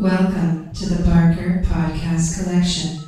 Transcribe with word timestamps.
Welcome 0.00 0.72
to 0.72 0.86
the 0.86 1.04
Barker 1.04 1.62
Podcast 1.66 2.42
Collection. 2.42 2.98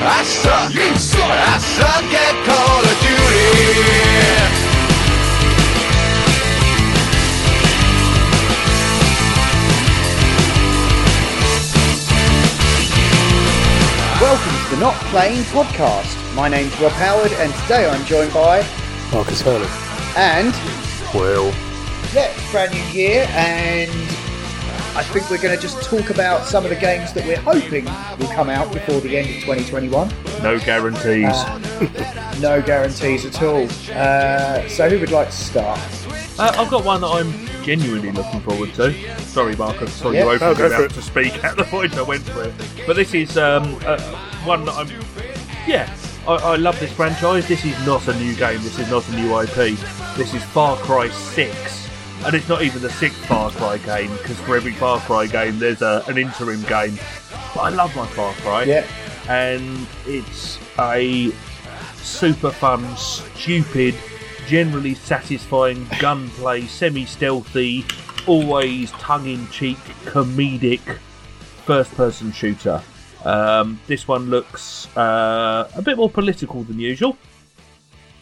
I 0.00 0.22
suck. 0.24 0.74
You 0.74 0.96
suck. 0.96 1.20
I 1.20 1.58
suck 1.58 2.12
at 2.14 2.44
Call 2.46 2.80
of 2.80 2.98
Duty. 3.04 3.84
Welcome 14.22 14.56
to 14.64 14.70
the 14.74 14.80
Not 14.80 14.96
Playing 15.10 15.44
Podcast. 15.44 16.23
My 16.34 16.48
name's 16.48 16.78
Rob 16.80 16.90
Howard, 16.92 17.30
and 17.34 17.52
today 17.62 17.88
I'm 17.88 18.04
joined 18.06 18.32
by 18.32 18.66
Marcus 19.12 19.40
Hurley. 19.40 19.68
and 20.16 20.52
Well, 21.14 21.46
yeah, 22.12 22.32
it's 22.34 22.50
brand 22.50 22.72
new 22.74 22.80
year, 22.92 23.26
and 23.30 23.90
I 24.96 25.02
think 25.04 25.30
we're 25.30 25.38
going 25.40 25.54
to 25.54 25.60
just 25.62 25.80
talk 25.84 26.10
about 26.10 26.44
some 26.44 26.64
of 26.64 26.70
the 26.70 26.76
games 26.76 27.12
that 27.12 27.24
we're 27.24 27.36
hoping 27.40 27.84
will 28.18 28.34
come 28.34 28.50
out 28.50 28.72
before 28.72 29.00
the 29.00 29.16
end 29.16 29.28
of 29.28 29.36
2021. 29.44 30.12
no 30.42 30.58
guarantees. 30.58 32.40
No 32.40 32.60
guarantees 32.60 33.24
at 33.24 33.40
all. 33.42 33.68
Uh, 33.92 34.66
so, 34.68 34.88
who 34.90 34.98
would 34.98 35.12
like 35.12 35.28
to 35.28 35.36
start? 35.36 35.78
Uh, 36.36 36.52
I've 36.58 36.70
got 36.70 36.84
one 36.84 37.00
that 37.02 37.08
I'm 37.08 37.32
genuinely 37.62 38.10
looking 38.10 38.40
forward 38.40 38.74
to. 38.74 38.92
Sorry, 39.20 39.54
Marcus, 39.54 39.92
saw 39.92 40.10
Yeah. 40.10 40.24
you 40.24 40.30
open 40.30 40.48
Oh, 40.48 40.58
your 40.58 40.68
mouth 40.70 40.92
to 40.94 41.02
speak 41.02 41.44
at 41.44 41.56
the 41.56 41.64
point 41.64 41.96
I 41.96 42.02
went 42.02 42.24
for 42.24 42.42
it. 42.42 42.54
But 42.88 42.96
this 42.96 43.14
is 43.14 43.38
um, 43.38 43.78
uh, 43.86 44.00
one 44.44 44.64
that 44.64 44.74
I'm. 44.74 44.88
Yeah, 45.66 45.88
I, 46.26 46.34
I 46.36 46.56
love 46.56 46.78
this 46.80 46.92
franchise. 46.92 47.46
This 47.48 47.64
is 47.64 47.86
not 47.86 48.06
a 48.08 48.14
new 48.18 48.34
game. 48.34 48.62
This 48.62 48.78
is 48.78 48.90
not 48.90 49.06
a 49.08 49.12
new 49.12 49.38
IP. 49.40 49.76
This 50.16 50.32
is 50.32 50.42
Far 50.44 50.76
Cry 50.78 51.08
6. 51.10 51.88
And 52.24 52.34
it's 52.34 52.48
not 52.48 52.62
even 52.62 52.80
the 52.80 52.90
sixth 52.90 53.22
Far 53.26 53.50
Cry 53.50 53.76
game, 53.78 54.10
because 54.16 54.40
for 54.40 54.56
every 54.56 54.72
Far 54.72 54.98
Cry 55.00 55.26
game, 55.26 55.58
there's 55.58 55.82
a, 55.82 56.02
an 56.08 56.16
interim 56.16 56.62
game. 56.62 56.98
But 57.54 57.60
I 57.60 57.68
love 57.68 57.94
my 57.94 58.06
Far 58.06 58.32
Cry. 58.34 58.62
Yeah. 58.64 58.86
and 59.28 59.86
it's 60.06 60.58
a 60.78 61.30
super 61.96 62.50
fun, 62.50 62.96
stupid, 62.96 63.94
generally 64.46 64.94
satisfying 64.94 65.86
gunplay, 66.00 66.62
semi-stealthy, 66.62 67.84
always 68.26 68.90
tongue-in-cheek, 68.92 69.78
comedic 70.04 70.98
first-person 71.66 72.32
shooter. 72.32 72.82
Um, 73.24 73.80
this 73.86 74.06
one 74.06 74.30
looks 74.30 74.94
uh, 74.96 75.70
a 75.74 75.82
bit 75.82 75.96
more 75.96 76.10
political 76.10 76.62
than 76.62 76.78
usual, 76.78 77.16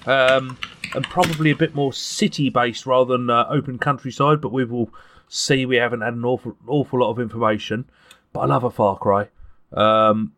um, 0.06 0.56
and 0.95 1.05
probably 1.05 1.50
a 1.50 1.56
bit 1.56 1.75
more 1.75 1.92
city-based 1.92 2.86
rather 2.86 3.17
than 3.17 3.30
uh, 3.30 3.47
open 3.48 3.78
countryside. 3.78 4.40
But 4.40 4.52
we 4.52 4.64
will 4.64 4.90
see. 5.29 5.67
We 5.67 5.77
haven't 5.77 6.02
had 6.02 6.14
an 6.14 6.24
awful, 6.24 6.57
awful 6.67 7.01
lot 7.01 7.11
of 7.11 7.18
information. 7.18 7.86
But 8.33 8.40
I 8.40 8.46
love 8.46 8.64
a 8.64 8.70
Far 8.70 8.96
Cry. 8.96 9.29
Um, 9.73 10.33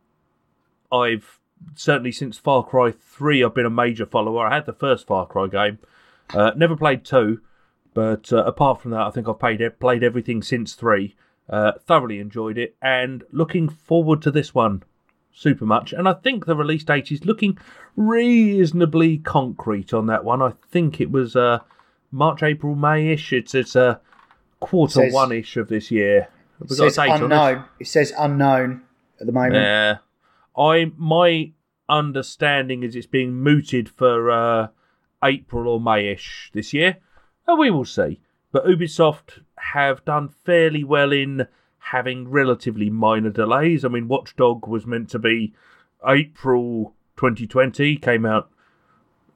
I've 0.91 1.39
certainly 1.75 2.13
since 2.13 2.39
Far 2.39 2.65
Cry 2.65 2.93
3, 2.93 3.45
I've 3.45 3.55
been 3.55 3.67
a 3.67 3.71
major 3.71 4.07
follower. 4.07 4.47
I 4.47 4.55
had 4.55 4.67
the 4.67 4.73
first 4.73 5.07
Far 5.07 5.27
Cry 5.27 5.47
game, 5.47 5.79
uh, 6.33 6.53
never 6.57 6.77
played 6.77 7.05
2, 7.05 7.41
but 7.93 8.33
uh, 8.33 8.45
apart 8.45 8.81
from 8.81 8.91
that, 8.93 9.03
I 9.03 9.11
think 9.11 9.29
I've 9.29 9.39
played, 9.39 9.61
played 9.81 10.03
everything 10.03 10.43
since 10.43 10.75
3. 10.75 11.15
Uh, 11.49 11.73
thoroughly 11.87 12.21
enjoyed 12.21 12.57
it 12.57 12.75
and 12.81 13.23
looking 13.31 13.69
forward 13.69 14.23
to 14.23 14.31
this 14.31 14.55
one 14.55 14.83
super 15.31 15.67
much. 15.67 15.93
And 15.93 16.09
I 16.09 16.15
think 16.15 16.47
the 16.47 16.57
release 16.57 16.85
date 16.85 17.13
is 17.13 17.27
looking 17.27 17.59
reasonably 17.97 19.19
concrete 19.19 19.93
on 19.93 20.07
that 20.07 20.25
one. 20.25 20.41
I 20.41 20.53
think 20.71 21.01
it 21.03 21.11
was 21.11 21.37
uh, 21.37 21.59
March, 22.11 22.43
April, 22.43 22.75
May 22.75 23.09
ish. 23.13 23.33
It's, 23.33 23.55
it's 23.55 23.77
uh, 23.77 23.99
quarter 24.61 25.11
one 25.11 25.33
ish 25.33 25.57
of 25.59 25.69
this 25.69 25.91
year. 25.91 26.29
It 26.61 26.71
we 26.71 26.77
got 26.77 26.87
a 26.87 26.91
says 26.91 27.11
unknown. 27.11 27.65
It 27.79 27.89
says 27.89 28.13
unknown 28.17 28.83
at 29.21 29.27
the 29.27 29.33
moment. 29.33 29.57
Yeah, 29.57 29.99
I 30.57 30.93
my 30.97 31.53
understanding 31.89 32.83
is 32.83 32.97
it's 32.97 33.07
being 33.07 33.35
mooted 33.35 33.89
for 33.89 34.31
uh, 34.31 34.69
April 35.23 35.69
or 35.69 35.81
Mayish 35.81 36.51
this 36.53 36.73
year, 36.73 36.99
and 37.47 37.59
we 37.59 37.71
will 37.71 37.85
see. 37.85 38.21
But 38.55 38.67
Ubisoft 38.67 39.41
have 39.57 40.05
done 40.05 40.29
fairly 40.29 40.85
well 40.85 41.11
in 41.11 41.49
having 41.91 42.29
relatively 42.29 42.89
minor 42.89 43.31
delays. 43.31 43.85
I 43.85 43.89
mean, 43.89 44.07
Watchdog 44.07 44.69
was 44.69 44.87
meant 44.87 45.11
to 45.11 45.19
be 45.19 45.53
April 46.07 46.95
2020, 47.17 47.97
came 47.97 48.25
out 48.25 48.49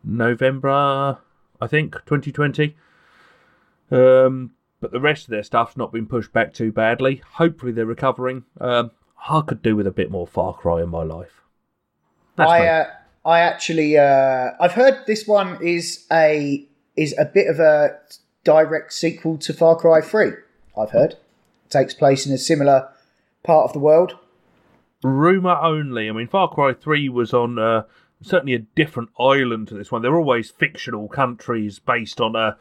November, 0.04 1.18
I 1.60 1.66
think, 1.66 1.94
2020. 2.06 2.76
Um, 3.90 4.52
but 4.80 4.92
the 4.92 5.00
rest 5.00 5.24
of 5.24 5.30
their 5.30 5.42
stuff's 5.42 5.76
not 5.76 5.90
been 5.90 6.06
pushed 6.06 6.32
back 6.32 6.54
too 6.54 6.70
badly. 6.70 7.20
Hopefully, 7.32 7.72
they're 7.72 7.86
recovering. 7.86 8.44
Um, 8.60 8.92
I 9.28 9.40
could 9.40 9.62
do 9.62 9.74
with 9.74 9.88
a 9.88 9.90
bit 9.90 10.12
more 10.12 10.28
Far 10.28 10.54
Cry 10.54 10.80
in 10.80 10.90
my 10.90 11.02
life. 11.02 11.42
That's 12.36 12.48
I 12.52 12.66
uh, 12.68 12.84
I 13.24 13.40
actually 13.40 13.98
uh, 13.98 14.50
I've 14.60 14.74
heard 14.74 15.02
this 15.08 15.26
one 15.26 15.58
is 15.60 16.06
a 16.12 16.64
is 16.94 17.16
a 17.18 17.24
bit 17.24 17.48
of 17.48 17.58
a 17.58 17.98
direct 18.44 18.92
sequel 18.92 19.38
to 19.38 19.52
Far 19.52 19.76
Cry 19.76 20.00
Three. 20.00 20.32
I've 20.76 20.90
heard 20.90 21.16
takes 21.70 21.92
place 21.92 22.24
in 22.26 22.32
a 22.32 22.38
similar 22.38 22.88
part 23.42 23.64
of 23.64 23.72
the 23.74 23.78
world. 23.78 24.16
Rumor 25.02 25.56
only. 25.60 26.08
I 26.08 26.12
mean, 26.12 26.26
Far 26.26 26.48
Cry 26.48 26.72
3 26.72 27.08
was 27.10 27.32
on 27.34 27.58
uh, 27.58 27.82
certainly 28.22 28.54
a 28.54 28.58
different 28.60 29.10
island 29.20 29.68
to 29.68 29.74
this 29.74 29.92
one. 29.92 30.00
They're 30.02 30.16
always 30.16 30.50
fictional 30.50 31.08
countries 31.08 31.78
based 31.78 32.20
on 32.22 32.34
a, 32.34 32.56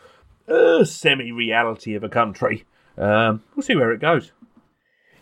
a 0.51 0.85
semi 0.85 1.31
reality 1.31 1.95
of 1.95 2.03
a 2.03 2.09
country. 2.09 2.65
Um, 2.97 3.43
we'll 3.55 3.63
see 3.63 3.75
where 3.75 3.91
it 3.91 4.01
goes. 4.01 4.31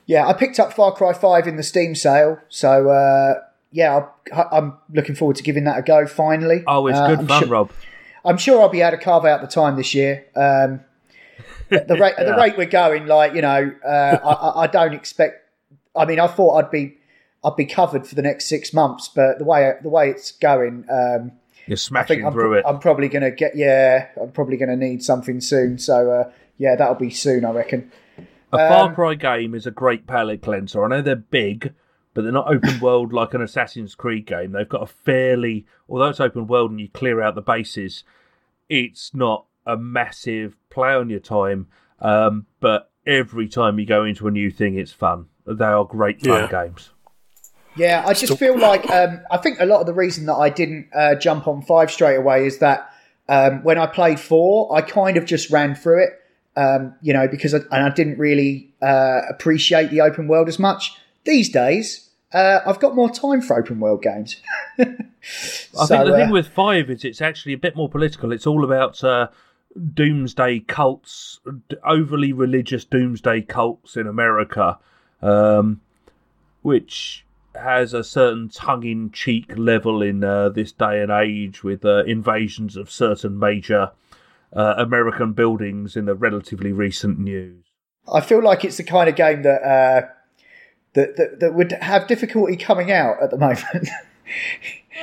Yeah, 0.08 0.28
I 0.28 0.34
picked 0.34 0.60
up 0.60 0.74
Far 0.74 0.94
Cry 0.94 1.14
Five 1.14 1.48
in 1.48 1.56
the 1.58 1.64
Steam 1.64 1.94
sale, 1.96 2.40
so 2.50 2.90
uh, 2.90 3.36
yeah, 3.72 4.08
I- 4.34 4.48
I'm 4.52 4.78
looking 4.92 5.14
forward 5.16 5.36
to 5.38 5.44
giving 5.44 5.64
that 5.66 5.78
a 5.78 5.82
go. 5.84 6.06
Finally, 6.08 6.64
Oh, 6.68 6.88
it's 6.88 6.98
Uh, 6.98 7.08
good 7.08 7.20
I'm 7.20 7.28
fun, 7.28 7.40
sure- 7.44 7.50
Rob. 7.50 7.72
I'm 8.26 8.38
sure 8.38 8.62
I'll 8.62 8.70
be 8.70 8.82
able 8.82 8.98
to 8.98 9.04
carve 9.04 9.26
out 9.26 9.42
the 9.42 9.48
time 9.48 9.76
this 9.76 9.94
year. 9.94 10.26
Um, 10.36 10.82
at 11.72 11.88
the 11.88 11.96
rate, 11.96 12.16
at 12.18 12.26
the 12.26 12.36
rate 12.38 12.58
we're 12.58 12.66
going, 12.66 13.06
like 13.08 13.34
you 13.34 13.42
know, 13.42 13.72
uh, 13.86 14.18
I, 14.24 14.32
I- 14.34 14.62
I 14.64 14.68
don't 14.68 14.94
expect. 14.94 15.42
I 15.96 16.06
mean, 16.06 16.20
I 16.20 16.28
thought 16.28 16.58
I'd 16.58 16.72
be, 16.72 16.98
I'd 17.44 17.56
be 17.56 17.66
covered 17.66 18.06
for 18.06 18.16
the 18.16 18.22
next 18.22 18.46
six 18.50 18.74
months, 18.74 19.08
but 19.08 19.38
the 19.40 19.46
way 19.46 19.72
the 19.82 19.90
way 19.90 20.10
it's 20.10 20.32
going, 20.32 20.86
um, 20.92 21.32
You're 21.68 21.76
I 21.76 21.76
smashing 21.76 22.18
think 22.18 22.28
I'm, 22.28 22.34
through 22.34 22.56
it. 22.56 22.66
I'm 22.68 22.80
probably 22.80 23.08
going 23.08 23.24
to 23.24 23.32
get. 23.32 23.56
Yeah, 23.56 24.08
I'm 24.22 24.32
probably 24.32 24.58
going 24.58 24.70
to 24.70 24.76
need 24.76 25.04
something 25.04 25.40
soon. 25.42 25.78
So 25.78 26.12
uh, 26.12 26.32
yeah, 26.58 26.76
that'll 26.76 26.96
be 26.96 27.12
soon, 27.12 27.46
I 27.46 27.52
reckon. 27.52 27.92
A 28.54 28.58
Far 28.58 28.90
um, 28.90 28.96
Cry 28.96 29.16
game 29.16 29.54
is 29.56 29.66
a 29.66 29.72
great 29.72 30.08
palate 30.08 30.42
cleanser. 30.42 30.84
I 30.86 30.88
know 30.88 31.02
they're 31.02 31.16
big, 31.16 31.74
but 32.16 32.24
they're 32.24 32.32
not 32.32 32.48
open 32.52 32.80
world 32.80 33.14
like 33.14 33.36
an 33.36 33.42
Assassin's 33.42 33.94
Creed 33.94 34.26
game. 34.26 34.54
They've 34.54 34.68
got 34.68 34.82
a 34.82 34.88
fairly, 34.88 35.68
although 35.88 36.08
it's 36.08 36.20
open 36.20 36.48
world 36.48 36.72
and 36.72 36.80
you 36.82 36.90
clear 36.90 37.22
out 37.22 37.36
the 37.36 37.42
bases, 37.42 38.04
it's 38.70 39.14
not 39.14 39.46
a 39.68 39.78
massive 39.78 40.56
play 40.70 40.94
on 40.94 41.10
your 41.10 41.20
time. 41.20 41.68
Um, 42.00 42.48
but 42.60 42.90
every 43.06 43.48
time 43.48 43.78
you 43.78 43.86
go 43.86 44.06
into 44.06 44.28
a 44.28 44.32
new 44.32 44.50
thing, 44.50 44.80
it's 44.80 44.94
fun. 44.94 45.28
They 45.46 45.66
are 45.66 45.86
great 45.86 46.22
fun 46.22 46.30
Yeah. 46.30 46.48
games. 46.48 46.92
Yeah, 47.76 48.06
I 48.08 48.14
just 48.14 48.38
feel 48.40 48.58
like 48.58 48.90
um, 48.90 49.20
I 49.30 49.36
think 49.38 49.60
a 49.60 49.66
lot 49.66 49.82
of 49.82 49.86
the 49.86 49.94
reason 49.94 50.28
that 50.28 50.36
I 50.36 50.50
didn't 50.50 50.88
uh, 50.96 51.16
jump 51.16 51.46
on 51.46 51.62
five 51.62 51.92
straight 51.92 52.16
away 52.16 52.46
is 52.46 52.60
that 52.60 52.90
um, 53.28 53.64
when 53.64 53.78
I 53.78 53.86
played 53.86 54.18
four, 54.18 54.74
I 54.74 54.80
kind 54.82 55.18
of 55.18 55.26
just 55.26 55.50
ran 55.52 55.76
through 55.76 56.06
it, 56.06 56.10
um, 56.56 56.96
you 57.02 57.12
know, 57.12 57.28
because 57.28 57.54
I, 57.54 57.58
and 57.58 57.84
I 57.84 57.90
didn't 57.90 58.18
really 58.18 58.74
uh, 58.82 59.22
appreciate 59.30 59.90
the 59.92 60.00
open 60.00 60.30
world 60.30 60.48
as 60.48 60.58
much. 60.58 60.98
These 61.26 61.50
days, 61.50 62.05
uh, 62.34 62.60
I've 62.66 62.80
got 62.80 62.96
more 62.96 63.10
time 63.10 63.42
for 63.42 63.58
open 63.58 63.80
world 63.80 64.02
games. 64.02 64.42
I 64.80 64.86
think 64.86 64.98
the 65.88 66.14
uh, 66.14 66.16
thing 66.16 66.32
with 66.32 66.48
five 66.48 66.90
is 66.90 67.04
it's 67.06 67.22
actually 67.22 67.54
a 67.54 67.58
bit 67.58 67.76
more 67.76 67.90
political. 67.90 68.32
It's 68.32 68.48
all 68.48 68.64
about 68.64 69.04
uh, 69.04 69.30
doomsday 69.94 70.60
cults, 70.62 71.40
overly 71.86 72.34
religious 72.34 72.86
doomsday 72.86 73.42
cults 73.42 73.96
in 73.96 74.08
America, 74.08 74.80
um, 75.22 75.82
which 76.62 77.26
has 77.56 77.94
a 77.94 78.04
certain 78.04 78.50
tongue-in-cheek 78.50 79.54
level 79.56 80.02
in 80.02 80.24
uh, 80.24 80.50
this 80.50 80.72
day 80.72 81.02
and 81.02 81.12
age 81.12 81.64
with 81.64 81.86
uh, 81.86 82.04
invasions 82.04 82.76
of 82.76 82.92
certain 82.92 83.40
major 83.40 83.92
uh, 84.54 84.76
American 84.78 85.34
buildings 85.34 85.96
in 85.96 86.06
the 86.06 86.16
relatively 86.16 86.72
recent 86.72 87.20
news. 87.20 87.66
I 88.12 88.22
feel 88.22 88.44
like 88.44 88.64
it's 88.64 88.78
the 88.78 88.84
kind 88.84 89.10
of 89.10 89.16
game 89.16 89.42
that 89.44 89.64
uh, 89.64 90.08
that, 90.96 91.18
that 91.18 91.40
that 91.40 91.54
would 91.54 91.72
have 91.74 92.08
difficulty 92.08 92.58
coming 92.58 92.92
out 92.92 93.22
at 93.22 93.30
the 93.32 93.38
moment. 93.38 93.90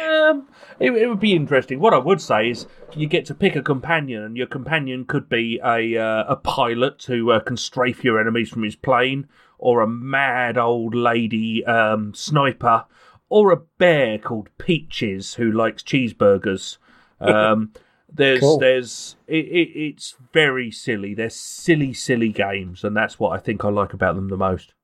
Um, 0.01 0.49
it, 0.81 0.91
it 0.93 1.07
would 1.07 1.21
be 1.21 1.35
interesting. 1.35 1.79
What 1.79 1.93
I 1.93 1.99
would 1.99 2.21
say 2.21 2.51
is 2.51 2.67
you 2.95 3.07
get 3.07 3.27
to 3.27 3.35
pick 3.35 3.55
a 3.57 3.63
companion, 3.63 4.23
and 4.23 4.37
your 4.37 4.47
companion 4.47 5.05
could 5.05 5.29
be 5.29 5.61
a 5.63 5.99
uh, 5.99 6.25
a 6.29 6.37
pilot 6.37 7.05
who 7.05 7.31
uh, 7.31 7.41
can 7.41 7.57
strafe 7.57 8.03
your 8.03 8.19
enemies 8.19 8.49
from 8.49 8.63
his 8.63 8.75
plane, 8.75 9.29
or 9.59 9.81
a 9.83 9.87
mad 9.87 10.57
old 10.57 10.95
lady 10.95 11.65
um, 11.67 12.15
sniper, 12.15 12.87
or 13.29 13.53
a 13.53 13.61
bear 13.79 14.19
called 14.19 14.49
Peaches 14.59 15.35
who 15.35 15.51
likes 15.51 15.83
cheeseburgers. 15.83 16.79
Um, 17.21 17.73
there's 18.13 18.41
Cool. 18.41 18.59
there's 18.59 19.15
it, 19.29 19.45
it, 19.45 19.69
it's 19.79 20.17
very 20.33 20.73
silly. 20.73 21.15
They're 21.15 21.31
silly, 21.31 21.93
silly 21.93 22.31
games, 22.31 22.83
and 22.83 22.97
that's 22.97 23.21
what 23.21 23.31
I 23.31 23.39
think 23.39 23.65
I 23.65 23.69
like 23.69 23.93
about 23.93 24.17
them 24.17 24.29
the 24.29 24.37
most. 24.37 24.75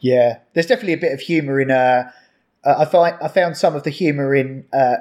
Yeah, 0.00 0.38
there's 0.54 0.66
definitely 0.66 0.92
a 0.94 0.98
bit 0.98 1.12
of 1.12 1.20
humour 1.20 1.60
in. 1.60 1.70
Uh, 1.70 2.10
uh, 2.64 2.74
I 2.78 2.84
find 2.84 3.16
I 3.22 3.28
found 3.28 3.56
some 3.56 3.74
of 3.76 3.82
the 3.84 3.90
humour 3.90 4.34
in 4.34 4.66
uh, 4.72 4.96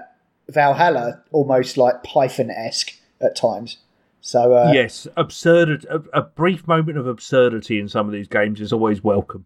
Valhalla 0.50 1.22
almost 1.32 1.78
like 1.78 2.04
Python 2.04 2.50
esque 2.52 2.94
at 3.22 3.36
times. 3.36 3.78
So 4.22 4.54
uh, 4.56 4.72
yes, 4.74 5.08
absurdity. 5.18 5.88
A, 5.90 6.02
a 6.14 6.22
brief 6.22 6.68
moment 6.68 6.98
of 6.98 7.08
absurdity 7.08 7.80
in 7.80 7.88
some 7.88 8.08
of 8.08 8.12
these 8.14 8.28
games 8.28 8.60
is 8.62 8.74
always 8.74 9.04
welcome. 9.04 9.46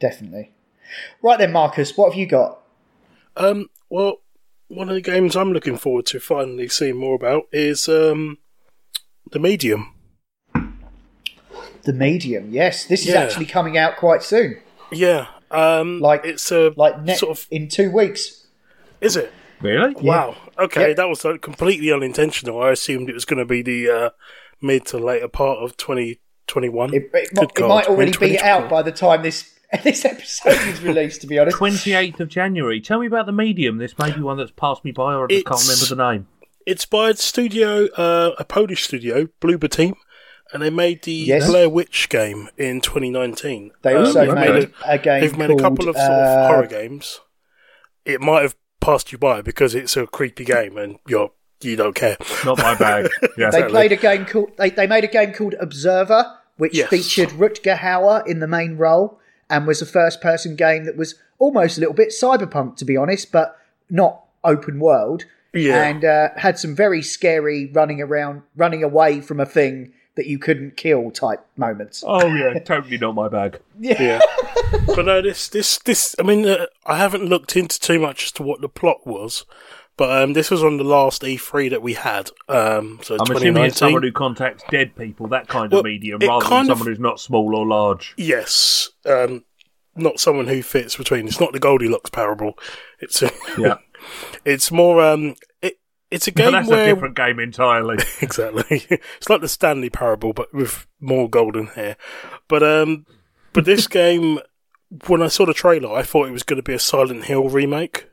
definitely. 0.00 0.52
Right 1.22 1.38
then, 1.38 1.52
Marcus, 1.52 1.96
what 1.96 2.10
have 2.12 2.18
you 2.18 2.26
got? 2.26 2.60
Um, 3.36 3.68
well, 3.88 4.16
one 4.68 4.90
of 4.90 4.94
the 4.94 5.00
games 5.00 5.34
I'm 5.34 5.52
looking 5.52 5.78
forward 5.78 6.04
to 6.06 6.20
finally 6.20 6.68
seeing 6.68 6.96
more 6.98 7.14
about 7.14 7.44
is 7.50 7.88
um, 7.88 8.36
the 9.30 9.38
Medium. 9.38 9.94
The 11.84 11.92
Medium. 11.92 12.50
Yes, 12.52 12.84
this 12.84 13.02
is 13.02 13.08
Yeah. 13.14 13.20
actually 13.20 13.46
coming 13.46 13.76
out 13.78 13.96
quite 13.96 14.22
soon. 14.22 14.58
Yeah, 14.92 15.26
um, 15.50 16.00
Like- 16.00 16.24
it's 16.24 16.50
a 16.52 16.72
Like 16.76 17.00
ne- 17.02 17.14
sort 17.14 17.38
of. 17.38 17.46
in 17.50 17.68
two 17.68 17.90
weeks. 17.90 18.46
Is 19.00 19.16
it? 19.16 19.32
Really? 19.60 19.94
Wow. 19.94 20.36
Okay, 20.58 20.88
Yeah. 20.88 20.94
that 20.94 21.08
was 21.08 21.24
uh, 21.24 21.36
completely 21.40 21.92
unintentional. 21.92 22.60
I 22.62 22.70
assumed 22.72 23.08
it 23.08 23.14
was 23.14 23.24
going 23.24 23.38
to 23.38 23.44
be 23.44 23.62
the 23.62 23.88
uh, 23.90 24.10
mid 24.60 24.84
to 24.86 24.98
later 24.98 25.28
part 25.28 25.58
of 25.58 25.76
2021. 25.76 26.92
It, 26.94 26.96
it, 26.96 27.10
mi- 27.12 27.26
Good 27.34 27.44
it 27.44 27.54
God, 27.54 27.68
might 27.68 27.86
already 27.86 28.16
be 28.18 28.38
out 28.38 28.68
by 28.68 28.82
the 28.82 28.92
time 28.92 29.22
this 29.22 29.48
this 29.84 30.04
episode 30.04 30.52
is 30.68 30.82
released. 30.82 31.20
To 31.22 31.26
be 31.26 31.38
honest, 31.38 31.56
28th 31.58 32.20
of 32.20 32.28
January. 32.28 32.80
Tell 32.80 32.98
me 33.00 33.06
about 33.06 33.26
the 33.26 33.32
medium. 33.32 33.78
This 33.78 33.96
may 33.98 34.12
be 34.12 34.20
one 34.20 34.36
that's 34.36 34.50
passed 34.50 34.84
me 34.84 34.90
by, 34.92 35.14
or 35.14 35.24
I 35.24 35.28
just 35.28 35.46
can't 35.46 35.60
remember 35.62 35.86
the 35.86 36.12
name. 36.12 36.26
It's 36.66 36.84
by 36.84 37.10
a 37.10 37.14
studio, 37.16 37.86
uh, 37.96 38.32
a 38.38 38.44
Polish 38.44 38.84
studio, 38.84 39.28
Bloober 39.40 39.70
Team, 39.70 39.94
and 40.52 40.62
they 40.62 40.70
made 40.70 41.02
the 41.02 41.12
Yes. 41.12 41.48
Blair 41.48 41.68
Witch 41.68 42.08
game 42.08 42.48
in 42.56 42.80
2019. 42.80 43.70
they 43.82 43.94
Um, 43.94 44.04
also 44.04 44.24
they've 44.26 44.34
made 44.34 44.64
a- 44.86 44.92
a, 44.92 44.98
game. 44.98 45.20
They've 45.20 45.36
made 45.38 45.50
a 45.50 45.56
couple 45.56 45.88
of 45.88 45.94
called, 45.96 46.06
sort 46.06 46.18
of 46.18 46.38
uh, 46.38 46.48
horror 46.48 46.66
games. 46.66 47.20
It 48.04 48.20
might 48.20 48.42
have 48.42 48.54
passed 48.80 49.12
you 49.12 49.18
by 49.18 49.42
because 49.42 49.74
it's 49.74 49.96
a 49.96 50.06
creepy 50.06 50.44
game 50.44 50.76
and 50.76 50.98
you're 51.06 51.30
you 51.60 51.76
don't 51.76 51.94
care. 51.94 52.16
Not 52.44 52.58
my 52.58 52.74
bag. 52.74 53.08
Yeah. 53.22 53.28
They 53.36 53.44
Exactly. 53.44 53.70
played 53.70 53.92
a 53.92 53.96
game 53.96 54.26
called. 54.26 54.50
They, 54.58 54.70
they 54.70 54.86
made 54.88 55.04
a 55.04 55.08
game 55.08 55.32
called 55.32 55.54
Observer, 55.60 56.24
which 56.56 56.74
Yes. 56.74 56.88
featured 56.90 57.28
Rutger 57.30 57.76
Hauer 57.78 58.26
in 58.26 58.40
the 58.40 58.48
main 58.48 58.76
role, 58.76 59.20
and 59.48 59.64
was 59.66 59.80
a 59.80 59.86
first-person 59.86 60.56
game 60.56 60.84
that 60.86 60.96
was 60.96 61.14
almost 61.38 61.76
a 61.76 61.80
little 61.80 61.94
bit 61.94 62.08
cyberpunk, 62.08 62.76
to 62.78 62.84
be 62.84 62.96
honest, 62.96 63.30
but 63.30 63.56
not 63.88 64.24
open 64.42 64.80
world. 64.80 65.24
Yeah. 65.54 65.82
and 65.84 66.02
uh, 66.04 66.28
had 66.36 66.58
some 66.58 66.74
very 66.74 67.02
scary 67.02 67.70
running 67.74 68.00
around, 68.00 68.40
running 68.56 68.82
away 68.82 69.20
from 69.20 69.38
a 69.38 69.44
thing 69.46 69.92
that 70.14 70.26
you 70.26 70.38
couldn't 70.38 70.76
kill 70.76 71.10
type 71.10 71.44
moments. 71.56 72.04
Oh 72.06 72.26
yeah, 72.26 72.58
totally 72.64 72.98
not 72.98 73.14
my 73.14 73.28
bag. 73.28 73.60
Yeah, 73.78 74.20
but 74.86 75.04
no, 75.06 75.22
this 75.22 75.48
this 75.48 75.78
this. 75.78 76.14
I 76.18 76.22
mean, 76.22 76.46
uh, 76.46 76.66
I 76.86 76.98
haven't 76.98 77.24
looked 77.24 77.56
into 77.56 77.78
too 77.80 77.98
much 77.98 78.24
as 78.24 78.32
to 78.32 78.42
what 78.42 78.60
the 78.60 78.68
plot 78.68 79.06
was, 79.06 79.44
but 79.96 80.22
um, 80.22 80.32
this 80.34 80.50
was 80.50 80.62
on 80.62 80.76
the 80.76 80.84
last 80.84 81.22
E3 81.22 81.70
that 81.70 81.82
we 81.82 81.94
had. 81.94 82.30
Um, 82.48 83.00
so 83.02 83.16
I'm 83.20 83.34
assuming 83.36 83.64
it's 83.64 83.78
someone 83.78 84.02
who 84.02 84.12
contacts 84.12 84.64
dead 84.70 84.94
people, 84.96 85.28
that 85.28 85.48
kind 85.48 85.70
Well, 85.72 85.80
of 85.80 85.84
medium, 85.86 86.20
rather 86.20 86.42
than 86.44 86.48
kind 86.48 86.70
of- 86.70 86.78
someone 86.78 86.92
who's 86.92 87.00
not 87.02 87.20
small 87.20 87.56
or 87.56 87.66
large. 87.66 88.14
Yes, 88.16 88.90
um, 89.06 89.44
not 89.96 90.20
someone 90.20 90.46
who 90.46 90.62
fits 90.62 90.96
between. 90.96 91.26
It's 91.26 91.40
not 91.40 91.52
the 91.52 91.60
Goldilocks 91.60 92.10
parable. 92.10 92.58
It's 93.00 93.22
a, 93.22 93.30
Yeah. 93.58 93.76
it's 94.44 94.70
more. 94.70 95.02
Um, 95.02 95.30
it 95.30 95.38
it's 96.12 96.28
a 96.28 96.30
game 96.30 96.52
that's 96.52 96.68
where 96.68 96.84
a 96.84 96.94
different 96.94 97.16
game 97.16 97.40
entirely. 97.40 97.96
exactly. 98.20 98.86
it's 99.16 99.28
like 99.28 99.40
the 99.40 99.48
Stanley 99.48 99.90
Parable, 99.90 100.32
but 100.32 100.52
with 100.54 100.86
more 101.00 101.28
golden 101.28 101.68
hair. 101.68 101.96
But 102.48 102.62
um, 102.62 103.06
but 103.52 103.64
this 103.64 103.86
game, 104.02 104.38
when 105.06 105.22
I 105.22 105.28
saw 105.28 105.46
the 105.46 105.54
trailer, 105.54 105.92
I 105.92 106.02
thought 106.02 106.28
it 106.28 106.32
was 106.32 106.42
going 106.42 106.58
to 106.58 106.62
be 106.62 106.74
a 106.74 106.78
Silent 106.78 107.24
Hill 107.24 107.48
remake. 107.48 108.08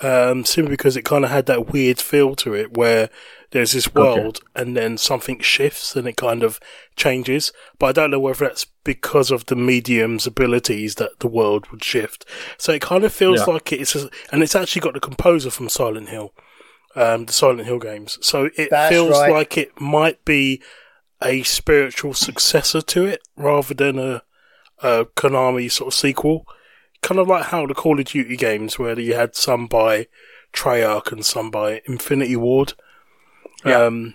Um, 0.00 0.44
simply 0.44 0.70
because 0.72 0.96
it 0.96 1.04
kind 1.04 1.24
of 1.24 1.30
had 1.30 1.46
that 1.46 1.68
weird 1.72 2.00
feel 2.00 2.34
to 2.36 2.54
it, 2.54 2.76
where 2.76 3.08
there's 3.52 3.70
this 3.70 3.94
world 3.94 4.40
and 4.56 4.76
then 4.76 4.98
something 4.98 5.38
shifts 5.38 5.94
and 5.94 6.08
it 6.08 6.16
kind 6.16 6.42
of 6.42 6.58
changes. 6.96 7.52
But 7.78 7.86
I 7.86 7.92
don't 7.92 8.10
know 8.10 8.18
whether 8.18 8.46
that's 8.46 8.66
because 8.82 9.30
of 9.30 9.46
the 9.46 9.54
medium's 9.54 10.26
abilities 10.26 10.96
that 10.96 11.20
the 11.20 11.28
world 11.28 11.68
would 11.70 11.84
shift. 11.84 12.24
So 12.58 12.72
it 12.72 12.82
kind 12.82 13.04
of 13.04 13.12
feels 13.12 13.40
Yeah. 13.46 13.52
like 13.54 13.70
it's, 13.72 13.94
a, 13.94 14.10
and 14.32 14.42
it's 14.42 14.56
actually 14.56 14.80
got 14.80 14.94
the 14.94 15.00
composer 15.00 15.50
from 15.50 15.68
Silent 15.68 16.08
Hill 16.08 16.34
um, 16.96 17.26
the 17.26 17.32
Silent 17.32 17.66
Hill 17.66 17.78
games. 17.78 18.18
So 18.20 18.50
it 18.56 18.68
That's 18.70 18.92
feels 18.94 19.10
right. 19.12 19.30
like 19.32 19.56
it 19.58 19.80
might 19.80 20.24
be 20.24 20.62
a 21.22 21.42
spiritual 21.44 22.14
successor 22.14 22.80
to 22.82 23.04
it 23.04 23.22
rather 23.36 23.74
than 23.74 23.98
a, 23.98 24.22
a 24.82 25.04
Konami 25.16 25.70
sort 25.70 25.88
of 25.88 25.94
sequel. 25.94 26.46
Kind 27.00 27.18
of 27.20 27.28
like 27.28 27.46
how 27.46 27.66
the 27.66 27.74
Call 27.74 27.98
of 27.98 28.06
Duty 28.06 28.36
games, 28.36 28.78
where 28.78 28.98
you 28.98 29.14
had 29.14 29.34
some 29.34 29.66
by 29.66 30.06
Treyarch 30.52 31.10
and 31.12 31.24
some 31.24 31.50
by 31.50 31.80
Infinity 31.86 32.36
Ward. 32.36 32.74
Um, 33.64 34.14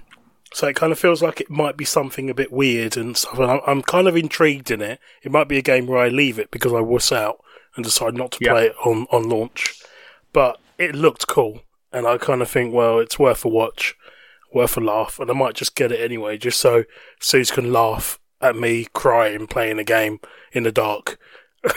so 0.53 0.67
it 0.67 0.75
kind 0.75 0.91
of 0.91 0.99
feels 0.99 1.21
like 1.21 1.41
it 1.41 1.49
might 1.49 1.77
be 1.77 1.85
something 1.85 2.29
a 2.29 2.33
bit 2.33 2.51
weird 2.51 2.95
and 2.97 3.15
stuff. 3.17 3.37
And 3.39 3.51
I'm, 3.51 3.59
I'm 3.67 3.81
kind 3.81 4.07
of 4.07 4.15
intrigued 4.15 4.71
in 4.71 4.81
it. 4.81 4.99
It 5.23 5.31
might 5.31 5.47
be 5.47 5.57
a 5.57 5.61
game 5.61 5.87
where 5.87 5.99
I 5.99 6.07
leave 6.09 6.39
it 6.39 6.51
because 6.51 6.73
I 6.73 6.79
wuss 6.81 7.11
out 7.11 7.43
and 7.75 7.83
decide 7.85 8.13
not 8.15 8.31
to 8.33 8.37
Yeah. 8.41 8.51
play 8.53 8.65
it 8.67 8.75
on, 8.85 9.07
on 9.11 9.29
launch. 9.29 9.81
But 10.33 10.59
it 10.77 10.95
looked 10.95 11.27
cool. 11.27 11.61
And 11.97 12.05
I 12.05 12.17
kind 12.17 12.43
of 12.43 12.49
think, 12.49 12.73
well, 12.73 12.99
it's 12.99 13.17
worth 13.17 13.43
a 13.43 13.49
watch, 13.49 13.95
worth 14.53 14.77
a 14.77 14.81
laugh. 14.81 15.19
And 15.19 15.31
I 15.31 15.33
might 15.33 15.55
just 15.55 15.75
get 15.75 15.91
it 15.91 15.99
anyway, 15.99 16.37
just 16.37 16.59
so 16.59 16.83
Suze 17.19 17.49
can 17.49 17.73
laugh 17.73 18.19
at 18.39 18.55
me 18.55 18.85
crying 18.93 19.47
playing 19.47 19.79
a 19.79 19.83
game 19.83 20.19
in 20.51 20.61
the 20.63 20.71
dark. 20.71 21.19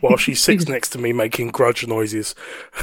While 0.00 0.16
she 0.16 0.34
sits 0.34 0.66
next 0.68 0.90
to 0.90 0.98
me 0.98 1.12
making 1.12 1.48
grudge 1.48 1.86
noises. 1.86 2.34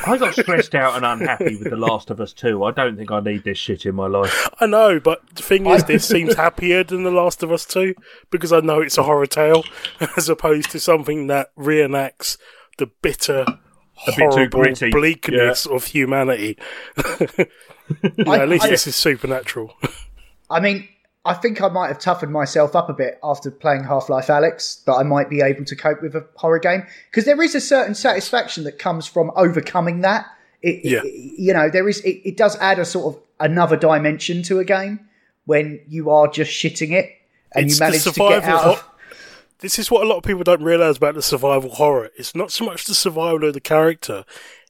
I 0.05 0.17
got 0.17 0.33
stressed 0.39 0.75
out 0.75 0.95
and 0.95 1.05
unhappy 1.05 1.57
with 1.57 1.71
The 1.71 1.77
Last 1.77 2.11
of 2.11 2.21
Us 2.21 2.31
2. 2.33 2.63
I 2.63 2.71
don't 2.71 2.95
think 2.95 3.09
I 3.09 3.19
need 3.21 3.43
this 3.43 3.57
shit 3.57 3.85
in 3.85 3.95
my 3.95 4.07
life. 4.07 4.47
I 4.59 4.67
know, 4.67 4.99
but 4.99 5.21
the 5.35 5.41
thing 5.41 5.65
is, 5.65 5.85
this 5.85 6.07
seems 6.07 6.35
happier 6.35 6.83
than 6.83 7.03
The 7.03 7.11
Last 7.11 7.41
of 7.41 7.51
Us 7.51 7.65
2 7.65 7.95
because 8.29 8.53
I 8.53 8.59
know 8.59 8.81
it's 8.81 8.97
a 8.97 9.03
horror 9.03 9.25
tale 9.25 9.63
as 10.15 10.29
opposed 10.29 10.69
to 10.71 10.79
something 10.79 11.27
that 11.27 11.55
reenacts 11.55 12.37
the 12.77 12.87
bitter, 13.01 13.45
A 14.05 14.11
bit 14.11 14.15
too 14.17 14.23
horrible 14.29 14.61
gritty. 14.63 14.89
bleakness 14.91 15.65
of 15.65 15.85
humanity. 15.85 16.57
You 17.19 17.45
know, 18.17 18.33
at 18.33 18.49
least 18.49 18.65
I- 18.65 18.69
this 18.69 18.87
is 18.87 18.95
supernatural. 18.95 19.73
I 20.49 20.59
mean, 20.59 20.87
I 21.25 21.33
think 21.33 21.61
I 21.61 21.67
might 21.67 21.87
have 21.87 21.99
toughened 21.99 22.31
myself 22.31 22.75
up 22.75 22.89
a 22.89 22.93
bit 22.93 23.19
after 23.23 23.51
playing 23.51 23.83
Half 23.83 24.07
Life 24.09 24.27
Alyx 24.27 24.83
that 24.85 24.93
I 24.93 25.03
might 25.03 25.29
be 25.29 25.41
able 25.41 25.65
to 25.65 25.75
cope 25.75 26.01
with 26.01 26.15
a 26.15 26.25
horror 26.35 26.59
game 26.59 26.83
because 27.11 27.25
there 27.25 27.41
is 27.41 27.53
a 27.55 27.59
certain 27.61 27.95
satisfaction 27.95 28.63
that 28.63 28.79
comes 28.79 29.07
from 29.07 29.31
overcoming 29.35 30.01
that. 30.01 30.25
It, 30.61 30.85
Yeah. 30.85 31.01
it- 31.03 31.13
you 31.39 31.53
know, 31.53 31.69
there 31.69 31.87
is. 31.89 31.99
It, 32.01 32.21
it 32.29 32.37
does 32.37 32.55
add 32.59 32.79
a 32.79 32.85
sort 32.85 33.15
of 33.15 33.21
another 33.39 33.75
dimension 33.77 34.41
to 34.43 34.59
a 34.59 34.63
game 34.65 35.01
when 35.45 35.81
you 35.87 36.09
are 36.09 36.27
just 36.27 36.51
shitting 36.51 36.91
it 36.91 37.11
and 37.53 37.65
It's 37.65 37.75
you 37.75 37.79
the 37.79 37.85
manage 37.85 38.03
to 38.03 38.09
get 38.11 38.15
survival 38.15 38.49
out. 38.57 38.65
Of, 38.65 38.89
This 39.59 39.79
is 39.79 39.89
what 39.89 40.03
a 40.03 40.07
lot 40.07 40.17
of 40.17 40.23
people 40.23 40.43
don't 40.43 40.61
realise 40.63 40.97
about 40.97 41.15
the 41.15 41.21
survival 41.21 41.71
horror. 41.71 42.09
It's 42.15 42.35
not 42.35 42.51
so 42.51 42.63
much 42.65 42.85
the 42.85 42.93
survival 42.93 43.47
of 43.47 43.53
the 43.53 43.59
character, 43.59 44.23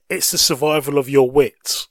it's 0.09 0.31
the 0.31 0.37
survival 0.37 0.97
of 0.97 1.09
your 1.09 1.29
wits 1.29 1.87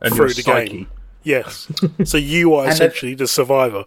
And 0.00 0.14
through 0.14 0.26
your 0.26 0.34
the 0.34 0.42
psyche. 0.42 0.68
game. 0.70 0.88
Yes. 1.22 1.70
so 2.04 2.16
you 2.16 2.54
are 2.54 2.62
And 2.64 2.70
the- 2.70 2.74
essentially 2.74 3.14
the 3.14 3.26
survivor. 3.26 3.84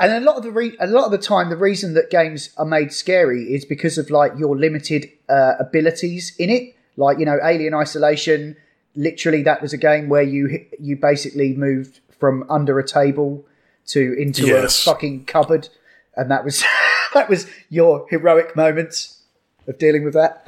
And 0.00 0.12
a 0.12 0.20
lot 0.20 0.36
of 0.36 0.44
the 0.44 0.52
re- 0.52 0.76
a 0.78 0.86
lot 0.86 1.06
of 1.06 1.10
the 1.10 1.18
time, 1.18 1.50
the 1.50 1.56
reason 1.56 1.94
that 1.94 2.08
games 2.08 2.50
are 2.56 2.64
made 2.64 2.92
scary 2.92 3.52
is 3.52 3.64
because 3.64 3.98
of 3.98 4.10
like 4.10 4.30
your 4.38 4.56
limited 4.56 5.10
uh, 5.28 5.54
abilities 5.58 6.36
in 6.38 6.50
it. 6.50 6.76
Like 6.96 7.18
you 7.18 7.24
know, 7.26 7.38
Alien 7.42 7.74
Isolation. 7.74 8.56
Literally, 8.94 9.42
that 9.42 9.60
was 9.60 9.72
a 9.72 9.76
game 9.76 10.08
where 10.08 10.22
you 10.22 10.64
you 10.78 10.94
basically 10.94 11.52
moved 11.54 11.98
from 12.20 12.44
under 12.48 12.78
a 12.78 12.86
table 12.86 13.44
to 13.86 14.12
into 14.16 14.46
Yes. 14.46 14.82
a 14.86 14.90
fucking 14.90 15.24
cupboard, 15.24 15.68
and 16.16 16.30
that 16.30 16.44
was 16.44 16.62
that 17.14 17.28
was 17.28 17.46
your 17.68 18.06
heroic 18.10 18.56
moments. 18.56 19.22
of 19.66 19.78
dealing 19.78 20.04
with 20.04 20.14
that. 20.14 20.46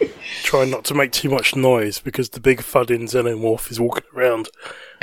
Try 0.42 0.64
not 0.64 0.84
to 0.86 0.94
make 0.94 1.12
too 1.12 1.28
much 1.28 1.54
noise 1.54 2.00
because 2.00 2.30
the 2.30 2.40
big 2.40 2.60
fudding 2.60 3.02
xenomorph 3.02 3.70
is 3.70 3.78
walking 3.78 4.04
around, 4.14 4.48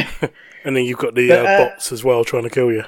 and 0.63 0.75
then 0.75 0.83
you've 0.85 0.97
got 0.97 1.15
the 1.15 1.29
But, 1.29 1.45
uh, 1.45 1.49
uh, 1.49 1.69
bots 1.69 1.91
as 1.91 2.03
well 2.03 2.23
trying 2.23 2.43
to 2.43 2.49
kill 2.49 2.71
you. 2.71 2.83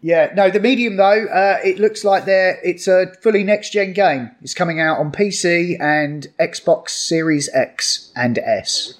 Yeah, 0.00 0.32
no, 0.34 0.50
the 0.50 0.58
medium 0.60 0.96
though, 0.96 1.26
uh, 1.26 1.58
it 1.64 1.78
looks 1.78 2.04
like 2.04 2.24
they're 2.24 2.58
it's 2.64 2.88
a 2.88 3.14
fully 3.22 3.44
next 3.44 3.70
gen 3.70 3.92
game. 3.92 4.32
It's 4.42 4.54
coming 4.54 4.80
out 4.80 4.98
on 4.98 5.12
PC 5.12 5.80
and 5.80 6.26
Xbox 6.40 6.90
Series 6.90 7.48
X 7.54 8.12
and 8.16 8.38
S. 8.38 8.94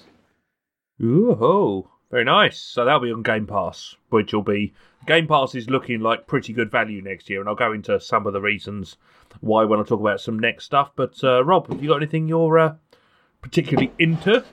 Ooh, 1.01 1.89
very 2.09 2.23
nice. 2.23 2.57
So 2.57 2.85
that'll 2.85 3.01
be 3.01 3.11
on 3.11 3.21
Game 3.21 3.47
Pass, 3.47 3.95
which 4.09 4.33
will 4.33 4.43
be 4.43 4.73
Game 5.05 5.27
Pass 5.27 5.55
is 5.55 5.69
looking 5.69 5.99
like 5.99 6.27
pretty 6.27 6.53
good 6.53 6.71
value 6.71 7.01
next 7.01 7.29
year, 7.29 7.39
and 7.39 7.49
I'll 7.49 7.55
go 7.55 7.73
into 7.73 7.99
some 7.99 8.25
of 8.25 8.33
the 8.33 8.41
reasons 8.41 8.97
why 9.41 9.63
when 9.65 9.79
I 9.79 9.83
talk 9.83 9.99
about 9.99 10.21
some 10.21 10.39
next 10.39 10.65
stuff. 10.65 10.91
But 10.95 11.21
uh, 11.23 11.43
Rob, 11.43 11.67
have 11.67 11.81
you 11.81 11.89
got 11.89 11.97
anything 11.97 12.27
you're 12.27 12.57
uh, 12.59 12.75
particularly 13.41 13.91
into? 13.99 14.43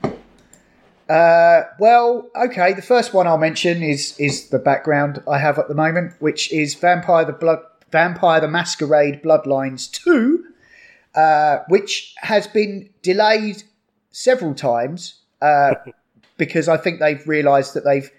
Uh, 1.09 1.63
well, 1.79 2.29
okay, 2.35 2.73
the 2.73 2.81
first 2.81 3.13
one 3.13 3.27
I'll 3.27 3.37
mention 3.37 3.83
is 3.83 4.17
is 4.19 4.49
the 4.49 4.59
background 4.59 5.21
I 5.29 5.39
have 5.39 5.57
at 5.57 5.67
the 5.67 5.75
moment, 5.75 6.13
which 6.19 6.51
is 6.51 6.75
Vampire 6.75 7.25
the 7.25 7.33
Blood 7.33 7.59
Vampire 7.91 8.39
the 8.39 8.47
Masquerade 8.47 9.21
Bloodlines 9.21 9.91
2, 9.91 10.45
uh, 11.15 11.59
which 11.67 12.15
has 12.19 12.47
been 12.47 12.89
delayed 13.01 13.63
several 14.11 14.53
times 14.53 15.19
uh, 15.41 15.75
because 16.37 16.67
I 16.69 16.77
think 16.77 16.99
they've 16.99 17.25
realised 17.27 17.73
that 17.73 17.83
they've 17.83 18.09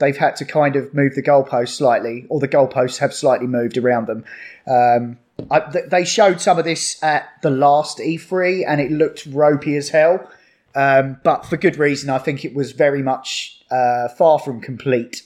they've 0.00 0.16
had 0.16 0.34
to 0.36 0.44
kind 0.44 0.74
of 0.74 0.92
move 0.92 1.14
the 1.14 1.22
goalposts 1.22 1.76
slightly, 1.76 2.26
or 2.28 2.40
the 2.40 2.48
goalposts 2.48 2.98
have 2.98 3.14
slightly 3.14 3.46
moved 3.46 3.76
around 3.78 4.06
them. 4.06 4.24
Um, 4.66 5.18
I, 5.50 5.60
th- 5.60 5.86
they 5.90 6.04
showed 6.04 6.40
some 6.40 6.58
of 6.58 6.64
this 6.64 7.02
at 7.02 7.28
the 7.42 7.50
last 7.50 7.98
E3, 7.98 8.64
and 8.66 8.80
it 8.80 8.90
looked 8.90 9.26
ropey 9.26 9.76
as 9.76 9.90
hell. 9.90 10.28
Um, 10.74 11.18
but 11.22 11.46
for 11.46 11.56
good 11.56 11.78
reason, 11.78 12.10
I 12.10 12.18
think 12.18 12.44
it 12.44 12.54
was 12.54 12.72
very 12.72 13.02
much 13.02 13.60
uh, 13.70 14.08
far 14.08 14.38
from 14.38 14.60
complete. 14.60 15.22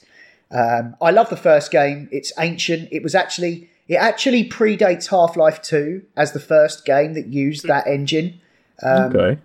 Um, 0.51 0.97
I 1.01 1.11
love 1.11 1.31
the 1.31 1.37
first 1.37 1.71
game. 1.71 2.09
It's 2.13 2.33
ancient. 2.39 2.89
It 2.93 3.03
was 3.03 3.15
actually 3.15 3.71
it 3.89 3.97
actually 3.97 4.49
predates 4.49 5.09
Half 5.09 5.37
Life 5.37 5.61
Two 5.61 6.03
as 6.17 6.33
the 6.33 6.41
first 6.41 6.85
game 6.85 7.15
that 7.15 7.27
used 7.27 7.67
that 7.67 7.87
engine 7.87 8.41
okay. 8.83 9.39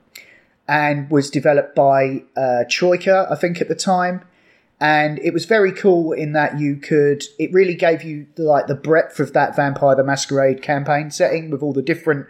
and 0.67 1.09
was 1.09 1.29
developed 1.29 1.75
by 1.75 2.23
uh, 2.37 2.63
Troika, 2.69 3.27
I 3.29 3.35
think, 3.35 3.59
at 3.59 3.67
the 3.67 3.75
time. 3.75 4.21
And 4.81 5.19
it 5.19 5.33
was 5.33 5.45
very 5.45 5.73
cool 5.73 6.13
in 6.13 6.31
that 6.33 6.59
you 6.59 6.77
could. 6.77 7.23
It 7.37 7.51
really 7.51 7.75
gave 7.75 8.03
you 8.03 8.27
the, 8.35 8.43
like 8.43 8.67
the 8.67 8.75
breadth 8.75 9.19
of 9.19 9.33
that 9.33 9.55
Vampire 9.55 9.95
the 9.95 10.03
Masquerade 10.03 10.61
campaign 10.61 11.11
setting 11.11 11.49
with 11.49 11.61
all 11.61 11.73
the 11.73 11.81
different 11.81 12.27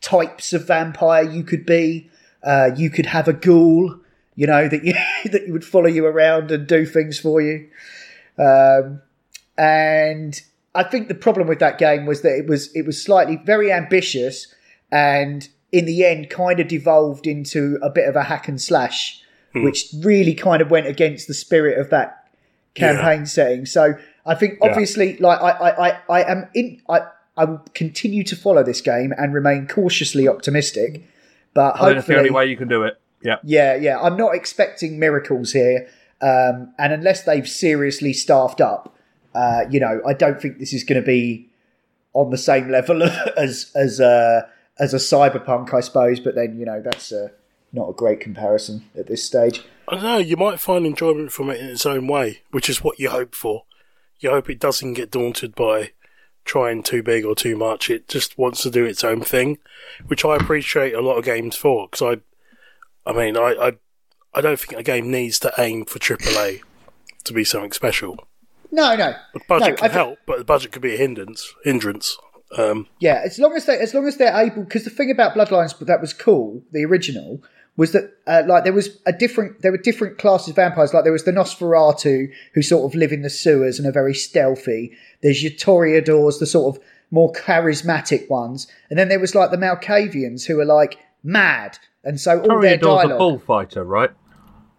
types 0.00 0.52
of 0.52 0.66
vampire 0.66 1.22
you 1.22 1.44
could 1.44 1.66
be. 1.66 2.10
Uh, 2.42 2.70
you 2.74 2.88
could 2.88 3.06
have 3.06 3.28
a 3.28 3.32
ghoul, 3.32 3.98
you 4.34 4.46
know, 4.46 4.66
that 4.68 4.84
you 4.84 4.94
that 5.30 5.46
you 5.46 5.52
would 5.52 5.64
follow 5.64 5.88
you 5.88 6.06
around 6.06 6.50
and 6.50 6.66
do 6.66 6.86
things 6.86 7.18
for 7.18 7.40
you. 7.40 7.68
Um, 8.38 9.02
and 9.58 10.40
I 10.74 10.84
think 10.84 11.08
the 11.08 11.14
problem 11.14 11.46
with 11.48 11.58
that 11.58 11.78
game 11.78 12.06
was 12.06 12.22
that 12.22 12.36
it 12.36 12.46
was 12.46 12.74
it 12.74 12.86
was 12.86 13.02
slightly 13.02 13.36
very 13.36 13.70
ambitious, 13.72 14.54
and 14.90 15.46
in 15.72 15.84
the 15.84 16.04
end, 16.04 16.30
kind 16.30 16.60
of 16.60 16.68
devolved 16.68 17.26
into 17.26 17.78
a 17.82 17.90
bit 17.90 18.08
of 18.08 18.16
a 18.16 18.24
hack 18.24 18.48
and 18.48 18.60
slash, 18.60 19.22
which 19.54 19.86
really 20.02 20.34
kind 20.34 20.62
of 20.62 20.70
went 20.70 20.86
against 20.86 21.28
the 21.28 21.34
spirit 21.34 21.78
of 21.78 21.90
that 21.90 22.28
campaign 22.74 23.26
setting. 23.26 23.66
So 23.66 23.94
I 24.26 24.34
think 24.34 24.58
obviously, 24.62 25.16
like 25.18 25.40
I, 25.40 25.50
I, 25.50 25.88
I, 25.88 26.00
I 26.08 26.30
am 26.30 26.48
in. 26.54 26.80
I, 26.88 27.00
I 27.36 27.44
will 27.44 27.62
continue 27.74 28.22
to 28.24 28.36
follow 28.36 28.62
this 28.62 28.80
game 28.80 29.14
and 29.16 29.32
remain 29.32 29.66
cautiously 29.66 30.28
optimistic. 30.28 31.04
But 31.54 31.76
I 31.76 31.86
think 31.86 31.94
that's 31.96 32.06
the 32.06 32.18
only 32.18 32.30
way 32.30 32.46
you 32.46 32.56
can 32.56 32.68
do 32.68 32.82
it. 32.82 33.00
Yeah. 33.22 33.36
yeah, 33.44 33.74
yeah. 33.74 34.00
I'm 34.00 34.16
not 34.16 34.34
expecting 34.34 34.98
miracles 34.98 35.52
here. 35.52 35.88
Um, 36.22 36.72
and 36.78 36.92
unless 36.92 37.24
they've 37.24 37.48
seriously 37.48 38.12
staffed 38.12 38.60
up, 38.60 38.94
uh, 39.34 39.62
you 39.70 39.80
know, 39.80 40.00
I 40.06 40.12
don't 40.12 40.40
think 40.40 40.58
this 40.58 40.72
is 40.72 40.84
going 40.84 41.00
to 41.00 41.06
be 41.06 41.48
on 42.12 42.30
the 42.30 42.38
same 42.38 42.70
level 42.70 43.02
as 43.36 43.70
as 43.74 44.00
uh, 44.00 44.42
as 44.78 44.92
a 44.94 44.98
cyberpunk, 44.98 45.72
I 45.72 45.80
suppose. 45.80 46.20
But 46.20 46.34
then, 46.34 46.58
you 46.58 46.66
know, 46.66 46.80
that's 46.82 47.12
uh, 47.12 47.28
not 47.72 47.88
a 47.88 47.94
great 47.94 48.20
comparison 48.20 48.84
at 48.96 49.06
this 49.06 49.24
stage. 49.24 49.62
I 49.88 49.94
don't 49.94 50.04
know, 50.04 50.18
you 50.18 50.36
might 50.36 50.60
find 50.60 50.86
enjoyment 50.86 51.32
from 51.32 51.50
it 51.50 51.60
in 51.60 51.66
its 51.66 51.86
own 51.86 52.06
way, 52.06 52.42
which 52.50 52.68
is 52.68 52.82
what 52.82 52.98
you 52.98 53.10
hope 53.10 53.34
for. 53.34 53.64
You 54.18 54.30
hope 54.30 54.50
it 54.50 54.60
doesn't 54.60 54.94
get 54.94 55.10
daunted 55.10 55.54
by 55.54 55.92
trying 56.44 56.82
too 56.82 57.02
big 57.02 57.24
or 57.24 57.34
too 57.34 57.56
much. 57.56 57.90
It 57.90 58.08
just 58.08 58.38
wants 58.38 58.62
to 58.62 58.70
do 58.70 58.84
its 58.84 59.02
own 59.02 59.22
thing, 59.22 59.58
which 60.06 60.24
I 60.24 60.36
appreciate 60.36 60.94
a 60.94 61.00
lot 61.00 61.16
of 61.16 61.24
games 61.24 61.56
for. 61.56 61.88
Because 61.88 62.18
I, 63.06 63.10
I 63.10 63.12
mean, 63.14 63.36
I, 63.36 63.54
I, 63.60 63.72
I 64.34 64.40
don't 64.40 64.58
think 64.58 64.78
a 64.78 64.82
game 64.82 65.10
needs 65.10 65.38
to 65.40 65.52
aim 65.58 65.84
for 65.84 65.98
AAA 65.98 66.60
to 67.24 67.32
be 67.32 67.44
something 67.44 67.72
special. 67.72 68.18
No, 68.72 68.94
no, 68.94 69.14
The 69.34 69.40
budget 69.48 69.70
No, 69.70 69.76
can 69.76 69.90
help, 69.90 70.18
but 70.26 70.38
the 70.38 70.44
budget 70.44 70.72
could 70.72 70.82
be 70.82 70.94
a 70.94 70.98
hindrance. 70.98 71.52
Hindrance. 71.64 72.16
Um, 72.56 72.86
Yeah, 73.00 73.20
as 73.24 73.38
long 73.38 73.54
as 73.54 73.66
they 73.66 73.78
as 73.78 73.94
long 73.94 74.06
as 74.06 74.16
they're 74.16 74.36
able, 74.36 74.64
because 74.64 74.84
the 74.84 74.90
thing 74.90 75.10
about 75.10 75.34
Bloodlines 75.34 75.76
but 75.76 75.86
that 75.88 76.00
was 76.00 76.12
cool, 76.12 76.62
the 76.72 76.84
original 76.84 77.42
was 77.76 77.92
that 77.92 78.12
uh, 78.26 78.42
like 78.46 78.64
there 78.64 78.72
was 78.72 78.98
a 79.06 79.12
different 79.12 79.62
there 79.62 79.72
were 79.72 79.78
different 79.78 80.18
classes 80.18 80.48
of 80.50 80.56
vampires. 80.56 80.92
Like 80.92 81.04
there 81.04 81.12
was 81.12 81.24
the 81.24 81.32
Nosferatu 81.32 82.30
who 82.54 82.62
sort 82.62 82.90
of 82.90 82.98
live 82.98 83.12
in 83.12 83.22
the 83.22 83.30
sewers 83.30 83.78
and 83.78 83.88
are 83.88 83.92
very 83.92 84.14
stealthy. 84.14 84.92
There's 85.22 85.42
your 85.42 85.52
Toreadors, 85.52 86.38
the 86.38 86.46
sort 86.46 86.76
of 86.76 86.82
more 87.10 87.32
charismatic 87.32 88.28
ones, 88.28 88.66
and 88.88 88.98
then 88.98 89.08
there 89.08 89.20
was 89.20 89.34
like 89.34 89.50
the 89.50 89.56
Malkavians 89.56 90.46
who 90.46 90.60
are 90.60 90.64
like 90.64 90.98
mad, 91.22 91.78
and 92.04 92.20
so 92.20 92.40
all 92.40 92.60
their 92.60 92.78
Toreador's 92.78 93.04
a 93.04 93.08
dialogue 93.08 93.18
bullfighter, 93.18 93.84
right? 93.84 94.10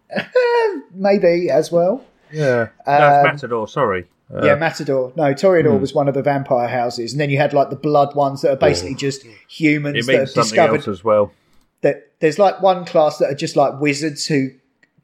maybe 0.93 1.49
as 1.49 1.71
well. 1.71 2.05
Yeah. 2.31 2.69
no, 2.87 2.93
Um, 2.93 3.23
Matador, 3.23 3.67
sorry. 3.67 4.07
Uh, 4.33 4.45
Yeah, 4.45 4.55
Matador. 4.55 5.11
No, 5.15 5.33
Toreador 5.33 5.79
was 5.79 5.93
one 5.93 6.07
of 6.07 6.13
the 6.13 6.21
vampire 6.21 6.67
houses, 6.67 7.11
and 7.11 7.19
then 7.19 7.29
you 7.29 7.37
had 7.37 7.53
like 7.53 7.69
the 7.69 7.75
blood 7.75 8.15
ones 8.15 8.41
that 8.41 8.51
are 8.51 8.57
basically 8.57 8.95
just 8.95 9.25
humans 9.49 10.07
it 10.07 10.11
that 10.11 10.19
have 10.19 10.33
discovered 10.33 10.87
as 10.87 11.03
well. 11.03 11.31
There's 12.21 12.39
like 12.39 12.61
one 12.61 12.85
class 12.85 13.17
that 13.17 13.29
are 13.29 13.35
just 13.35 13.55
like 13.55 13.79
wizards 13.81 14.25
who 14.25 14.49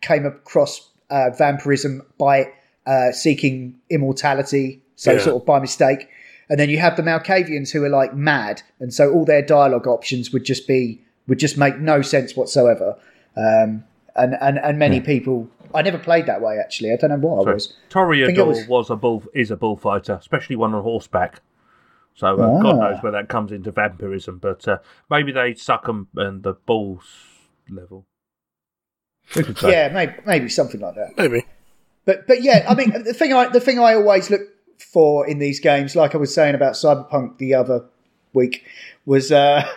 came 0.02 0.26
across 0.26 0.90
uh, 1.10 1.32
vampirism 1.38 2.02
by 2.18 2.52
uh, 2.86 3.12
seeking 3.12 3.76
immortality, 3.90 4.82
so 4.96 5.14
Yeah. 5.14 5.20
sort 5.20 5.36
of 5.42 5.46
by 5.46 5.60
mistake. 5.60 6.08
And 6.50 6.58
then 6.60 6.70
you 6.70 6.78
have 6.78 6.96
the 6.96 7.04
Malkavians 7.04 7.72
who 7.72 7.84
are 7.84 7.90
like 7.90 8.16
mad, 8.16 8.62
and 8.80 8.94
so 8.94 9.12
all 9.12 9.26
their 9.26 9.42
dialogue 9.42 9.88
options 9.88 10.32
would 10.32 10.46
just 10.46 10.68
be 10.68 11.02
would 11.28 11.40
just 11.40 11.58
make 11.58 11.78
no 11.80 12.02
sense 12.02 12.38
whatsoever. 12.38 12.96
Um, 13.36 13.84
and 14.16 14.36
and 14.40 14.58
and 14.60 14.80
many 14.80 15.02
people, 15.02 15.50
I 15.76 15.82
never 15.82 15.98
played 15.98 16.26
that 16.28 16.42
way 16.42 16.58
actually. 16.58 16.94
I 16.94 16.96
don't 16.96 17.10
know 17.10 17.18
what 17.18 17.48
I 17.48 17.54
was. 17.54 17.74
Toreador 17.90 18.48
was- 18.48 18.68
was... 18.68 18.90
a 18.90 18.96
bull 18.96 19.24
is 19.34 19.52
a 19.52 19.58
bullfighter, 19.58 20.14
especially 20.14 20.56
one 20.56 20.74
on 20.74 20.84
horseback. 20.84 21.42
So 22.18 22.28
uh, 22.28 22.62
God 22.62 22.76
Ah. 22.80 22.90
knows 22.92 23.04
where 23.04 23.12
that 23.14 23.30
comes 23.30 23.52
into 23.52 23.72
vampirism, 23.72 24.40
but 24.40 24.68
uh, 24.68 24.80
maybe 25.10 25.32
they 25.32 25.54
suck 25.54 25.86
them 25.86 26.08
and 26.16 26.44
the 26.44 26.54
balls 26.54 27.04
level. 27.70 28.06
We 29.36 29.44
could 29.44 29.58
say. 29.60 29.72
Yeah, 29.72 29.90
maybe 29.94 30.14
maybe 30.26 30.50
something 30.50 30.82
like 30.82 30.96
that. 30.96 31.18
maybe. 31.18 31.46
But 32.06 32.26
but 32.28 32.42
yeah, 32.42 32.66
I 32.68 32.74
mean 32.76 32.92
the 33.04 33.14
thing 33.14 33.34
I 33.34 33.48
the 33.50 33.60
thing 33.60 33.78
I 33.80 33.94
always 33.94 34.30
look 34.30 34.42
for 34.80 35.28
in 35.28 35.40
these 35.40 35.60
games, 35.60 35.96
like 35.96 36.16
I 36.16 36.18
was 36.18 36.34
saying 36.34 36.56
about 36.56 36.74
Cyberpunk 36.74 37.38
the 37.38 37.54
other 37.54 37.86
week, 38.34 38.66
was 39.06 39.32
uh, 39.32 39.68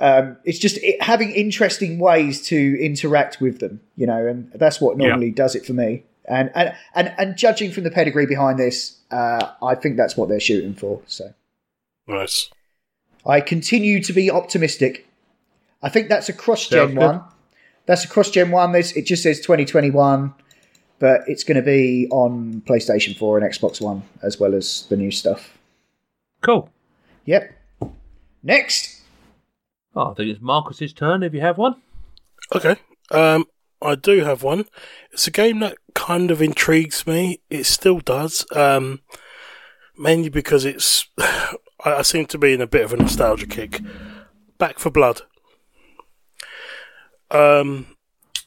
um, 0.00 0.36
it's 0.44 0.58
just 0.58 0.76
it, 0.82 1.00
having 1.02 1.30
interesting 1.30 1.98
ways 1.98 2.42
to 2.48 2.78
interact 2.84 3.40
with 3.40 3.60
them, 3.60 3.80
you 3.96 4.06
know, 4.06 4.26
and 4.26 4.50
that's 4.54 4.80
what 4.80 4.96
normally 4.98 5.30
does 5.30 5.54
it 5.54 5.64
for 5.64 5.72
me. 5.72 6.04
And 6.26 6.50
and 6.54 6.74
and, 6.94 7.14
and 7.16 7.36
judging 7.36 7.70
from 7.72 7.84
the 7.84 7.90
pedigree 7.90 8.26
behind 8.26 8.58
this, 8.58 8.98
uh, 9.10 9.52
I 9.62 9.74
think 9.74 9.96
that's 9.96 10.16
what 10.16 10.28
they're 10.28 10.40
shooting 10.40 10.74
for. 10.74 11.00
So 11.06 11.32
Nice. 12.08 12.50
I 13.26 13.40
continue 13.40 14.02
to 14.02 14.12
be 14.12 14.30
optimistic. 14.30 15.06
I 15.82 15.88
think 15.88 16.08
that's 16.08 16.28
a 16.28 16.32
cross 16.32 16.66
gen 16.66 16.88
good. 16.88 16.96
one. 16.96 17.22
That's 17.86 18.04
a 18.04 18.08
cross 18.08 18.30
gen 18.30 18.50
one. 18.50 18.72
This 18.72 18.92
it 18.92 19.06
just 19.06 19.22
says 19.22 19.38
2021, 19.40 20.34
but 20.98 21.20
it's 21.26 21.44
going 21.44 21.56
to 21.56 21.62
be 21.62 22.08
on 22.10 22.62
PlayStation 22.66 23.16
4 23.16 23.38
and 23.38 23.52
Xbox 23.52 23.80
One 23.80 24.02
as 24.22 24.40
well 24.40 24.54
as 24.54 24.86
the 24.88 24.96
new 24.96 25.10
stuff. 25.10 25.56
Cool. 26.40 26.70
Yep. 27.26 27.54
Next, 28.42 28.98
Oh, 29.98 30.12
I 30.12 30.14
think 30.14 30.30
it's 30.30 30.40
Marcus's 30.40 30.92
turn 30.92 31.24
if 31.24 31.34
you 31.34 31.40
have 31.40 31.58
one. 31.58 31.74
Okay. 32.54 32.76
Um, 33.10 33.46
I 33.82 33.96
do 33.96 34.20
have 34.20 34.44
one. 34.44 34.66
It's 35.10 35.26
a 35.26 35.32
game 35.32 35.58
that 35.58 35.76
kind 35.94 36.30
of 36.30 36.40
intrigues 36.40 37.04
me. 37.04 37.40
It 37.50 37.64
still 37.64 37.98
does. 37.98 38.46
Um, 38.54 39.00
mainly 39.96 40.28
because 40.28 40.64
it's. 40.64 41.08
I, 41.84 41.94
I 41.94 42.02
seem 42.02 42.26
to 42.26 42.38
be 42.38 42.52
in 42.52 42.60
a 42.60 42.66
bit 42.66 42.84
of 42.84 42.92
a 42.92 42.96
nostalgia 42.96 43.46
kick. 43.46 43.80
Back 44.58 44.78
4 44.78 44.90
Blood. 44.92 45.22
Um, 47.30 47.86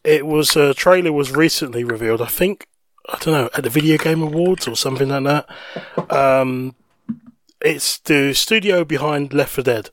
it 0.04 0.26
was 0.26 0.56
a 0.56 0.74
trailer 0.74 1.12
was 1.14 1.32
recently 1.32 1.84
revealed. 1.84 2.22
I 2.22 2.28
think 2.28 2.68
I 3.10 3.18
don't 3.20 3.34
know 3.34 3.50
at 3.56 3.64
the 3.64 3.70
Video 3.70 3.98
Game 3.98 4.22
Awards 4.22 4.68
or 4.68 4.76
something 4.76 5.10
like 5.10 5.24
that. 5.24 6.12
Um, 6.16 6.76
it's 7.62 8.00
the 8.00 8.34
studio 8.34 8.84
behind 8.84 9.34
Left 9.34 9.54
4 9.54 9.64
Dead. 9.64 9.90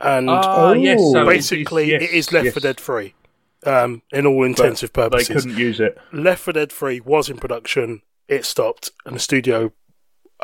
and 0.00 0.30
Ah, 0.30 0.72
yes, 0.72 1.00
so 1.12 1.26
basically 1.26 1.90
yes, 1.90 2.02
it 2.02 2.10
is 2.10 2.32
Left 2.32 2.44
yes. 2.46 2.54
4 2.54 2.60
Dead 2.60 2.80
3 2.80 3.14
um, 3.66 4.02
in 4.12 4.26
all 4.26 4.44
intensive 4.44 4.92
They 4.92 5.02
purposes. 5.02 5.28
They 5.28 5.34
couldn't 5.34 5.58
use 5.58 5.80
it. 5.80 5.98
Left 6.12 6.40
4 6.42 6.52
Dead 6.52 6.70
3 6.72 7.00
was 7.00 7.28
in 7.28 7.36
production, 7.38 8.02
it 8.28 8.44
stopped, 8.44 8.92
and 9.04 9.16
the 9.16 9.20
studio, 9.20 9.72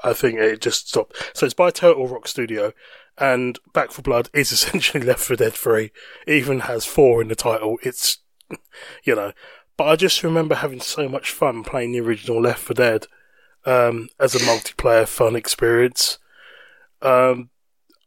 I 0.04 0.12
think 0.12 0.38
it 0.38 0.60
just 0.60 0.88
stopped. 0.88 1.30
So 1.34 1.46
it's 1.46 1.54
by 1.54 1.70
Turtle 1.70 2.08
Rock 2.08 2.28
Studio, 2.28 2.72
and 3.18 3.58
Back 3.72 3.92
4 3.92 4.02
Blood 4.02 4.30
is 4.32 4.52
essentially 4.52 5.04
Left 5.04 5.20
4 5.20 5.36
Dead 5.36 5.52
3. 5.52 5.90
It 6.26 6.34
even 6.34 6.60
has 6.60 6.84
4 6.84 7.22
in 7.22 7.28
the 7.28 7.34
title. 7.34 7.78
It's, 7.82 8.18
you 9.04 9.14
know, 9.14 9.32
but 9.76 9.84
I 9.84 9.96
just 9.96 10.22
remember 10.22 10.56
having 10.56 10.80
so 10.80 11.08
much 11.08 11.30
fun 11.30 11.62
playing 11.64 11.92
the 11.92 12.00
original 12.00 12.40
Left 12.40 12.60
4 12.60 12.74
Dead 12.74 13.06
um, 13.64 14.08
as 14.20 14.34
a 14.34 14.38
multiplayer 14.38 15.06
fun 15.06 15.36
experience. 15.36 16.18
Um, 17.02 17.50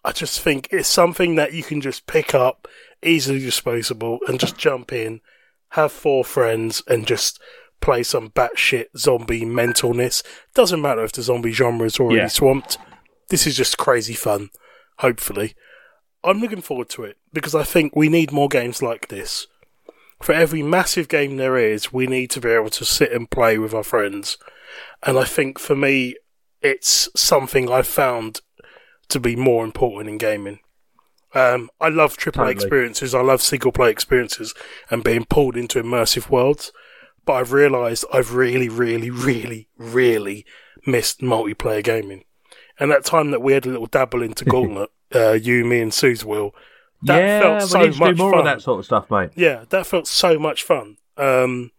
I 0.04 0.12
just 0.12 0.40
think 0.40 0.70
it's 0.72 0.88
something 0.88 1.36
that 1.36 1.54
you 1.54 1.64
can 1.64 1.82
just 1.82 2.08
pick 2.08 2.34
up, 2.34 2.68
easily 3.04 3.40
disposable, 3.40 4.20
and 4.28 4.40
just 4.40 4.58
jump 4.58 4.94
in, 4.94 5.22
have 5.70 5.92
four 5.92 6.24
friends, 6.24 6.82
and 6.88 7.06
just 7.06 7.40
play 7.82 8.04
some 8.04 8.30
batshit 8.30 8.86
zombie 8.98 9.42
mentalness. 9.46 10.24
Doesn't 10.54 10.82
matter 10.82 11.04
if 11.04 11.12
the 11.12 11.22
zombie 11.22 11.52
genre 11.52 11.86
is 11.86 12.00
already 12.00 12.18
Yeah. 12.22 12.28
swamped. 12.28 12.78
This 13.30 13.46
is 13.48 13.56
just 13.56 13.78
crazy 13.78 14.14
fun, 14.14 14.50
hopefully. 14.98 15.56
I'm 16.24 16.40
looking 16.42 16.62
forward 16.62 16.90
to 16.90 17.04
it 17.04 17.18
because 17.32 17.56
I 17.56 17.64
think 17.64 17.96
we 17.96 18.10
need 18.10 18.32
more 18.32 18.50
games 18.50 18.82
like 18.82 19.08
this. 19.08 19.48
For 20.22 20.34
every 20.34 20.62
massive 20.62 21.08
game 21.08 21.38
there 21.38 21.58
is, 21.58 21.94
we 21.94 22.06
need 22.08 22.30
to 22.32 22.42
be 22.42 22.50
able 22.50 22.70
to 22.72 22.84
sit 22.86 23.12
and 23.14 23.30
play 23.30 23.58
with 23.58 23.74
our 23.74 23.84
friends. 23.84 24.38
And 25.04 25.18
I 25.18 25.24
think 25.24 25.58
for 25.60 25.76
me, 25.76 26.16
it's 26.62 27.08
something 27.16 27.72
I've 27.72 27.88
found 27.88 28.42
to 29.08 29.20
be 29.20 29.36
more 29.38 29.64
important 29.64 30.10
in 30.10 30.18
gaming. 30.18 30.60
Um, 31.34 31.70
I 31.80 31.88
love 31.90 32.18
AAA 32.18 32.32
Totally. 32.34 32.52
experiences. 32.52 33.16
I 33.16 33.22
love 33.22 33.42
single 33.42 33.72
player 33.72 33.92
experiences 33.92 34.54
and 34.90 35.04
being 35.04 35.24
pulled 35.26 35.56
into 35.56 35.82
immersive 35.82 36.30
worlds. 36.30 36.74
But 37.30 37.36
I've 37.36 37.52
realised 37.52 38.06
I've 38.12 38.34
really, 38.34 38.70
really, 38.70 39.12
really, 39.12 39.68
really 39.78 40.48
missed 40.88 41.22
multiplayer 41.22 41.84
gaming. 41.84 42.24
And 42.80 42.90
that 42.90 43.06
time 43.06 43.30
that 43.30 43.40
we 43.44 43.54
had 43.54 43.68
a 43.68 43.70
little 43.70 43.86
dabble 43.86 44.24
into 44.24 44.46
Gauntlet, 44.50 44.90
uh, 45.14 45.34
you, 45.34 45.64
me, 45.64 45.80
and 45.80 45.94
Suze 45.94 46.26
will, 46.26 46.56
that 47.04 47.20
yeah, 47.20 47.40
felt 47.40 47.62
we 47.62 47.68
so 47.68 47.82
need 47.82 47.94
to 47.94 48.00
much 48.00 48.16
do 48.16 48.24
more 48.24 48.32
fun. 48.32 48.40
of 48.40 48.46
that 48.46 48.64
sort 48.64 48.80
of 48.80 48.86
stuff, 48.86 49.12
mate. 49.12 49.30
Yeah, 49.36 49.66
that 49.70 49.86
felt 49.86 50.08
so 50.08 50.40
much 50.40 50.64
fun. 50.64 50.98
Um, 51.18 51.70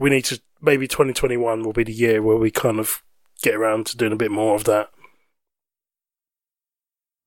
we 0.00 0.10
need 0.10 0.24
to 0.24 0.40
maybe 0.60 0.88
2021 0.88 1.62
will 1.62 1.72
be 1.72 1.84
the 1.84 1.92
year 1.92 2.20
where 2.20 2.36
we 2.36 2.50
kind 2.50 2.80
of 2.80 3.04
get 3.42 3.54
around 3.54 3.86
to 3.86 3.96
doing 3.96 4.12
a 4.12 4.16
bit 4.16 4.32
more 4.32 4.56
of 4.56 4.64
that. 4.64 4.90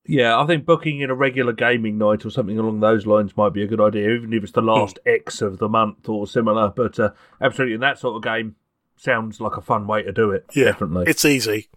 Yeah, 0.09 0.39
I 0.39 0.47
think 0.47 0.65
booking 0.65 1.01
in 1.01 1.11
a 1.11 1.15
regular 1.15 1.53
gaming 1.53 1.99
night 1.99 2.25
or 2.25 2.31
something 2.31 2.57
along 2.57 2.79
those 2.79 3.05
lines 3.05 3.37
might 3.37 3.53
be 3.53 3.61
a 3.61 3.67
good 3.67 3.79
idea, 3.79 4.09
even 4.09 4.33
if 4.33 4.41
it's 4.41 4.53
the 4.53 4.61
last 4.61 4.97
X 5.05 5.39
of 5.39 5.59
the 5.59 5.69
month 5.69 6.09
or 6.09 6.25
similar. 6.25 6.73
But 6.75 6.99
uh, 6.99 7.11
absolutely, 7.39 7.75
in 7.75 7.81
that 7.81 7.99
sort 7.99 8.15
of 8.15 8.23
game, 8.23 8.55
sounds 8.97 9.39
like 9.39 9.55
a 9.55 9.61
fun 9.61 9.85
way 9.85 10.01
to 10.01 10.11
do 10.11 10.31
it. 10.31 10.47
Yeah, 10.55 10.71
definitely. 10.71 11.05
It's 11.07 11.25
easy. 11.25 11.69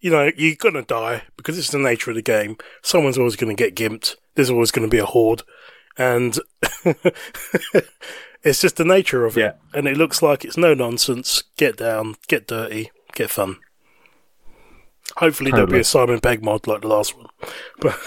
You 0.00 0.10
know, 0.10 0.32
you're 0.36 0.56
gonna 0.56 0.82
die 0.82 1.22
because 1.36 1.56
it's 1.58 1.70
the 1.70 1.78
nature 1.78 2.10
of 2.10 2.16
the 2.16 2.22
game. 2.22 2.56
Someone's 2.82 3.18
always 3.18 3.36
gonna 3.36 3.54
get 3.54 3.76
gimped. 3.76 4.16
There's 4.34 4.50
always 4.50 4.72
gonna 4.72 4.88
be 4.88 4.98
a 4.98 5.06
horde, 5.06 5.42
and 5.96 6.36
it's 8.42 8.62
just 8.62 8.78
the 8.78 8.84
nature 8.84 9.24
of 9.24 9.38
it. 9.38 9.40
Yeah. 9.40 9.52
And 9.78 9.86
it 9.86 9.96
looks 9.96 10.22
like 10.22 10.44
it's 10.44 10.56
no 10.56 10.74
nonsense. 10.74 11.44
Get 11.56 11.76
down, 11.76 12.16
get 12.26 12.48
dirty, 12.48 12.90
get 13.14 13.30
fun. 13.30 13.58
Hopefully, 15.16 15.50
there'll 15.50 15.66
be 15.66 15.80
a 15.80 15.84
Simon 15.84 16.20
Pegg 16.20 16.42
mod 16.44 16.66
like 16.66 16.82
the 16.82 16.88
last 16.88 17.16
one. 17.16 17.26
But 17.80 17.98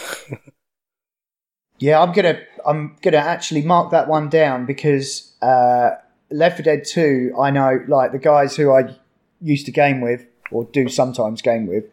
Yeah, 1.80 2.02
I'm 2.02 2.12
gonna 2.12 2.40
I'm 2.66 2.98
gonna 3.02 3.18
actually 3.18 3.62
mark 3.62 3.92
that 3.92 4.08
one 4.08 4.30
down 4.30 4.66
because 4.66 5.34
uh, 5.42 5.92
Left 6.30 6.58
4 6.58 6.64
Dead 6.64 6.84
2. 6.86 7.36
I 7.40 7.52
know 7.52 7.80
like 7.88 8.12
the 8.12 8.20
guys 8.20 8.56
who 8.58 8.72
I 8.72 8.96
used 9.42 9.66
to 9.66 9.72
game 9.72 10.02
with 10.02 10.26
or 10.52 10.66
do 10.66 10.90
sometimes 10.90 11.42
game 11.42 11.68
with 11.68 11.86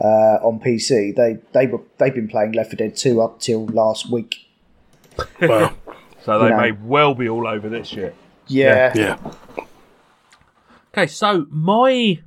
uh, 0.00 0.38
on 0.42 0.58
PC. 0.58 1.14
They 1.14 1.38
they 1.52 1.68
were 1.68 1.80
they've 1.98 2.14
been 2.14 2.28
playing 2.28 2.52
Left 2.52 2.70
4 2.70 2.76
Dead 2.76 2.96
2 2.96 3.22
up 3.22 3.38
till 3.38 3.66
last 3.66 4.10
week. 4.10 4.48
well, 5.40 5.76
so 6.24 6.38
they 6.40 6.46
you 6.46 6.50
know. 6.50 6.56
may 6.56 6.72
well 6.72 7.14
be 7.14 7.28
all 7.28 7.46
over 7.46 7.68
this 7.68 7.86
shit. 7.86 8.16
Yeah, 8.48 8.92
yeah. 8.96 9.16
Okay, 10.92 11.06
so 11.06 11.46
my 11.50 12.18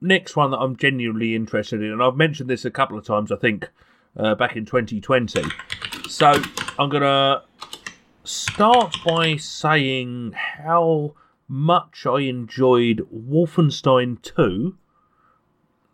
next 0.00 0.36
one 0.36 0.50
that 0.50 0.58
I'm 0.58 0.76
genuinely 0.76 1.34
interested 1.34 1.82
in, 1.82 1.90
and 1.92 2.02
I've 2.02 2.16
mentioned 2.16 2.48
this 2.50 2.64
a 2.64 2.70
couple 2.70 2.98
of 2.98 3.04
times, 3.04 3.30
I 3.30 3.36
think, 3.36 3.68
uh, 4.16 4.34
back 4.34 4.56
in 4.56 4.64
2020. 4.64 5.42
So 6.08 6.32
I'm 6.78 6.88
going 6.88 7.02
to 7.02 7.42
start 8.24 8.96
by 9.04 9.36
saying 9.36 10.32
how 10.32 11.14
much 11.48 12.06
I 12.06 12.20
enjoyed 12.20 13.06
Wolfenstein 13.12 14.20
2. 14.22 14.76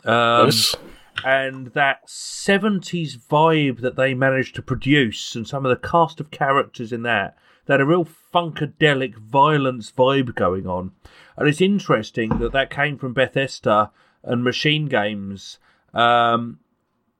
Um, 0.04 0.46
Yes. 0.46 0.76
and 1.24 1.68
that 1.68 2.06
70s 2.06 3.16
vibe 3.16 3.80
that 3.80 3.96
they 3.96 4.14
managed 4.14 4.54
to 4.54 4.62
produce 4.62 5.34
and 5.34 5.48
some 5.48 5.64
of 5.66 5.70
the 5.70 5.88
cast 5.88 6.20
of 6.20 6.30
characters 6.30 6.92
in 6.92 7.02
that 7.02 7.36
that 7.64 7.80
a 7.80 7.86
real 7.86 8.04
funkadelic 8.04 9.16
violence 9.16 9.90
vibe 9.90 10.34
going 10.34 10.66
on 10.66 10.92
and 11.36 11.48
it's 11.48 11.60
interesting 11.60 12.38
that 12.38 12.52
that 12.52 12.70
came 12.70 12.96
from 12.98 13.12
bethesda 13.12 13.90
and 14.22 14.42
machine 14.42 14.86
games 14.86 15.58
um, 15.94 16.58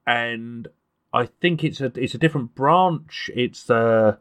and 0.07 0.68
i 1.12 1.26
think 1.26 1.62
it's 1.64 1.81
a 1.81 1.92
it's 1.96 2.14
a 2.14 2.18
different 2.18 2.55
branch 2.55 3.31
it's 3.35 3.64
the 3.64 4.18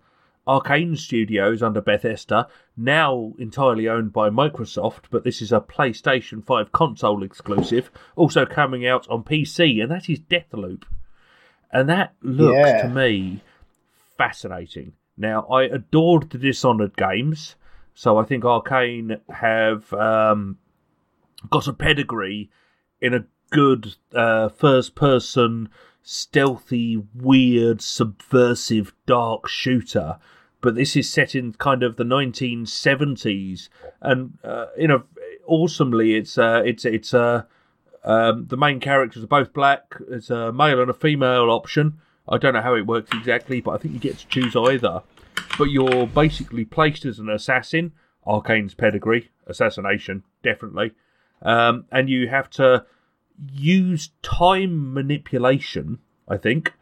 Arcane 0.48 0.96
Studios 0.96 1.64
under 1.64 1.82
Bethesda, 1.82 2.48
now 2.78 3.34
entirely 3.40 3.90
owned 3.90 4.14
by 4.14 4.30
Microsoft, 4.30 5.06
but 5.10 5.24
this 5.24 5.42
is 5.42 5.52
a 5.52 5.60
PlayStation 5.60 6.46
5 6.46 6.72
console 6.72 7.24
exclusive, 7.24 7.90
also 8.16 8.46
coming 8.46 8.86
out 8.86 9.10
on 9.10 9.24
PC, 9.24 9.82
and 9.82 9.92
that 9.92 10.08
is 10.08 10.20
Deathloop. 10.20 10.84
And 11.72 11.90
that 11.90 12.14
looks 12.22 12.70
Yeah. 12.70 12.84
to 12.84 12.90
me 12.90 13.42
fascinating. 14.18 14.94
Now, 15.18 15.48
I 15.48 15.64
adored 15.64 16.30
the 16.30 16.38
Dishonored 16.38 16.96
games, 16.96 17.56
so 17.96 18.18
I 18.18 18.26
think 18.26 18.44
Arcane 18.44 19.18
have 19.30 19.92
um, 19.94 20.58
got 21.50 21.68
a 21.68 21.74
pedigree 21.74 22.52
in 23.00 23.14
a 23.14 23.26
good 23.52 23.96
uh, 24.14 24.50
first 24.50 24.96
person, 24.96 25.70
stealthy, 26.04 27.02
weird, 27.16 27.82
subversive, 27.82 28.94
dark 29.06 29.48
shooter. 29.48 30.18
But 30.60 30.76
this 30.76 30.98
is 30.98 31.10
set 31.10 31.36
in 31.36 31.54
kind 31.54 31.84
of 31.84 31.96
the 31.96 32.04
1970s, 32.04 33.70
and 34.02 34.38
uh, 34.44 34.66
awesomely, 35.46 36.16
it's 36.16 36.38
uh, 36.38 36.64
it's 36.66 36.84
it's 36.84 37.14
uh, 37.14 37.44
um, 38.04 38.48
the 38.48 38.58
main 38.58 38.80
characters 38.80 39.24
are 39.24 39.28
both 39.28 39.54
black. 39.54 39.96
It's 40.10 40.30
a 40.30 40.52
male 40.52 40.82
and 40.82 40.90
a 40.90 40.94
female 40.94 41.50
option. 41.50 42.00
I 42.28 42.40
don't 42.40 42.56
know 42.56 42.62
how 42.62 42.76
it 42.76 42.88
works 42.88 43.12
exactly, 43.14 43.62
but 43.62 43.72
I 43.72 43.78
think 43.78 43.94
you 43.94 44.00
get 44.00 44.18
to 44.18 44.28
choose 44.28 44.56
either. 44.56 45.04
But 45.58 45.72
you're 45.72 46.08
basically 46.08 46.66
placed 46.66 47.06
as 47.06 47.20
an 47.20 47.30
assassin. 47.30 47.94
Arcane's 48.26 48.74
pedigree, 48.74 49.30
assassination, 49.48 50.24
definitely. 50.44 50.92
Um, 51.42 51.86
and 51.92 52.10
you 52.10 52.28
have 52.28 52.50
to 52.52 52.86
use 53.52 54.10
time 54.22 54.94
manipulation, 54.94 56.00
I 56.28 56.38
think, 56.38 56.74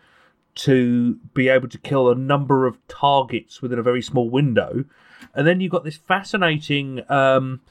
to 0.55 1.15
be 1.33 1.49
able 1.49 1.67
to 1.67 1.77
kill 1.77 2.09
a 2.09 2.15
number 2.15 2.65
of 2.65 2.77
targets 2.87 3.61
within 3.61 3.79
a 3.79 3.83
very 3.83 4.01
small 4.01 4.29
window. 4.29 4.85
And 5.33 5.47
then 5.47 5.59
you've 5.59 5.71
got 5.71 5.83
this 5.83 5.97
fascinating 5.97 7.01
um, 7.09 7.61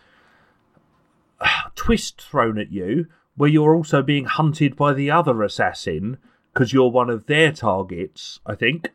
twist 1.74 2.20
thrown 2.20 2.58
at 2.58 2.72
you 2.72 3.06
where 3.36 3.48
you're 3.48 3.74
also 3.74 4.02
being 4.02 4.26
hunted 4.26 4.76
by 4.76 4.92
the 4.92 5.10
other 5.10 5.42
assassin 5.42 6.18
because 6.52 6.72
you're 6.72 6.90
one 6.90 7.08
of 7.08 7.26
their 7.26 7.50
targets, 7.52 8.40
I 8.44 8.54
think. 8.54 8.90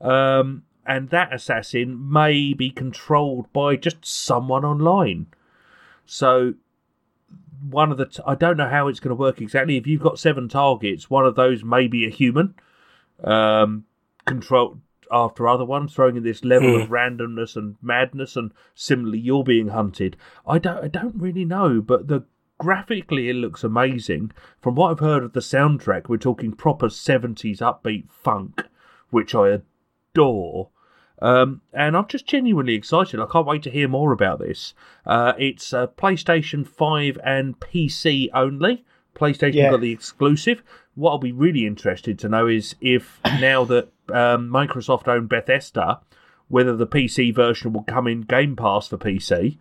Um, 0.00 0.64
and 0.90 1.10
that 1.10 1.32
assassin 1.32 2.10
may 2.10 2.52
be 2.52 2.68
controlled 2.68 3.50
by 3.52 3.76
just 3.76 4.04
someone 4.04 4.64
online. 4.64 5.28
So 6.04 6.54
one 7.62 7.92
of 7.92 7.96
the 7.96 8.06
t- 8.06 8.22
I 8.26 8.34
don't 8.34 8.56
know 8.56 8.68
how 8.68 8.88
it's 8.88 8.98
going 8.98 9.10
to 9.10 9.14
work 9.14 9.40
exactly. 9.40 9.76
If 9.76 9.86
you've 9.86 10.02
got 10.02 10.18
seven 10.18 10.48
targets, 10.48 11.08
one 11.08 11.24
of 11.24 11.36
those 11.36 11.62
may 11.62 11.86
be 11.86 12.04
a 12.04 12.10
human, 12.10 12.56
um, 13.22 13.84
controlled 14.24 14.80
after 15.12 15.46
other 15.46 15.64
ones, 15.64 15.94
throwing 15.94 16.16
in 16.16 16.24
this 16.24 16.44
level 16.44 16.80
of 16.80 16.88
randomness 16.88 17.54
and 17.54 17.76
madness. 17.80 18.34
And 18.34 18.50
similarly, 18.74 19.20
you're 19.20 19.44
being 19.44 19.68
hunted. 19.68 20.16
I 20.44 20.58
don't 20.58 20.82
I 20.82 20.88
don't 20.88 21.14
really 21.14 21.44
know, 21.44 21.80
but 21.80 22.08
the 22.08 22.24
graphically 22.58 23.28
it 23.28 23.36
looks 23.36 23.62
amazing. 23.62 24.32
From 24.60 24.74
what 24.74 24.90
I've 24.90 24.98
heard 24.98 25.22
of 25.22 25.34
the 25.34 25.40
soundtrack, 25.40 26.08
we're 26.08 26.16
talking 26.16 26.52
proper 26.52 26.90
seventies 26.90 27.60
upbeat 27.60 28.10
funk, 28.10 28.64
which 29.10 29.36
I 29.36 29.60
adore. 30.14 30.70
Um, 31.22 31.60
and 31.72 31.96
I'm 31.96 32.06
just 32.08 32.26
genuinely 32.26 32.74
excited. 32.74 33.20
I 33.20 33.26
can't 33.30 33.46
wait 33.46 33.62
to 33.64 33.70
hear 33.70 33.88
more 33.88 34.12
about 34.12 34.38
this. 34.38 34.72
Uh, 35.04 35.34
it's 35.38 35.72
uh, 35.74 35.88
PlayStation 35.88 36.66
5 36.66 37.18
and 37.24 37.58
PC 37.60 38.28
only. 38.32 38.84
PlayStation 39.14 39.54
Yeah. 39.54 39.70
got 39.70 39.80
the 39.80 39.92
exclusive. 39.92 40.62
what 40.94 41.10
I'll 41.12 41.18
be 41.18 41.32
really 41.32 41.66
interested 41.66 42.18
to 42.18 42.28
know 42.28 42.46
is 42.46 42.74
if 42.80 43.20
now 43.40 43.64
that 43.64 43.88
um, 44.08 44.48
Microsoft 44.50 45.08
own 45.08 45.26
Bethesda, 45.26 46.00
whether 46.48 46.74
the 46.76 46.86
PC 46.86 47.34
version 47.34 47.72
will 47.72 47.84
come 47.84 48.06
in 48.06 48.22
Game 48.22 48.56
Pass 48.56 48.88
for 48.88 48.96
PC. 48.98 49.58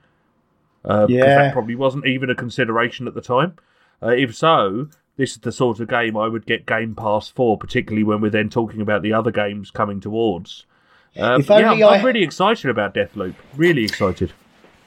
Uh, 0.86 1.08
because 1.08 1.10
Yeah. 1.28 1.36
that 1.36 1.54
probably 1.54 1.76
wasn't 1.76 2.06
even 2.08 2.30
a 2.30 2.36
consideration 2.36 3.08
at 3.08 3.14
the 3.14 3.22
time. 3.22 3.54
Uh, 4.02 4.08
if 4.10 4.34
so, 4.36 4.88
this 5.18 5.32
is 5.32 5.40
the 5.40 5.52
sort 5.52 5.82
of 5.82 5.90
game 5.90 6.16
I 6.16 6.28
would 6.30 6.46
get 6.46 6.66
Game 6.66 6.96
Pass 6.96 7.28
for, 7.30 7.58
particularly 7.58 8.04
when 8.04 8.22
we're 8.22 8.30
then 8.32 8.50
talking 8.50 8.80
about 8.82 9.02
the 9.02 9.12
other 9.14 9.32
games 9.32 9.72
coming 9.72 10.00
towards. 10.00 10.66
Um, 11.18 11.42
yeah, 11.42 11.56
I'm, 11.56 11.64
only 11.72 11.84
I'm 11.84 12.06
really 12.06 12.24
excited 12.24 12.70
about 12.70 12.94
Deathloop. 12.94 13.36
Really 13.56 13.84
excited. 13.84 14.34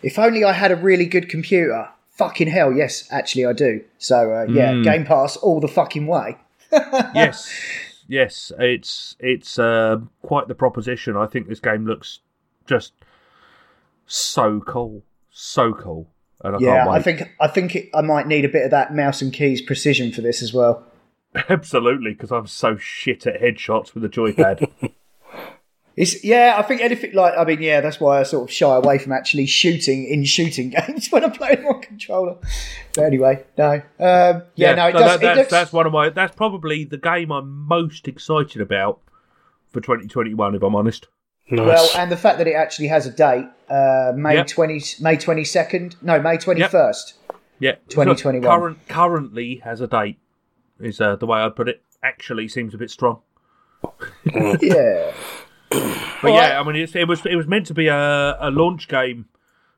If 0.03 0.19
only 0.19 0.45
I 0.45 0.53
had 0.53 0.71
a 0.73 0.77
really 0.77 1.07
good 1.07 1.29
computer. 1.29 1.89
Fucking 2.13 2.49
hell, 2.49 2.73
yes, 2.73 3.09
actually 3.11 3.47
I 3.47 3.53
do. 3.53 3.83
So 3.99 4.33
uh, 4.33 4.47
yeah, 4.49 4.73
Hmm. 4.73 4.83
Game 4.83 5.05
Pass 5.05 5.37
all 5.37 5.61
the 5.61 5.69
fucking 5.69 6.07
way. 6.07 6.37
yes, 7.15 7.53
yes, 8.07 8.53
it's 8.59 9.17
it's 9.19 9.59
uh, 9.59 9.99
quite 10.23 10.49
the 10.49 10.55
proposition. 10.55 11.17
I 11.17 11.27
think 11.27 11.49
this 11.49 11.61
game 11.61 11.87
looks 11.87 12.21
just 12.67 12.93
so 14.07 14.61
cool, 14.61 15.03
so 15.31 15.73
cool, 15.73 16.09
and 16.43 16.57
I 16.57 16.59
Yeah. 16.61 16.89
I 16.89 17.01
think 17.03 17.23
I 17.41 17.49
think 17.49 17.75
it, 17.77 17.91
I 17.95 18.03
might 18.03 18.27
need 18.27 18.45
a 18.45 18.49
bit 18.49 18.65
of 18.65 18.71
that 18.71 18.95
mouse 18.95 19.23
and 19.23 19.33
keys 19.33 19.61
precision 19.61 20.13
for 20.13 20.21
this 20.21 20.43
as 20.43 20.53
well. 20.53 20.85
absolutely 21.49 22.13
because 22.13 22.31
I'm 22.31 22.47
so 22.47 22.77
shit 22.77 23.27
at 23.27 23.41
headshots 23.41 23.95
with 23.95 24.05
a 24.05 24.09
joypad. 24.09 24.71
It's 25.97 26.25
yeah, 26.25 26.55
I 26.59 26.63
think 26.63 26.81
anything 26.81 27.13
like 27.15 27.35
I 27.37 27.45
mean 27.45 27.61
yeah, 27.61 27.81
that's 27.83 28.01
why 28.01 28.21
I 28.21 28.23
sort 28.23 28.49
of 28.49 28.53
shy 28.55 28.75
away 28.77 28.99
from 28.99 29.13
actually 29.13 29.47
shooting 29.47 30.05
in 30.07 30.25
shooting 30.25 30.71
games 30.89 31.09
when 31.11 31.25
I'm 31.25 31.33
playing 31.33 31.65
on 31.67 31.81
controller. 31.83 32.37
But 32.95 33.05
anyway, 33.05 33.45
no, 33.59 33.75
um, 34.01 34.43
yeah, 34.55 34.75
no, 34.75 34.89
it 34.89 34.93
so 34.93 34.99
does. 34.99 35.01
that- 35.01 35.15
it 35.17 35.21
that's, 35.21 35.39
looks, 35.39 35.51
that's 35.51 35.73
one 35.73 35.87
of 35.87 35.93
my. 35.93 36.09
That's 36.09 36.35
probably 36.35 36.85
the 36.85 36.99
game 36.99 37.31
I'm 37.31 37.67
most 37.67 38.09
excited 38.09 38.63
about 38.63 39.01
for 39.71 39.81
2021. 39.81 40.55
If 40.55 40.63
I'm 40.63 40.75
honest. 40.75 41.09
Nice. 41.51 41.67
well, 41.67 41.91
and 41.99 42.11
the 42.11 42.17
fact 42.17 42.39
that 42.39 42.47
it 42.47 42.55
actually 42.55 42.87
has 42.89 43.05
a 43.05 43.11
date, 43.11 43.47
uh, 43.69 44.13
May 44.17 44.37
Yep. 44.37 44.47
twenty, 44.47 44.81
May 45.01 45.17
twenty 45.17 45.45
second, 45.45 45.97
no, 46.01 46.21
May 46.23 46.39
twenty 46.39 46.63
first. 46.63 47.15
Yeah, 47.59 47.73
2021. 47.91 48.43
Current, 48.43 48.79
currently 48.89 49.57
has 49.57 49.81
a 49.81 49.87
date. 49.87 50.19
Is 50.81 51.01
uh, 51.01 51.17
the 51.17 51.27
way 51.27 51.41
I'd 51.41 51.55
put 51.55 51.69
it. 51.69 51.83
Actually, 52.03 52.49
seems 52.49 52.73
a 52.75 52.79
bit 52.79 52.91
strong. 52.91 53.21
Yeah, 54.61 55.13
But 56.23 56.33
yeah, 56.35 56.61
I 56.61 56.65
mean, 56.65 56.77
it's, 56.77 56.95
it 56.95 57.09
was 57.09 57.25
it 57.27 57.37
was 57.37 57.47
meant 57.47 57.67
to 57.67 57.75
be 57.75 57.89
a, 57.89 58.37
a 58.41 58.51
launch 58.51 58.89
game, 58.89 59.27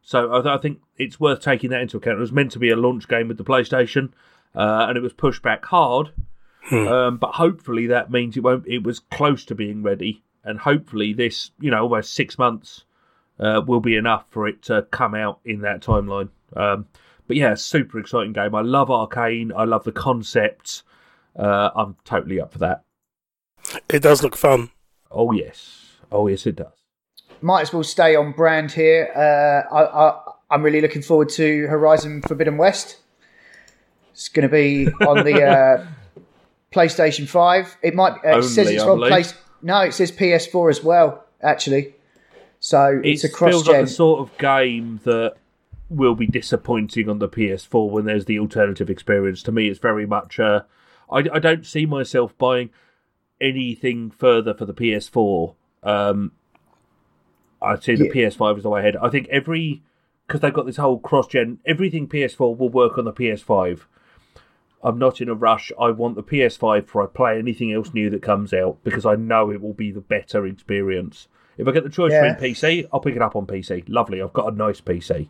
so 0.02 0.30
I, 0.32 0.54
I 0.56 0.58
think 0.58 0.80
it's 0.98 1.18
worth 1.18 1.40
taking 1.40 1.70
that 1.70 1.80
into 1.80 1.96
account. 1.96 2.18
It 2.18 2.20
was 2.20 2.32
meant 2.32 2.52
to 2.52 2.58
be 2.58 2.70
a 2.70 2.76
launch 2.76 3.08
game 3.08 3.28
with 3.28 3.38
the 3.38 3.44
PlayStation, 3.44 4.10
uh, 4.54 4.86
and 4.88 4.96
it 4.98 5.02
was 5.02 5.12
pushed 5.12 5.42
back 5.42 5.64
hard. 5.64 6.10
Um, 6.70 7.18
but 7.18 7.32
hopefully 7.34 7.86
that 7.88 8.10
means 8.10 8.36
it 8.36 8.40
won't. 8.42 8.66
It 8.66 8.82
was 8.84 8.98
close 9.00 9.44
to 9.46 9.54
being 9.54 9.82
ready, 9.82 10.22
and 10.44 10.58
hopefully 10.58 11.12
this, 11.12 11.50
you 11.60 11.70
know, 11.70 11.82
almost 11.82 12.14
six 12.14 12.38
months 12.38 12.84
uh, 13.38 13.60
will 13.66 13.80
be 13.80 13.96
enough 13.96 14.24
for 14.30 14.48
it 14.48 14.62
to 14.64 14.86
come 14.90 15.14
out 15.14 15.40
in 15.44 15.60
that 15.60 15.80
timeline. 15.82 16.30
Um, 16.56 16.86
but 17.26 17.36
yeah, 17.36 17.54
super 17.54 17.98
exciting 17.98 18.32
game. 18.32 18.54
I 18.54 18.62
love 18.62 18.90
Arcane. 18.90 19.52
I 19.54 19.64
love 19.64 19.84
the 19.84 19.92
concept. 19.92 20.82
Uh, 21.38 21.70
I'm 21.74 21.96
totally 22.04 22.40
up 22.40 22.52
for 22.52 22.58
that. 22.60 22.82
it 23.90 24.00
does 24.02 24.22
look 24.22 24.36
fun. 24.36 24.70
Oh 25.10 25.32
yes, 25.32 25.83
oh 26.14 26.28
yes, 26.28 26.46
it 26.46 26.56
does. 26.56 26.72
might 27.42 27.62
as 27.62 27.72
well 27.72 27.82
stay 27.82 28.16
on 28.16 28.32
brand 28.32 28.72
here. 28.72 29.10
Uh, 29.14 29.74
I, 29.74 30.08
I, 30.08 30.20
I'm 30.50 30.62
really 30.62 30.80
looking 30.80 31.02
forward 31.02 31.28
to 31.30 31.66
Horizon 31.66 32.22
Forbidden 32.22 32.56
West. 32.56 32.98
It's 34.12 34.28
going 34.28 34.48
to 34.48 34.52
be 34.52 34.86
on 35.06 35.24
the 35.24 35.42
uh, 35.42 35.86
PlayStation 36.72 37.28
Five. 37.28 37.76
It 37.82 37.94
might. 37.94 38.12
Uh, 38.24 38.38
it 38.38 38.42
says 38.44 38.70
it's 38.70 38.82
on 38.82 38.98
place. 38.98 39.34
No, 39.60 39.80
it 39.80 39.92
says 39.92 40.12
PS4 40.12 40.70
as 40.70 40.84
well. 40.84 41.24
Actually, 41.42 41.94
so 42.60 43.00
it 43.02 43.10
it's 43.10 43.24
a 43.24 43.28
feels 43.28 43.66
like 43.66 43.82
the 43.82 43.86
sort 43.86 44.20
of 44.20 44.38
game 44.38 45.00
that 45.04 45.34
will 45.90 46.14
be 46.14 46.26
disappointing 46.26 47.08
on 47.08 47.18
the 47.18 47.28
PS4 47.28 47.90
when 47.90 48.04
there's 48.04 48.24
the 48.24 48.38
alternative 48.38 48.88
experience. 48.88 49.42
To 49.42 49.52
me, 49.52 49.68
it's 49.68 49.80
very 49.80 50.06
much. 50.06 50.40
Uh, 50.40 50.62
I, 51.10 51.18
I 51.32 51.38
don't 51.38 51.66
see 51.66 51.86
myself 51.86 52.36
buying 52.38 52.70
anything 53.40 54.10
further 54.10 54.54
for 54.54 54.64
the 54.64 54.74
PS4. 54.74 55.54
Um, 55.84 56.32
I'd 57.62 57.82
say 57.82 57.94
the 57.94 58.10
PS5 58.10 58.58
is 58.58 58.62
the 58.62 58.70
way 58.70 58.80
ahead. 58.80 58.96
I 58.96 59.08
think 59.08 59.28
every 59.28 59.82
because 60.26 60.40
they've 60.40 60.54
got 60.54 60.66
this 60.66 60.76
whole 60.78 60.98
cross 60.98 61.26
gen. 61.26 61.58
Everything 61.66 62.08
PS4 62.08 62.56
will 62.56 62.68
work 62.70 62.96
on 62.98 63.04
the 63.04 63.12
PS5. 63.12 63.80
I'm 64.82 64.98
not 64.98 65.20
in 65.20 65.28
a 65.28 65.34
rush. 65.34 65.70
I 65.80 65.90
want 65.90 66.14
the 66.16 66.22
PS5 66.22 66.82
before 66.86 67.02
I 67.02 67.06
play 67.06 67.38
anything 67.38 67.72
else 67.72 67.92
new 67.94 68.10
that 68.10 68.22
comes 68.22 68.52
out 68.52 68.78
because 68.84 69.06
I 69.06 69.14
know 69.16 69.50
it 69.50 69.60
will 69.62 69.72
be 69.72 69.90
the 69.90 70.00
better 70.00 70.46
experience. 70.46 71.28
If 71.56 71.68
I 71.68 71.72
get 71.72 71.84
the 71.84 71.90
choice 71.90 72.12
Yeah. 72.12 72.32
between 72.34 72.54
PC, 72.54 72.86
I'll 72.92 73.00
pick 73.00 73.16
it 73.16 73.22
up 73.22 73.36
on 73.36 73.46
PC. 73.46 73.84
Lovely, 73.88 74.20
I've 74.20 74.32
got 74.32 74.52
a 74.52 74.56
nice 74.56 74.80
PC. 74.80 75.28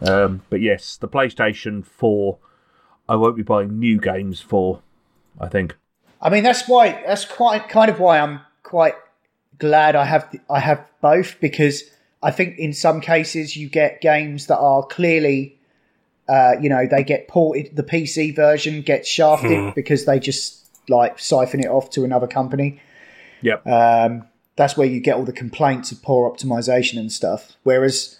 Um, 0.00 0.42
but 0.48 0.60
yes, 0.60 0.96
the 0.96 1.08
PlayStation 1.08 1.84
4, 1.84 2.38
I 3.08 3.16
won't 3.16 3.36
be 3.36 3.42
buying 3.42 3.78
new 3.78 4.00
games 4.00 4.40
for. 4.40 4.80
I 5.38 5.48
think. 5.48 5.76
I 6.20 6.28
mean, 6.30 6.42
that's 6.42 6.68
why. 6.68 7.02
That's 7.06 7.24
quite 7.24 7.68
kind 7.68 7.90
of 7.90 8.00
why 8.00 8.18
I'm 8.18 8.40
quite 8.62 8.94
glad 9.60 9.94
I 9.94 10.04
have 10.04 10.34
I 10.48 10.58
have 10.58 10.84
both 11.00 11.38
because 11.40 11.84
I 12.22 12.30
think 12.30 12.58
in 12.58 12.72
some 12.72 13.00
cases 13.00 13.56
you 13.56 13.68
get 13.68 14.00
games 14.00 14.46
that 14.48 14.58
are 14.58 14.84
clearly, 14.84 15.58
uh, 16.28 16.52
you 16.60 16.68
know, 16.68 16.86
they 16.86 17.04
get 17.04 17.28
ported. 17.28 17.76
The 17.76 17.82
PC 17.82 18.34
version 18.34 18.82
gets 18.82 19.08
shafted 19.08 19.74
because 19.74 20.04
they 20.04 20.18
just 20.18 20.66
like 20.88 21.18
siphon 21.18 21.60
it 21.60 21.68
off 21.68 21.90
to 21.90 22.04
another 22.04 22.26
company. 22.26 22.80
Yep. 23.42 23.66
Um, 23.66 24.28
that's 24.56 24.76
where 24.76 24.86
you 24.86 25.00
get 25.00 25.16
all 25.16 25.24
the 25.24 25.32
complaints 25.32 25.92
of 25.92 26.02
poor 26.02 26.30
optimization 26.30 26.98
and 26.98 27.10
stuff. 27.10 27.56
Whereas, 27.62 28.18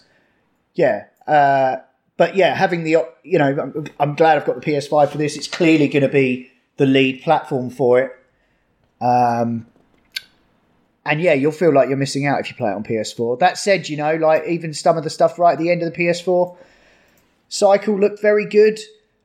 yeah, 0.73 1.05
uh, 1.27 1.77
but 2.17 2.35
yeah, 2.35 2.55
having 2.55 2.83
the 2.83 2.97
you 3.23 3.37
know, 3.37 3.45
I'm, 3.45 3.85
I'm 3.99 4.15
glad 4.15 4.37
I've 4.37 4.45
got 4.45 4.59
the 4.59 4.71
PS5 4.71 5.09
for 5.09 5.17
this. 5.17 5.35
It's 5.35 5.47
clearly 5.47 5.87
going 5.87 6.03
to 6.03 6.09
be 6.09 6.51
the 6.77 6.85
lead 6.85 7.21
platform 7.21 7.69
for 7.69 7.99
it. 7.99 8.11
Um, 8.99 9.67
and 11.05 11.21
yeah, 11.21 11.33
you'll 11.33 11.51
feel 11.51 11.73
like 11.73 11.89
you're 11.89 11.97
missing 11.97 12.25
out 12.25 12.39
if 12.39 12.49
you 12.49 12.55
play 12.55 12.69
it 12.69 12.75
on 12.75 12.83
PS4. 12.83 13.39
That 13.39 13.57
said, 13.57 13.89
you 13.89 13.97
know, 13.97 14.15
like 14.15 14.45
even 14.47 14.73
some 14.73 14.97
of 14.97 15.03
the 15.03 15.09
stuff 15.09 15.39
right 15.39 15.53
at 15.53 15.59
the 15.59 15.71
end 15.71 15.81
of 15.81 15.91
the 15.91 15.97
PS4 15.97 16.55
cycle 17.49 17.99
looked 17.99 18.21
very 18.21 18.45
good. 18.45 18.79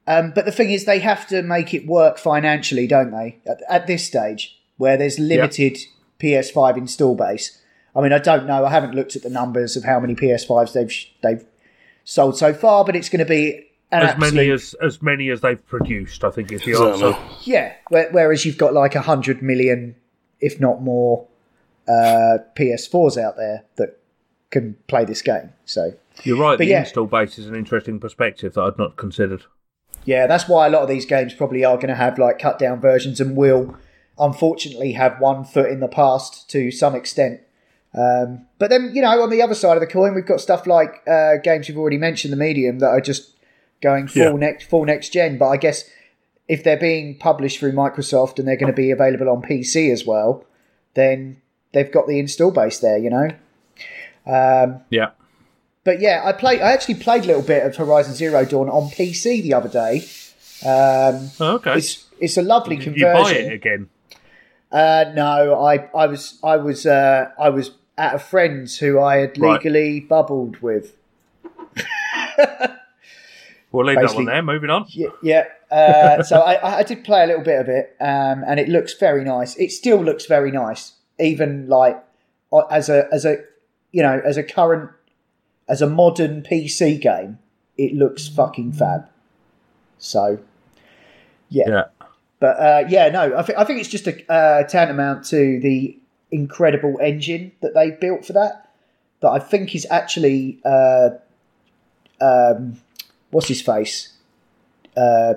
Um, 0.07 0.33
but 0.35 0.45
the 0.45 0.53
thing 0.53 0.71
is, 0.71 0.85
they 0.85 1.01
have 1.01 1.27
to 1.29 1.43
make 1.43 1.75
it 1.75 1.87
work 1.87 2.17
financially, 2.19 2.87
don't 2.87 3.11
they? 3.11 3.39
At, 3.47 3.61
at 3.69 3.87
this 3.87 4.07
stage, 4.07 4.59
where 4.77 4.97
there's 4.97 5.19
limited 5.19 5.79
PS5 6.21 6.77
install 6.77 7.17
base. 7.17 7.61
I 7.95 8.01
mean, 8.01 8.13
I 8.13 8.19
don't 8.19 8.47
know. 8.47 8.65
I 8.65 8.71
haven't 8.71 8.95
looked 8.95 9.17
at 9.17 9.23
the 9.23 9.31
numbers 9.31 9.77
of 9.77 9.85
how 9.85 9.99
many 9.99 10.15
PS5s 10.15 10.73
they've 10.73 10.95
they've 11.23 11.47
sold 12.05 12.39
so 12.39 12.55
far, 12.55 12.85
but 12.85 12.95
it's 12.95 13.09
going 13.09 13.21
to 13.21 13.29
be 13.29 13.67
an 13.91 14.03
As 14.03 14.11
absolute 14.11 14.35
many 14.35 14.51
as 14.51 14.75
as 14.83 15.03
many 15.03 15.29
as 15.31 15.41
they've 15.41 15.67
produced, 15.67 16.23
I 16.23 16.31
think 16.31 16.53
is 16.53 16.63
the 16.63 16.75
answer. 16.75 17.17
yeah. 17.43 17.75
Whereas 17.89 18.45
you've 18.45 18.59
got 18.59 18.75
like 18.75 18.95
a 18.95 19.03
hundred 19.03 19.43
million, 19.43 19.97
if 20.41 20.61
not 20.61 20.83
more, 20.83 21.27
uh, 21.89 22.39
PS4s 22.57 23.17
out 23.23 23.37
there 23.37 23.65
that 23.77 23.99
can 24.51 24.77
play 24.89 25.05
this 25.05 25.23
game. 25.23 25.53
So 25.65 25.93
You're 26.25 26.39
right. 26.39 26.53
But 26.59 26.65
the 26.65 26.67
yeah. 26.67 26.81
install 26.81 27.07
base 27.07 27.39
is 27.39 27.47
an 27.47 27.55
interesting 27.55 27.99
perspective 28.01 28.55
that 28.55 28.63
I'd 28.63 28.79
not 28.79 28.97
considered. 28.97 29.45
yeah, 30.05 30.27
that's 30.27 30.49
why 30.49 30.67
a 30.67 30.71
lot 30.71 30.83
of 30.83 30.89
these 30.89 31.05
games 31.07 31.35
probably 31.35 31.65
are 31.65 31.77
going 31.77 31.89
to 31.89 31.95
have 31.95 32.19
like 32.19 32.39
cut 32.39 32.59
down 32.59 32.81
versions 32.81 33.21
and 33.21 33.37
will 33.37 33.77
unfortunately 34.19 34.93
have 34.93 35.21
one 35.21 35.45
foot 35.45 35.71
in 35.71 35.81
the 35.81 35.89
past 35.89 36.49
to 36.51 36.71
some 36.71 36.95
extent. 36.95 37.41
Um, 37.95 38.47
but 38.59 38.71
then 38.71 38.93
you 38.95 39.03
know, 39.03 39.23
on 39.23 39.31
the 39.31 39.43
other 39.43 39.55
side 39.55 39.77
of 39.77 39.81
the 39.81 39.87
coin, 39.87 40.15
we've 40.15 40.27
got 40.27 40.41
stuff 40.41 40.67
like 40.67 41.03
uh, 41.09 41.37
games 41.43 41.69
you've 41.69 41.79
already 41.79 41.99
mentioned, 41.99 42.33
the 42.33 42.37
medium, 42.37 42.79
that 42.81 42.89
are 42.89 43.01
just 43.01 43.33
going 43.83 44.07
full 44.09 44.23
Yeah. 44.23 44.33
next 44.33 44.65
full 44.69 44.85
next 44.85 45.11
gen. 45.11 45.39
But 45.39 45.49
I 45.49 45.57
guess 45.57 45.89
if 46.49 46.63
they're 46.63 46.77
being 46.79 47.19
published 47.19 47.59
through 47.59 47.73
Microsoft 47.73 48.39
and 48.39 48.47
they're 48.47 48.57
going 48.57 48.73
to 48.73 48.77
be 48.77 48.91
available 48.91 49.29
on 49.29 49.43
PC 49.43 49.93
as 49.93 50.07
well, 50.07 50.45
then 50.95 51.41
they've 51.77 51.93
got 51.93 52.09
the 52.09 52.19
install 52.19 52.51
base 52.51 52.79
there. 52.81 52.99
You 52.99 53.11
know. 53.11 53.29
Um, 54.27 54.81
Yeah. 54.91 55.11
but 55.85 56.01
yeah, 56.01 56.23
I 56.25 56.33
played. 56.33 56.61
I 56.61 56.73
actually 56.73 56.97
played 56.97 57.23
a 57.25 57.27
little 57.29 57.43
bit 57.43 57.65
of 57.65 57.77
Horizon 57.77 58.15
Zero 58.15 58.45
Dawn 58.45 58.69
on 58.69 58.91
PC 58.91 59.43
the 59.43 59.55
other 59.55 59.69
day. 59.69 59.99
Um, 60.65 61.31
Oh, 61.39 61.55
okay. 61.57 61.75
it's 61.79 62.05
it's 62.19 62.37
a 62.37 62.43
lovely 62.43 62.77
Did 62.77 62.97
you 62.97 63.05
buy 63.05 63.15
conversion. 63.15 63.51
it 63.51 63.55
again? 63.55 63.89
Uh, 64.73 65.05
no, 65.15 65.65
I 65.65 65.89
I 65.95 66.07
was 66.07 66.41
I 66.43 66.57
was 66.57 66.87
uh, 66.87 67.31
I 67.39 67.51
was 67.51 67.71
at 67.97 68.15
a 68.15 68.19
friend's 68.19 68.79
who 68.79 68.99
I 69.01 69.19
had 69.19 69.39
Right. 69.39 69.53
legally 69.63 70.01
bubbled 70.01 70.57
with. 70.61 70.97
We'll 73.73 73.85
leave 73.85 74.01
that 74.01 74.15
one 74.15 74.25
there. 74.25 74.41
Moving 74.43 74.71
on. 74.71 74.87
Yeah, 74.89 75.09
yeah. 75.23 75.45
Uh, 75.71 76.23
so 76.23 76.41
I, 76.41 76.79
I 76.79 76.83
did 76.83 77.05
play 77.05 77.25
a 77.25 77.27
little 77.27 77.43
bit 77.43 77.61
of 77.61 77.69
it, 77.69 77.95
um, 78.01 78.43
and 78.47 78.59
it 78.59 78.69
looks 78.71 78.95
very 78.95 79.23
nice. 79.23 79.55
It 79.57 79.71
still 79.71 80.03
looks 80.03 80.25
very 80.25 80.51
nice, 80.51 80.93
even 81.19 81.69
like 81.69 82.03
as 82.71 82.89
a 82.89 83.09
as 83.13 83.25
a 83.25 83.39
you 83.93 84.03
know 84.03 84.21
as 84.25 84.37
a 84.37 84.43
current 84.43 84.91
as 85.69 85.83
a 85.83 85.89
modern 85.89 86.43
PC 86.43 87.01
game, 87.01 87.39
it 87.77 87.95
looks 87.95 88.29
fucking 88.29 88.73
fab. 88.73 89.09
So 89.99 90.39
yeah, 91.49 91.69
Yeah. 91.69 91.85
But 92.39 92.61
uh, 92.61 92.85
yeah, 92.89 93.09
no, 93.09 93.39
I, 93.39 93.43
th- 93.43 93.59
I 93.59 93.65
think 93.65 93.81
it's 93.81 93.89
just 93.89 94.07
a 94.07 94.33
uh, 94.33 94.63
tantamount 94.65 95.25
to 95.27 95.59
the 95.61 95.99
incredible 96.31 96.99
engine 97.01 97.53
that 97.63 97.75
they 97.75 97.93
built 97.93 98.27
for 98.27 98.35
that. 98.35 98.71
That 99.21 99.31
I 99.31 99.39
think 99.39 99.75
is 99.75 99.87
actually 99.91 100.61
uh, 100.65 101.11
um, 102.21 102.77
what's 103.31 103.49
his 103.49 103.63
face, 103.63 104.13
uh, 104.97 105.35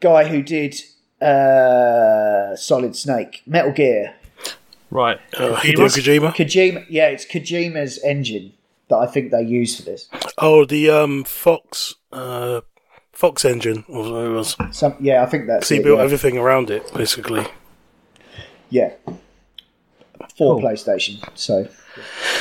guy 0.00 0.28
who 0.28 0.42
did 0.42 0.80
uh, 1.22 2.56
Solid 2.56 2.96
Snake, 2.96 3.42
Metal 3.46 3.72
Gear, 3.72 4.14
Right. 4.90 5.18
Uh, 5.38 5.56
Hideo 5.56 5.86
Kojima. 5.88 6.34
Kojima. 6.34 6.84
Yeah, 6.90 7.06
it's 7.08 7.24
Kojima's 7.24 7.98
engine 8.04 8.52
that 8.88 8.96
I 8.96 9.06
think 9.06 9.30
they 9.30 9.40
use 9.42 9.76
for 9.78 9.82
this. 9.84 10.06
Oh, 10.36 10.66
the 10.66 10.90
um, 10.90 11.24
Fox 11.24 11.94
uh, 12.12 12.60
Fox 13.12 13.46
engine. 13.46 13.84
Or 13.88 14.02
whatever 14.02 14.26
it 14.26 14.36
was. 14.36 14.56
Some, 14.70 14.94
yeah, 15.00 15.22
I 15.22 15.26
think 15.26 15.46
that's 15.46 15.66
So 15.66 15.76
he 15.76 15.80
it, 15.80 15.84
built 15.84 15.96
yeah. 15.98 16.04
everything 16.04 16.36
around 16.36 16.68
it, 16.70 16.92
basically. 16.92 17.46
yeah. 18.68 18.92
For 20.36 20.56
Cool. 20.56 20.60
PlayStation, 20.62 21.26
so 21.34 21.66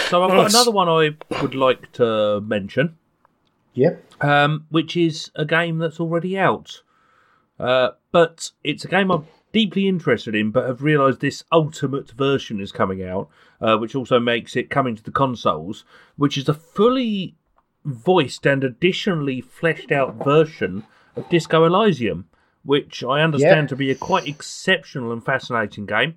So 0.10 0.22
I've 0.24 0.30
got 0.32 0.44
Nice. 0.44 0.54
another 0.54 0.72
one 0.72 0.90
I 0.90 1.16
would 1.42 1.56
like 1.56 1.92
to 1.94 2.42
mention, 2.42 2.98
Yep. 3.76 4.04
um, 4.24 4.66
which 4.70 4.98
is 4.98 5.32
a 5.36 5.46
game 5.46 5.78
that's 5.78 6.00
already 6.02 6.38
out. 6.38 6.82
Uh, 7.60 7.92
but 8.12 8.52
it's 8.64 8.86
a 8.86 8.88
game 8.88 9.12
I'm 9.12 9.26
deeply 9.54 9.88
interested 9.88 10.34
in, 10.36 10.52
but 10.52 10.68
have 10.68 10.82
realised 10.82 11.20
this 11.22 11.44
ultimate 11.52 12.12
version 12.12 12.60
is 12.62 12.72
coming 12.72 13.04
out, 13.04 13.30
uh, 13.60 13.78
which 13.78 13.96
also 13.96 14.20
makes 14.20 14.56
it 14.56 14.70
coming 14.70 14.96
to 14.96 15.04
the 15.04 15.12
consoles, 15.12 15.84
which 16.16 16.38
is 16.38 16.48
a 16.48 16.54
fully 16.54 17.36
voiced 17.84 18.46
and 18.46 18.64
additionally 18.64 19.42
fleshed 19.42 19.92
out 19.92 20.16
version 20.24 20.86
of 21.16 21.28
Disco 21.30 21.66
Elysium, 21.66 22.28
which 22.64 23.04
I 23.04 23.22
understand 23.22 23.64
Yeah. 23.66 23.68
to 23.70 23.76
be 23.76 23.92
a 23.92 23.96
quite 23.96 24.28
exceptional 24.28 25.12
and 25.12 25.24
fascinating 25.24 25.86
game, 25.86 26.16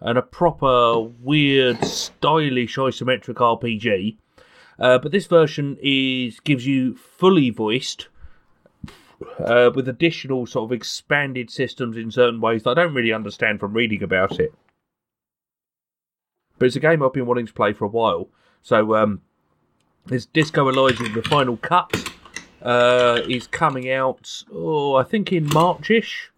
and 0.00 0.16
a 0.18 0.22
proper 0.22 1.00
weird, 1.00 1.84
stylish 1.84 2.76
isometric 2.76 3.40
RPG. 3.40 4.18
Uh, 4.78 4.98
but 4.98 5.10
this 5.10 5.26
version 5.26 5.76
is 5.82 6.38
gives 6.40 6.64
you 6.66 6.94
fully 6.94 7.50
voiced, 7.50 8.06
uh, 9.38 9.70
with 9.74 9.88
additional 9.88 10.46
sort 10.46 10.68
of 10.70 10.72
expanded 10.72 11.50
systems 11.50 11.96
in 11.96 12.10
certain 12.10 12.40
ways 12.40 12.62
that 12.62 12.70
I 12.70 12.74
don't 12.82 12.94
really 12.94 13.12
understand 13.12 13.60
from 13.60 13.72
reading 13.72 14.02
about 14.02 14.38
it. 14.40 14.52
But 16.58 16.66
it's 16.66 16.76
a 16.76 16.80
game 16.80 17.02
I've 17.02 17.12
been 17.12 17.26
wanting 17.26 17.46
to 17.46 17.52
play 17.52 17.72
for 17.72 17.84
a 17.84 17.88
while. 17.88 18.28
So 18.62 18.94
um, 18.96 19.22
this 20.06 20.26
Disco 20.26 20.68
Elysium, 20.68 21.12
the 21.14 21.22
final 21.22 21.56
cut, 21.56 22.10
uh, 22.62 23.20
is 23.28 23.46
coming 23.46 23.90
out. 23.90 24.42
Oh, 24.52 24.94
I 24.96 25.04
think 25.04 25.32
in 25.32 25.46
Marchish. 25.46 26.30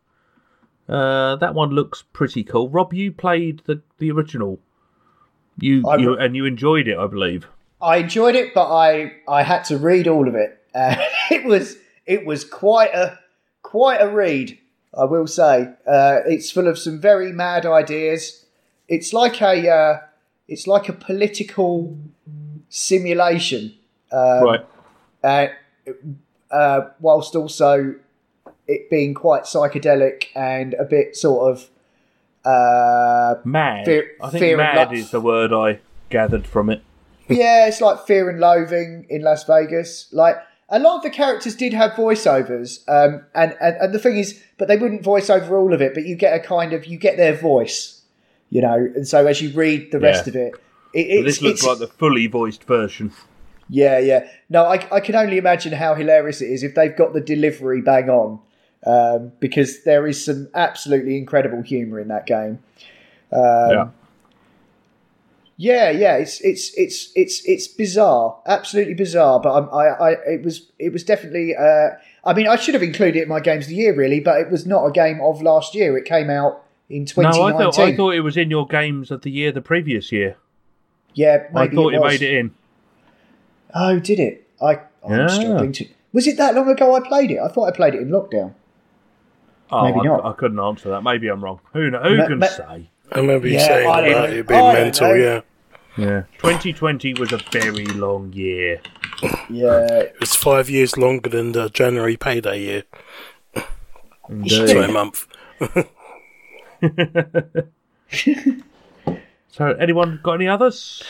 Uh, 0.88 1.36
that 1.36 1.54
one 1.54 1.70
looks 1.70 2.04
pretty 2.12 2.42
cool. 2.42 2.68
Rob, 2.68 2.92
you 2.92 3.12
played 3.12 3.62
the 3.66 3.80
the 3.98 4.10
original. 4.10 4.58
You, 5.58 5.86
I- 5.88 5.96
you 5.96 6.14
and 6.16 6.34
you 6.34 6.44
enjoyed 6.46 6.88
it, 6.88 6.98
I 6.98 7.06
believe. 7.06 7.46
I 7.80 7.98
enjoyed 7.98 8.34
it, 8.34 8.52
but 8.54 8.70
I 8.74 9.12
I 9.28 9.42
had 9.44 9.62
to 9.66 9.78
read 9.78 10.08
all 10.08 10.26
of 10.28 10.34
it. 10.34 10.58
Uh, 10.74 10.96
it 11.30 11.44
was 11.44 11.76
it 12.06 12.24
was 12.26 12.44
quite 12.44 12.94
a 12.94 13.18
quite 13.62 14.00
a 14.00 14.08
read, 14.08 14.58
I 14.96 15.04
will 15.04 15.26
say. 15.26 15.72
Uh, 15.86 16.20
it's 16.26 16.50
full 16.50 16.68
of 16.68 16.78
some 16.78 17.00
very 17.00 17.32
mad 17.32 17.66
ideas. 17.66 18.44
It's 18.88 19.12
like 19.12 19.40
a 19.40 19.70
uh, 19.70 20.00
it's 20.48 20.66
like 20.66 20.88
a 20.88 20.92
political 20.92 21.96
simulation, 22.68 23.74
um, 24.12 24.42
right. 24.42 24.66
uh, 25.22 25.46
uh, 26.50 26.80
whilst 27.00 27.36
also 27.36 27.94
it 28.66 28.88
being 28.90 29.14
quite 29.14 29.44
psychedelic 29.44 30.26
and 30.34 30.74
a 30.74 30.84
bit 30.84 31.16
sort 31.16 31.52
of 31.52 31.68
uh, 32.44 33.34
Mad. 33.44 33.84
Fear- 33.84 34.10
I 34.22 34.30
think 34.30 34.56
mad 34.56 34.92
is 34.92 35.10
the 35.10 35.20
word 35.20 35.52
I 35.52 35.80
gathered 36.08 36.46
from 36.46 36.70
it. 36.70 36.82
yeah, 37.28 37.66
it's 37.66 37.80
like 37.80 38.06
Fear 38.06 38.30
and 38.30 38.40
Loathing 38.40 39.06
in 39.08 39.22
Las 39.22 39.44
Vegas. 39.44 40.08
Like 40.12 40.36
a 40.70 40.78
lot 40.78 40.96
of 40.96 41.02
the 41.02 41.10
characters 41.10 41.54
did 41.56 41.72
have 41.72 41.92
voiceovers, 41.92 42.80
um, 42.88 43.24
and, 43.34 43.56
and 43.60 43.76
and 43.76 43.92
the 43.94 43.98
thing 43.98 44.16
is, 44.16 44.42
but 44.58 44.68
they 44.68 44.76
wouldn't 44.76 45.02
voice 45.02 45.28
over 45.30 45.56
all 45.58 45.72
of 45.74 45.80
it. 45.82 45.94
But 45.94 46.04
you 46.04 46.14
get 46.16 46.34
a 46.34 46.40
kind 46.40 46.72
of 46.72 46.86
you 46.86 46.96
get 46.98 47.16
their 47.16 47.34
voice, 47.34 48.02
you 48.50 48.60
know. 48.62 48.74
And 48.94 49.06
so 49.06 49.26
as 49.26 49.40
you 49.42 49.50
read 49.50 49.90
the 49.92 50.00
rest 50.00 50.26
Yeah. 50.26 50.30
of 50.30 50.36
it, 50.36 50.54
it 50.94 51.24
this 51.24 51.42
looks 51.42 51.64
like 51.64 51.78
the 51.78 51.86
fully 51.86 52.26
voiced 52.26 52.64
version. 52.64 53.12
yeah, 53.68 53.98
yeah. 53.98 54.28
No, 54.48 54.64
I 54.64 54.86
I 54.92 55.00
can 55.00 55.14
only 55.14 55.38
imagine 55.38 55.72
how 55.72 55.94
hilarious 55.94 56.40
it 56.40 56.50
is 56.50 56.62
if 56.62 56.74
they've 56.74 56.96
got 56.96 57.12
the 57.14 57.20
delivery 57.20 57.80
bang 57.80 58.08
on, 58.10 58.38
um, 58.86 59.32
because 59.40 59.82
there 59.84 60.06
is 60.06 60.24
some 60.24 60.48
absolutely 60.54 61.16
incredible 61.16 61.62
humour 61.62 62.00
in 62.00 62.08
that 62.08 62.26
game. 62.26 62.58
Um, 63.32 63.70
yeah. 63.70 63.88
Yeah, 65.60 65.90
yeah, 65.90 66.16
it's 66.16 66.40
it's 66.40 66.72
it's 66.74 67.12
it's 67.14 67.44
it's 67.44 67.68
bizarre, 67.68 68.38
absolutely 68.46 68.94
bizarre. 68.94 69.40
But 69.40 69.52
I'm, 69.58 69.68
I, 69.74 69.88
I, 69.88 70.10
it 70.36 70.42
was 70.42 70.72
it 70.78 70.90
was 70.90 71.04
definitely. 71.04 71.54
Uh, 71.54 71.90
I 72.24 72.32
mean, 72.32 72.48
I 72.48 72.56
should 72.56 72.72
have 72.72 72.82
included 72.82 73.16
it 73.18 73.22
in 73.24 73.28
my 73.28 73.40
games 73.40 73.66
of 73.66 73.68
the 73.68 73.74
year, 73.74 73.94
really, 73.94 74.20
but 74.20 74.40
it 74.40 74.50
was 74.50 74.64
not 74.64 74.86
a 74.86 74.90
game 74.90 75.20
of 75.20 75.42
last 75.42 75.74
year. 75.74 75.98
It 75.98 76.06
came 76.06 76.30
out 76.30 76.64
in 76.88 77.02
No, 77.14 77.28
I 77.28 77.32
2019. 77.32 77.72
thought 77.72 77.78
I 77.78 77.94
thought 77.94 78.14
it 78.14 78.20
was 78.20 78.38
in 78.38 78.48
your 78.48 78.66
games 78.66 79.10
of 79.10 79.20
the 79.20 79.30
year 79.30 79.52
the 79.52 79.60
previous 79.60 80.10
year. 80.10 80.38
yeah, 81.12 81.42
maybe 81.52 81.76
I 81.76 81.76
thought 81.76 81.92
it, 81.92 81.96
it, 81.96 82.00
was. 82.00 82.12
made 82.12 82.22
it 82.22 82.34
in. 82.38 82.54
Oh, 83.74 83.98
did 83.98 84.18
it? 84.18 84.48
I, 84.62 84.76
I'm 85.04 85.10
Yeah. 85.10 85.26
struggling 85.28 85.72
to. 85.72 85.86
Was 86.14 86.26
it 86.26 86.38
that 86.38 86.54
long 86.54 86.70
ago 86.70 86.94
I 86.94 87.06
played 87.06 87.32
it? 87.32 87.38
I 87.38 87.48
thought 87.48 87.68
I 87.68 87.76
played 87.76 87.94
it 87.94 88.00
in 88.00 88.08
lockdown. 88.08 88.54
Oh, 89.70 89.84
Maybe 89.84 90.00
I, 90.00 90.04
not. 90.04 90.24
I 90.24 90.32
couldn't 90.32 90.58
answer 90.58 90.88
that. 90.88 91.02
Maybe 91.02 91.28
I'm 91.28 91.44
wrong. 91.44 91.60
Who 91.74 91.90
who 91.90 92.16
Ma- 92.16 92.26
can 92.28 92.38
ma- 92.38 92.46
say? 92.46 92.88
I 93.12 93.18
remember 93.18 93.46
you 93.46 93.58
Yeah, 93.58 93.66
saying 93.66 93.90
I 93.90 94.00
don't 94.00 94.10
about 94.10 94.30
know. 94.30 94.36
it 94.36 94.48
being 94.48 94.60
I 94.60 94.72
don't 94.72 94.84
mental, 94.84 95.08
know. 95.08 95.14
yeah. 95.14 95.40
Yeah. 95.96 96.22
2020 96.38 97.14
was 97.14 97.32
a 97.32 97.38
very 97.50 97.84
long 97.86 98.32
year. 98.32 98.80
Yeah, 99.50 99.86
It 99.86 100.20
was 100.20 100.34
five 100.34 100.70
years 100.70 100.96
longer 100.96 101.28
than 101.28 101.52
the 101.52 101.68
January 101.68 102.16
payday 102.16 102.60
year. 102.60 102.84
Sorry, 104.46 104.92
month. 104.92 105.26
So, 109.52 109.66
anyone 109.72 110.20
got 110.22 110.34
any 110.34 110.48
others? 110.48 111.02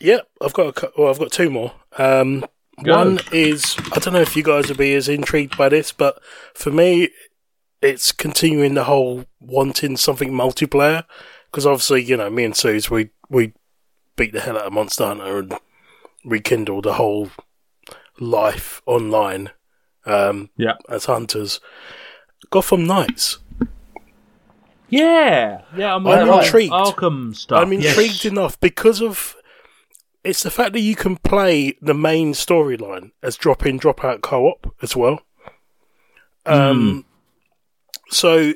Yeah, 0.00 0.20
I've 0.40 0.54
got 0.54 0.68
a, 0.68 0.72
cou- 0.72 0.92
well, 0.96 1.10
I've 1.10 1.18
got 1.18 1.30
two 1.30 1.50
more. 1.50 1.72
Um, 1.98 2.44
one 2.78 3.20
is 3.30 3.76
I 3.92 3.98
don't 3.98 4.14
know 4.14 4.22
if 4.22 4.34
you 4.34 4.42
guys 4.42 4.68
will 4.68 4.76
be 4.76 4.94
as 4.94 5.08
intrigued 5.08 5.58
by 5.58 5.68
this, 5.68 5.92
but 5.92 6.20
for 6.54 6.70
me, 6.70 7.10
it's 7.82 8.10
continuing 8.10 8.74
the 8.74 8.84
whole 8.84 9.26
wanting 9.40 9.98
something 9.98 10.32
multiplayer 10.32 11.04
because 11.50 11.66
obviously 11.66 12.02
you 12.02 12.16
know 12.16 12.30
me 12.30 12.44
and 12.44 12.56
Suze 12.56 12.90
we 12.90 13.10
we 13.28 13.52
beat 14.16 14.32
the 14.32 14.40
hell 14.40 14.56
out 14.58 14.66
of 14.66 14.72
Monster 14.72 15.06
Hunter 15.06 15.38
and 15.38 15.54
rekindle 16.24 16.82
the 16.82 16.94
whole 16.94 17.30
life 18.18 18.82
online 18.86 19.50
um, 20.04 20.50
Yeah. 20.56 20.74
as 20.88 21.06
hunters. 21.06 21.60
Gotham 22.50 22.86
Knights. 22.86 23.38
Yeah, 24.88 25.62
yeah. 25.74 25.94
I'm, 25.94 26.06
I'm 26.06 26.28
intrigued. 26.28 26.72
Arkham 26.72 27.34
stuff. 27.34 27.62
I'm 27.62 27.72
intrigued 27.72 28.24
yes. 28.24 28.26
enough 28.26 28.60
because 28.60 29.00
of 29.00 29.36
it's 30.22 30.42
the 30.42 30.50
fact 30.50 30.74
that 30.74 30.80
you 30.80 30.94
can 30.94 31.16
play 31.16 31.76
the 31.80 31.94
main 31.94 32.34
storyline 32.34 33.12
as 33.22 33.36
drop 33.36 33.64
in, 33.64 33.78
drop 33.78 34.04
out 34.04 34.20
co 34.20 34.46
op 34.46 34.74
as 34.82 34.94
well. 34.94 35.22
Um, 36.44 37.06
so 38.10 38.52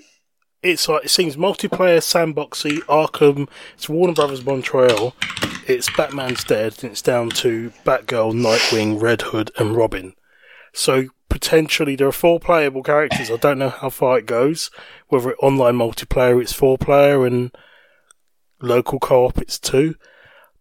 it's 0.70 0.88
like 0.88 1.04
it 1.04 1.10
seems 1.10 1.36
multiplayer, 1.36 1.98
sandboxy, 1.98 2.78
Arkham. 2.86 3.48
It's 3.74 3.88
Warner 3.88 4.14
Brothers 4.14 4.44
Montreal. 4.44 5.14
It's 5.66 5.94
Batman's 5.96 6.44
dead, 6.44 6.82
and 6.82 6.92
it's 6.92 7.02
down 7.02 7.30
to 7.30 7.72
Batgirl, 7.84 8.34
Nightwing, 8.34 9.00
Red 9.00 9.22
Hood, 9.22 9.50
and 9.56 9.76
Robin. 9.76 10.14
So 10.72 11.06
potentially 11.28 11.96
there 11.96 12.08
are 12.08 12.12
four 12.12 12.38
playable 12.40 12.82
characters. 12.82 13.30
I 13.30 13.36
don't 13.36 13.58
know 13.58 13.68
how 13.70 13.90
far 13.90 14.18
it 14.18 14.26
goes. 14.26 14.70
Whether 15.08 15.30
it 15.30 15.38
online 15.42 15.76
multiplayer 15.76 16.40
it's 16.40 16.52
four 16.52 16.78
player 16.78 17.24
and 17.26 17.50
local 18.60 18.98
co-op 18.98 19.38
it's 19.38 19.58
two. 19.58 19.94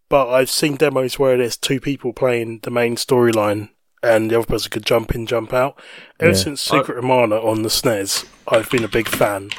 But 0.08 0.28
I've 0.30 0.50
seen 0.50 0.76
demos 0.76 1.18
where 1.18 1.36
there's 1.36 1.56
two 1.56 1.80
people 1.80 2.12
playing 2.12 2.60
the 2.62 2.70
main 2.70 2.96
storyline 2.96 3.70
and 4.02 4.30
the 4.30 4.38
other 4.38 4.46
person 4.46 4.70
could 4.70 4.86
jump 4.86 5.14
in, 5.14 5.26
jump 5.26 5.52
out. 5.52 5.78
Ever 6.20 6.30
Yeah. 6.30 6.36
since 6.36 6.62
Secret 6.62 6.98
of 6.98 7.04
Mana 7.04 7.36
on 7.36 7.62
the 7.62 7.68
SNES, 7.70 8.24
I've 8.48 8.70
been 8.70 8.84
a 8.84 8.88
big 8.88 9.08
fan 9.08 9.50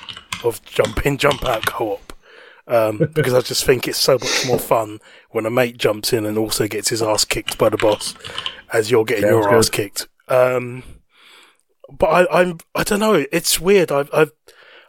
of 0.43 0.63
jump 0.65 1.05
in, 1.05 1.17
jump 1.17 1.45
out 1.45 1.65
co-op. 1.65 2.13
Um, 2.67 2.97
because 3.13 3.33
I 3.33 3.41
just 3.41 3.63
think 3.63 3.87
it's 3.87 3.97
so 3.97 4.13
much 4.13 4.45
more 4.45 4.59
fun 4.59 4.99
when 5.31 5.45
a 5.45 5.49
mate 5.49 5.77
jumps 5.77 6.11
in 6.11 6.25
and 6.25 6.37
also 6.37 6.67
gets 6.67 6.89
his 6.89 7.01
ass 7.01 7.23
kicked 7.23 7.57
by 7.57 7.69
the 7.69 7.77
boss 7.77 8.13
as 8.73 8.91
you're 8.91 9.05
getting 9.05 9.23
Sounds 9.23 9.33
your 9.33 9.49
good. 9.49 9.57
ass 9.57 9.69
kicked. 9.69 10.07
Um, 10.27 10.83
but 11.89 12.07
I, 12.07 12.41
I'm 12.41 12.57
I 12.75 12.83
don't 12.83 12.99
know. 12.99 13.25
It's 13.31 13.59
weird. 13.59 13.91
I've, 13.91 14.09
I've 14.13 14.31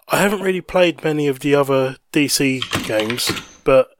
I 0.08 0.18
haven't 0.18 0.40
really 0.40 0.60
played 0.60 1.04
many 1.04 1.28
of 1.28 1.40
the 1.40 1.54
other 1.54 1.96
DC 2.12 2.86
games, 2.86 3.30
but 3.62 3.90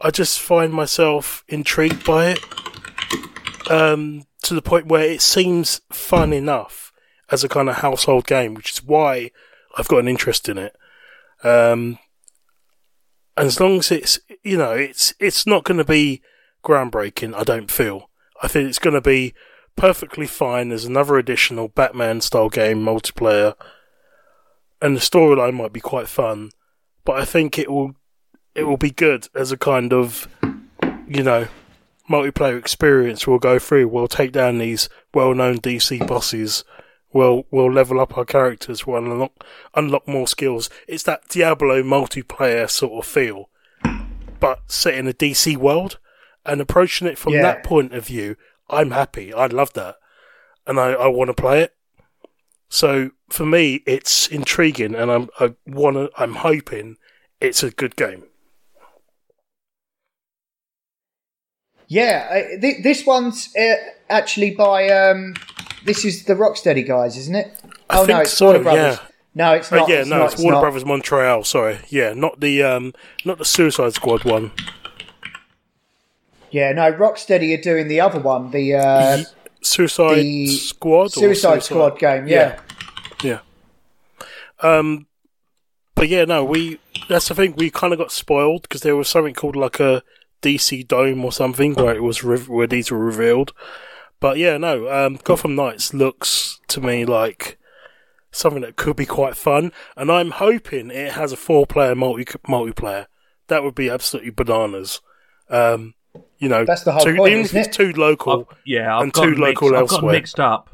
I 0.00 0.10
just 0.10 0.38
find 0.38 0.72
myself 0.72 1.44
intrigued 1.48 2.04
by 2.04 2.28
it 2.28 3.70
um, 3.70 4.22
to 4.42 4.54
the 4.54 4.62
point 4.62 4.86
where 4.86 5.04
it 5.04 5.20
seems 5.20 5.80
fun 5.90 6.32
enough 6.32 6.92
as 7.30 7.42
a 7.44 7.48
kind 7.48 7.68
of 7.68 7.76
household 7.76 8.26
game, 8.26 8.54
which 8.54 8.72
is 8.72 8.84
why 8.84 9.30
I've 9.78 9.88
got 9.88 10.00
an 10.00 10.08
interest 10.08 10.48
in 10.48 10.58
it. 10.58 10.76
Um, 11.44 11.98
and 13.36 13.46
as 13.46 13.60
long 13.60 13.78
as 13.78 13.92
it's 13.92 14.18
you 14.42 14.58
know 14.58 14.72
it's 14.72 15.14
it's 15.20 15.46
not 15.46 15.64
going 15.64 15.78
to 15.78 15.84
be 15.84 16.20
groundbreaking, 16.64 17.34
I 17.34 17.44
don't 17.44 17.70
feel. 17.70 18.10
I 18.42 18.48
think 18.48 18.68
it's 18.68 18.80
going 18.80 18.94
to 18.94 19.00
be 19.00 19.34
perfectly 19.76 20.26
fine 20.26 20.72
as 20.72 20.84
another 20.84 21.16
additional 21.16 21.68
Batman 21.68 22.20
style 22.20 22.48
game 22.48 22.84
multiplayer, 22.84 23.54
and 24.82 24.96
the 24.96 25.00
storyline 25.00 25.54
might 25.54 25.72
be 25.72 25.80
quite 25.80 26.08
fun. 26.08 26.50
But 27.04 27.20
I 27.20 27.24
think 27.24 27.58
it 27.58 27.70
will 27.70 27.94
it 28.56 28.64
will 28.64 28.76
be 28.76 28.90
good 28.90 29.28
as 29.34 29.52
a 29.52 29.56
kind 29.56 29.92
of 29.92 30.26
you 31.06 31.22
know 31.22 31.46
multiplayer 32.10 32.58
experience. 32.58 33.26
We'll 33.26 33.38
go 33.38 33.60
through. 33.60 33.86
We'll 33.86 34.08
take 34.08 34.32
down 34.32 34.58
these 34.58 34.88
well 35.14 35.32
known 35.32 35.58
DC 35.58 36.06
bosses. 36.08 36.64
We'll 37.12 37.44
we'll 37.50 37.72
level 37.72 38.00
up 38.00 38.18
our 38.18 38.24
characters. 38.24 38.86
We'll 38.86 38.98
unlock 38.98 39.44
unlock 39.74 40.06
more 40.06 40.26
skills. 40.28 40.68
It's 40.86 41.04
that 41.04 41.28
Diablo 41.28 41.82
multiplayer 41.82 42.68
sort 42.70 43.04
of 43.04 43.10
feel, 43.10 43.48
but 44.40 44.60
set 44.70 44.94
in 44.94 45.06
a 45.08 45.12
DC 45.14 45.56
world 45.56 45.98
and 46.44 46.60
approaching 46.60 47.06
it 47.08 47.18
from 47.18 47.32
Yeah. 47.34 47.42
that 47.42 47.64
point 47.64 47.94
of 47.94 48.06
view. 48.06 48.36
I'm 48.70 48.90
happy. 48.90 49.32
I 49.32 49.46
love 49.46 49.72
that, 49.72 49.96
and 50.66 50.78
I, 50.78 50.92
I 50.92 51.06
want 51.08 51.28
to 51.28 51.34
play 51.34 51.62
it. 51.62 51.74
So 52.68 53.12
for 53.30 53.46
me, 53.46 53.82
it's 53.86 54.26
intriguing, 54.28 54.94
and 54.94 55.10
I'm 55.10 55.28
I 55.40 55.54
want. 55.66 56.10
I'm 56.18 56.34
hoping 56.36 56.98
it's 57.40 57.62
a 57.62 57.70
good 57.70 57.96
game. 57.96 58.24
Yeah, 61.88 62.28
uh, 62.30 62.60
th- 62.60 62.82
this 62.82 63.06
one's 63.06 63.54
uh, 63.56 63.74
actually 64.10 64.50
by 64.50 64.88
um, 64.90 65.34
this 65.84 66.04
is 66.04 66.24
the 66.24 66.34
Rocksteady 66.34 66.86
guys, 66.86 67.16
isn't 67.16 67.34
it? 67.34 67.58
I 67.88 68.00
oh 68.00 68.04
no, 68.04 68.18
it's 68.20 68.32
so, 68.32 68.46
Warner 68.46 68.62
Brothers. 68.62 68.98
yeah. 69.00 69.04
No, 69.34 69.52
it's 69.54 69.72
Uh, 69.72 69.76
not. 69.76 69.88
yeah, 69.88 70.00
it's 70.00 70.08
no, 70.10 70.18
not, 70.18 70.32
it's 70.32 70.42
Warner 70.42 70.56
not. 70.56 70.60
Brothers 70.62 70.84
Montreal. 70.84 71.44
Sorry, 71.44 71.78
yeah, 71.88 72.12
not 72.12 72.40
the 72.40 72.62
um, 72.62 72.92
not 73.24 73.38
the 73.38 73.44
Suicide 73.44 73.94
Squad 73.94 74.24
one. 74.24 74.50
Yeah, 76.50 76.72
no, 76.72 76.92
Rocksteady 76.92 77.56
are 77.58 77.62
doing 77.62 77.88
the 77.88 78.00
other 78.00 78.18
one, 78.20 78.50
the 78.50 78.74
uh, 78.74 79.22
Suicide 79.62 80.16
the 80.16 80.46
Squad. 80.48 81.04
or 81.06 81.08
Suicide 81.10 81.62
Squad 81.62 81.98
game. 81.98 82.26
Yeah. 82.26 82.58
yeah. 83.22 83.40
Um, 84.60 85.06
but 85.94 86.08
yeah, 86.08 86.24
no, 86.24 86.44
we. 86.44 86.80
That's 87.08 87.28
the 87.28 87.34
thing. 87.34 87.54
We 87.56 87.70
kind 87.70 87.92
of 87.92 87.98
got 87.98 88.12
spoiled 88.12 88.62
because 88.62 88.82
there 88.82 88.96
was 88.96 89.08
something 89.08 89.34
called 89.34 89.56
like 89.56 89.78
a 89.80 90.02
DC 90.42 90.86
Dome 90.86 91.24
or 91.24 91.32
something 91.32 91.74
where 91.74 91.94
it 91.94 92.02
was 92.02 92.22
re- 92.24 92.38
where 92.38 92.66
these 92.66 92.90
were 92.90 92.98
revealed. 92.98 93.52
But 94.20 94.36
yeah, 94.38 94.56
no, 94.56 94.88
um, 94.90 95.18
Gotham 95.24 95.54
Knights 95.54 95.94
looks 95.94 96.60
to 96.68 96.80
me 96.80 97.04
like 97.04 97.58
something 98.30 98.62
that 98.62 98.76
could 98.76 98.96
be 98.96 99.06
quite 99.06 99.36
fun, 99.36 99.72
and 99.96 100.10
I'm 100.10 100.32
hoping 100.32 100.90
it 100.90 101.12
has 101.12 101.32
a 101.32 101.36
four-player 101.36 101.94
multi 101.94 102.24
multiplayer. 102.48 103.06
That 103.46 103.62
would 103.62 103.74
be 103.74 103.88
absolutely 103.88 104.30
bananas. 104.30 105.00
Um, 105.48 105.94
you 106.38 106.48
know, 106.48 106.64
That's 106.64 106.82
the 106.84 106.92
whole 106.92 107.02
two, 107.04 107.16
point, 107.16 107.30
even 107.32 107.44
isn't 107.44 107.56
if 107.56 107.64
it? 107.64 107.68
it's 107.68 107.76
two 107.76 107.92
local. 107.92 108.46
I've, 108.50 108.58
yeah, 108.66 108.96
I've 108.96 109.02
and 109.04 109.12
got 109.12 109.22
two 109.22 109.30
mixed, 109.30 109.40
local 109.40 109.68
I've 109.68 109.72
got 109.88 109.92
elsewhere. 109.94 110.12
mixed 110.12 110.40
up. 110.40 110.70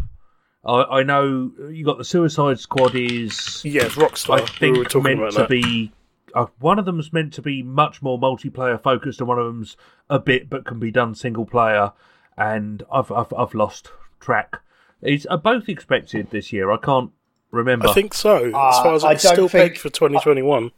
I, 0.66 0.82
I 0.82 1.02
know 1.02 1.52
you 1.70 1.84
got 1.84 1.98
the 1.98 2.04
Suicide 2.04 2.58
Squad 2.58 2.94
is 2.94 3.62
Yeah, 3.64 3.84
it's 3.84 3.94
Rockstar. 3.96 4.40
I 4.40 4.46
think 4.46 4.72
we 4.74 4.78
were 4.78 4.84
talking 4.86 5.02
meant 5.18 5.20
about 5.20 5.32
to 5.32 5.38
that. 5.40 5.48
be. 5.50 5.92
Uh, 6.34 6.46
one 6.58 6.78
of 6.80 6.84
them's 6.84 7.12
meant 7.12 7.32
to 7.34 7.40
be 7.42 7.62
much 7.62 8.02
more 8.02 8.18
multiplayer 8.18 8.82
focused, 8.82 9.20
and 9.20 9.28
one 9.28 9.38
of 9.38 9.46
them's 9.46 9.76
a 10.10 10.18
bit, 10.18 10.50
but 10.50 10.64
can 10.64 10.78
be 10.80 10.90
done 10.90 11.14
single 11.14 11.46
player. 11.46 11.92
And 12.36 12.82
I've 12.92 13.12
I've, 13.12 13.32
I've 13.32 13.54
lost 13.54 13.90
track. 14.20 14.60
It's 15.00 15.24
are 15.26 15.38
both 15.38 15.68
expected 15.68 16.30
this 16.30 16.52
year. 16.52 16.70
I 16.72 16.76
can't 16.78 17.12
remember. 17.52 17.86
I 17.88 17.92
think 17.92 18.12
so. 18.14 18.46
As 18.46 18.54
Uh, 18.54 18.82
far 18.82 18.94
as 18.94 19.04
I 19.04 19.12
it's 19.12 19.28
still 19.28 19.48
think- 19.48 19.72
pegged 19.74 19.78
for 19.78 19.90
2021. 19.90 20.72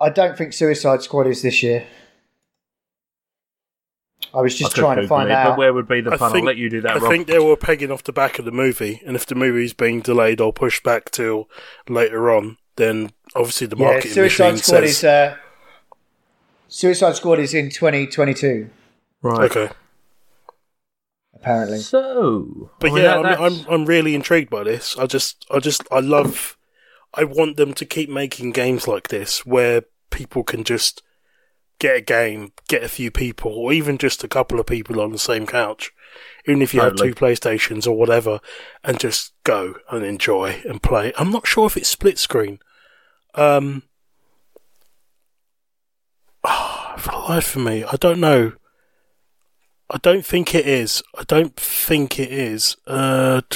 I 0.00 0.10
don't 0.10 0.36
think 0.36 0.52
Suicide 0.52 1.00
Squad 1.02 1.26
is 1.28 1.40
this 1.40 1.62
year. 1.62 1.86
I 4.32 4.40
was 4.40 4.54
just 4.58 4.74
could 4.74 4.80
trying 4.80 4.96
to 5.00 5.06
find 5.06 5.28
it, 5.28 5.32
out. 5.32 5.50
But 5.50 5.58
where 5.58 5.72
would 5.72 5.86
be 5.86 6.00
the 6.00 6.12
I 6.12 6.16
fun? 6.16 6.32
think- 6.32 6.42
I'll 6.42 6.46
let 6.46 6.56
you 6.56 6.68
do 6.68 6.80
that. 6.80 6.96
I 6.96 6.98
Rob. 6.98 7.10
think 7.10 7.26
they 7.26 7.38
were 7.38 7.56
pegging 7.56 7.90
off 7.90 8.02
the 8.02 8.12
back 8.12 8.38
of 8.38 8.44
the 8.44 8.50
movie, 8.52 9.00
and 9.06 9.14
if 9.16 9.26
the 9.26 9.34
movie's 9.34 9.72
being 9.72 10.00
delayed 10.00 10.40
or 10.40 10.52
pushed 10.52 10.82
back 10.82 11.10
till 11.10 11.48
later 11.88 12.30
on, 12.30 12.56
then 12.76 13.10
obviously 13.34 13.66
the 13.66 13.76
yeah, 13.76 13.84
marketing 13.86 14.12
Suicide 14.12 14.44
machine 14.52 14.62
Squad 14.62 14.80
says, 14.80 14.90
is 14.90 15.04
uh, 15.04 15.36
Suicide 16.68 17.16
Squad 17.16 17.38
is 17.38 17.54
in 17.54 17.70
2022 17.70 18.70
right. 19.22 19.50
okay. 19.50 19.72
apparently. 21.34 21.78
So, 21.78 22.70
But 22.80 22.90
I 22.90 22.94
mean, 22.94 23.04
yeah, 23.04 23.22
that- 23.22 23.40
I'm, 23.40 23.52
I'm 23.52 23.66
I'm 23.68 23.84
really 23.86 24.14
intrigued 24.14 24.50
by 24.50 24.64
this. 24.64 24.96
I 24.98 25.06
just 25.06 25.46
I 25.50 25.58
just 25.58 25.82
I 25.90 26.00
love. 26.00 26.56
I 27.16 27.22
want 27.22 27.56
them 27.56 27.74
to 27.74 27.84
keep 27.84 28.10
making 28.10 28.50
games 28.50 28.88
like 28.88 29.06
this 29.06 29.46
where 29.46 29.84
people 30.10 30.42
can 30.42 30.64
just 30.64 31.00
get 31.78 31.96
a 31.96 32.00
game, 32.00 32.52
get 32.68 32.82
a 32.82 32.88
few 32.88 33.12
people, 33.12 33.52
or 33.52 33.72
even 33.72 33.98
just 33.98 34.24
a 34.24 34.28
couple 34.28 34.58
of 34.58 34.66
people 34.66 35.00
on 35.00 35.12
the 35.12 35.18
same 35.18 35.46
couch, 35.46 35.92
even 36.46 36.62
if 36.62 36.74
you 36.74 36.80
Totally. 36.80 37.08
have 37.08 37.16
two 37.16 37.24
PlayStations 37.24 37.86
or 37.86 37.92
whatever, 37.92 38.40
and 38.82 38.98
just 39.00 39.32
go 39.44 39.76
and 39.90 40.04
enjoy 40.04 40.62
and 40.68 40.82
play. 40.82 41.12
I'm 41.18 41.30
not 41.30 41.46
sure 41.46 41.66
if 41.66 41.76
it's 41.76 41.88
split 41.88 42.18
screen. 42.18 42.58
Um, 43.34 43.82
for 46.46 47.10
the 47.10 47.18
life 47.28 47.56
of 47.56 47.62
me, 47.62 47.84
I 47.84 47.96
don't 47.96 48.20
know. 48.20 48.52
I 49.90 49.98
don't 49.98 50.24
think 50.24 50.54
it 50.54 50.66
is. 50.66 51.02
I 51.16 51.24
don't 51.24 51.56
think 51.56 52.18
it 52.18 52.32
is. 52.32 52.76
Uh, 52.86 53.42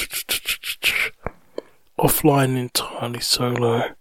offline 1.99 2.57
entirely 2.57 3.19
solo. 3.19 3.95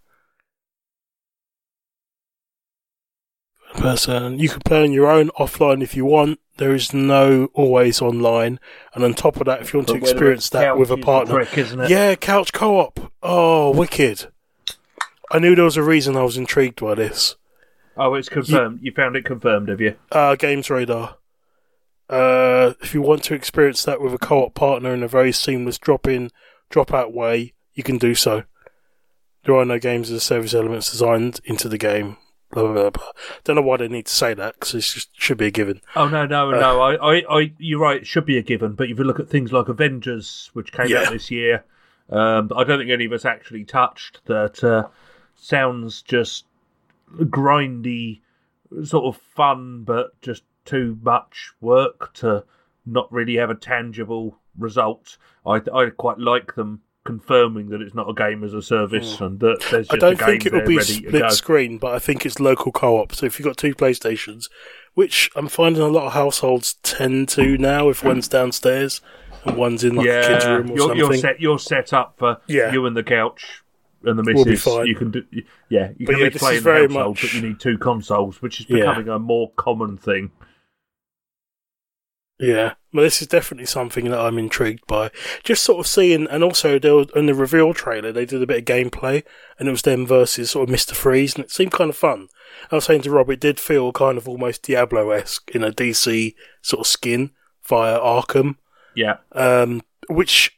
Person, 3.75 4.39
you 4.39 4.49
can 4.49 4.61
play 4.61 4.83
on 4.83 4.93
your 4.93 5.11
own 5.11 5.29
offline 5.39 5.83
if 5.83 5.95
you 5.95 6.05
want. 6.05 6.41
There 6.59 6.75
is 6.75 6.93
no 6.93 7.49
always 7.55 8.03
online, 8.03 8.61
and 8.95 9.05
on 9.05 9.15
top 9.15 9.37
of 9.37 9.47
that, 9.47 9.61
if 9.63 9.73
you 9.73 9.79
want 9.79 9.89
to 9.89 9.95
But 9.95 10.03
whether 10.03 10.13
experience 10.13 10.49
that 10.51 10.77
with 10.77 10.91
a 10.91 10.97
couch 10.97 10.99
is 10.99 11.01
the 11.01 11.05
partner, 11.05 11.41
it? 11.85 11.91
yeah, 11.91 12.15
couch 12.17 12.53
co-op. 12.53 13.13
Oh, 13.23 13.71
wicked! 13.71 14.27
I 15.31 15.39
knew 15.39 15.55
there 15.55 15.65
was 15.65 15.77
a 15.77 15.83
reason 15.83 16.17
I 16.17 16.23
was 16.25 16.37
intrigued 16.37 16.81
by 16.81 16.95
this. 16.95 17.37
Oh, 17.97 18.15
it's 18.15 18.29
confirmed. 18.29 18.81
You 18.83 18.93
found 18.93 19.17
it 19.17 19.25
confirmed, 19.25 19.69
have 19.69 19.81
you? 19.81 19.97
Uh, 20.11 20.35
Games 20.35 20.69
Radar. 20.69 21.17
Uh, 22.09 22.75
if 22.81 22.95
you 22.95 23.03
want 23.03 23.23
to 23.25 23.35
experience 23.35 23.85
that 23.85 24.01
with 24.01 24.15
a 24.15 24.19
co-op 24.19 24.55
partner 24.55 24.95
in 24.95 25.03
a 25.03 25.09
very 25.09 25.31
seamless 25.33 25.79
drop-in, 25.79 26.31
drop-out 26.71 27.13
way, 27.13 27.55
you 27.75 27.83
can 27.83 27.99
do 27.99 28.15
so. 28.15 28.45
There 29.45 29.55
are 29.55 29.65
no 29.65 29.79
games 29.79 30.11
as 30.11 30.17
a 30.17 30.21
service 30.21 30.55
elements 30.55 30.91
designed 30.91 31.41
into 31.45 31.69
the 31.69 31.79
game. 31.79 32.17
Blah 32.51 32.73
blah 32.73 32.91
blah. 32.91 33.13
Don't 33.45 33.57
know 33.57 33.63
why 33.63 33.77
they 33.77 33.89
need 33.89 34.07
to 34.07 34.15
say 34.15 34.33
that 34.35 34.55
because 34.55 34.75
it 34.75 35.07
should 35.13 35.37
be 35.39 35.47
a 35.47 35.51
given. 35.51 35.81
Oh 35.95 36.09
no, 36.09 36.25
no, 36.27 36.51
Uh, 36.53 36.59
no! 36.59 36.81
I, 36.81 36.95
I, 36.95 37.23
I, 37.41 37.53
you're 37.59 37.81
right. 37.81 38.01
It 38.01 38.07
should 38.07 38.25
be 38.25 38.39
a 38.39 38.43
given. 38.43 38.73
But 38.73 38.89
if 38.91 38.99
you 38.99 39.05
look 39.05 39.21
at 39.21 39.29
things 39.29 39.53
like 39.53 39.69
Avengers, 39.69 40.51
which 40.55 40.73
came 40.73 40.89
Yeah. 40.89 41.03
out 41.03 41.13
this 41.13 41.31
year, 41.31 41.65
um, 42.11 42.51
I 42.57 42.65
don't 42.65 42.79
think 42.79 42.91
any 42.91 43.05
of 43.05 43.13
us 43.13 43.27
actually 43.27 43.65
touched. 43.65 44.21
That 44.27 44.65
uh, 44.65 44.89
sounds 45.37 46.01
just 46.03 46.47
grindy, 47.17 48.21
sort 48.85 49.15
of 49.15 49.21
fun, 49.35 49.83
but 49.85 50.21
just 50.23 50.43
too 50.65 50.99
much 51.03 51.53
work 51.61 52.13
to 52.15 52.45
not 52.87 53.11
really 53.13 53.37
have 53.37 53.51
a 53.51 53.55
tangible 53.55 54.39
result. 54.59 55.19
I, 55.47 55.61
I 55.73 55.91
quite 55.91 56.19
like 56.19 56.55
them 56.55 56.81
confirming 57.09 57.71
that 57.71 57.81
it's 57.81 57.95
not 57.95 58.07
a 58.07 58.13
game 58.13 58.45
as 58.45 58.53
a 58.53 58.61
service 58.61 59.17
hmm. 59.17 59.25
and 59.25 59.41
that 59.41 59.65
there's 59.71 59.89
just. 59.89 59.95
I 59.95 59.97
don't 59.97 60.13
a 60.13 60.17
game 60.17 60.27
think 60.27 60.47
it 60.47 60.53
will 60.53 60.67
be 60.67 60.79
split 60.81 61.33
screen, 61.33 61.79
but 61.79 61.95
I 61.95 61.99
think 61.99 62.27
it's 62.27 62.39
local 62.39 62.71
co-op. 62.71 63.15
So 63.15 63.25
if 63.25 63.39
you've 63.39 63.47
got 63.47 63.57
two 63.57 63.75
PlayStations, 63.75 64.51
which 64.93 65.31
I'm 65.35 65.49
finding 65.49 65.81
a 65.81 65.89
lot 65.89 66.07
of 66.07 66.13
households 66.13 66.75
tend 66.83 67.31
to 67.31 67.57
now, 67.57 67.89
if 67.89 68.05
one's 68.05 68.29
downstairs 68.29 69.01
and 69.47 69.57
one's 69.57 69.85
in 69.85 69.95
like 69.95 70.07
a 70.07 70.29
kid's 70.29 70.47
room 70.47 70.71
or 70.71 70.75
you're, 70.75 70.79
something. 70.81 70.99
you're 70.99 71.15
set. 71.15 71.41
You're 71.41 71.59
set 71.59 71.93
up 71.95 72.15
for 72.19 72.37
Yeah. 72.47 72.73
you 72.73 72.85
and 72.85 72.95
the 72.95 73.03
couch 73.03 73.63
and 74.05 74.19
the 74.19 74.23
We'll 74.35 74.45
be 74.45 74.57
fine. 74.57 74.87
You 74.87 74.95
can 74.95 75.11
do. 75.11 75.25
Yeah, 75.71 75.93
you 75.97 76.05
But 76.07 76.17
can 76.17 76.25
yeah, 76.25 76.29
be 76.29 76.39
playing 76.39 76.63
the 76.63 76.73
household, 76.73 77.17
much- 77.17 77.23
but 77.23 77.33
you 77.33 77.41
need 77.41 77.59
two 77.59 77.79
consoles, 77.79 78.43
which 78.43 78.61
is 78.61 78.67
Yeah. 78.69 78.81
becoming 78.81 79.09
a 79.09 79.19
more 79.19 79.51
common 79.57 79.97
thing. 79.97 80.31
Yeah, 82.41 82.75
well, 82.93 83.03
this 83.03 83.21
is 83.21 83.27
definitely 83.27 83.67
something 83.67 84.05
that 84.11 84.21
I'm 84.21 84.39
intrigued 84.39 84.87
by. 84.87 85.11
Just 85.43 85.65
sort 85.65 85.81
of 85.81 85.87
seeing, 85.89 86.29
and 86.29 86.45
also 86.45 86.79
there 86.79 86.95
was, 86.95 87.09
in 87.17 87.27
the 87.27 87.35
reveal 87.35 87.75
trailer, 87.75 88.13
they 88.13 88.25
did 88.25 88.41
a 88.41 88.47
bit 88.47 88.59
of 88.61 88.65
gameplay, 88.65 89.25
and 89.59 89.67
it 89.67 89.73
was 89.73 89.83
them 89.83 90.07
versus 90.07 90.53
sort 90.53 90.69
of 90.69 90.71
Mister 90.71 90.95
Freeze, 90.95 91.35
and 91.35 91.45
it 91.45 91.51
seemed 91.51 91.73
kind 91.73 91.91
of 91.91 91.97
fun. 91.97 92.29
I 92.71 92.77
was 92.77 92.85
saying 92.85 93.03
to 93.03 93.11
Rob, 93.11 93.29
it 93.31 93.41
did 93.41 93.59
feel 93.59 93.91
kind 93.93 94.17
of 94.17 94.29
almost 94.29 94.63
Diablo 94.63 95.11
esque 95.11 95.51
in 95.53 95.65
a 95.65 95.73
DC 95.73 96.35
sort 96.63 96.81
of 96.81 96.87
skin 96.87 97.33
via 97.67 97.99
Arkham, 97.99 98.55
Yeah, 98.95 99.17
um, 99.33 99.83
which 100.09 100.57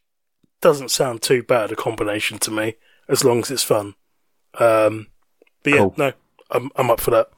doesn't 0.61 0.91
sound 0.91 1.23
too 1.23 1.43
bad 1.43 1.73
a 1.73 1.77
combination 1.77 2.39
to 2.41 2.51
me, 2.51 2.75
as 3.09 3.25
long 3.25 3.39
as 3.41 3.51
it's 3.51 3.63
fun. 3.63 3.95
Um, 4.59 5.07
but 5.63 5.71
yeah, 5.73 5.79
Cool. 5.79 5.95
no, 5.97 6.13
I'm 6.51 6.71
I'm 6.77 6.91
up 6.91 7.01
for 7.01 7.11
that. 7.13 7.31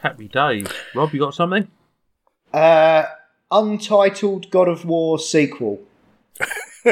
happy 0.00 0.28
days. 0.28 0.66
Rob, 0.94 1.12
you 1.12 1.20
got 1.20 1.34
something? 1.34 1.68
Uh, 2.54 3.04
untitled 3.50 4.50
God 4.50 4.68
of 4.68 4.84
War 4.84 5.18
sequel. 5.18 5.82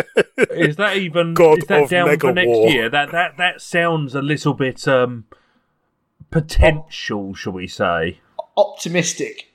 is 0.51 0.77
that 0.77 0.97
even 0.97 1.35
God 1.35 1.59
is 1.59 1.65
that 1.67 1.83
of 1.85 1.91
down 1.91 2.09
Mega 2.09 2.29
for 2.29 2.33
next 2.33 2.49
War. 2.49 2.69
year? 2.71 2.89
That 2.89 3.11
that 3.13 3.37
that 3.37 3.61
sounds 3.61 4.15
a 4.15 4.23
little 4.23 4.55
bit 4.55 4.87
um 4.87 5.25
potential, 6.31 7.35
shall 7.35 7.53
we 7.53 7.67
say? 7.67 8.21
Optimistic. 8.57 9.53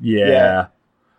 Yeah. 0.00 0.26
Yeah. 0.26 0.66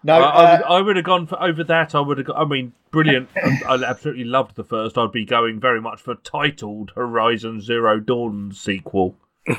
No, 0.04 0.16
I, 0.16 0.20
I, 0.20 0.52
would, 0.52 0.64
uh, 0.64 0.68
I 0.68 0.82
would 0.82 0.96
have 0.96 1.06
gone 1.06 1.28
for 1.28 1.42
over 1.42 1.64
that. 1.66 1.94
I 1.94 2.00
would 2.00 2.18
have. 2.18 2.28
Got, 2.28 2.38
I 2.38 2.46
mean, 2.46 2.74
brilliant. 2.90 3.30
I 3.36 3.76
absolutely 3.76 4.24
loved 4.24 4.56
the 4.56 4.64
first. 4.64 4.98
I'd 4.98 5.12
be 5.12 5.26
going 5.26 5.60
very 5.60 5.80
much 5.80 6.02
for 6.02 6.16
titled 6.16 6.92
Horizon 6.96 7.62
Zero 7.62 8.00
Dawn 8.00 8.52
sequel. 8.54 9.16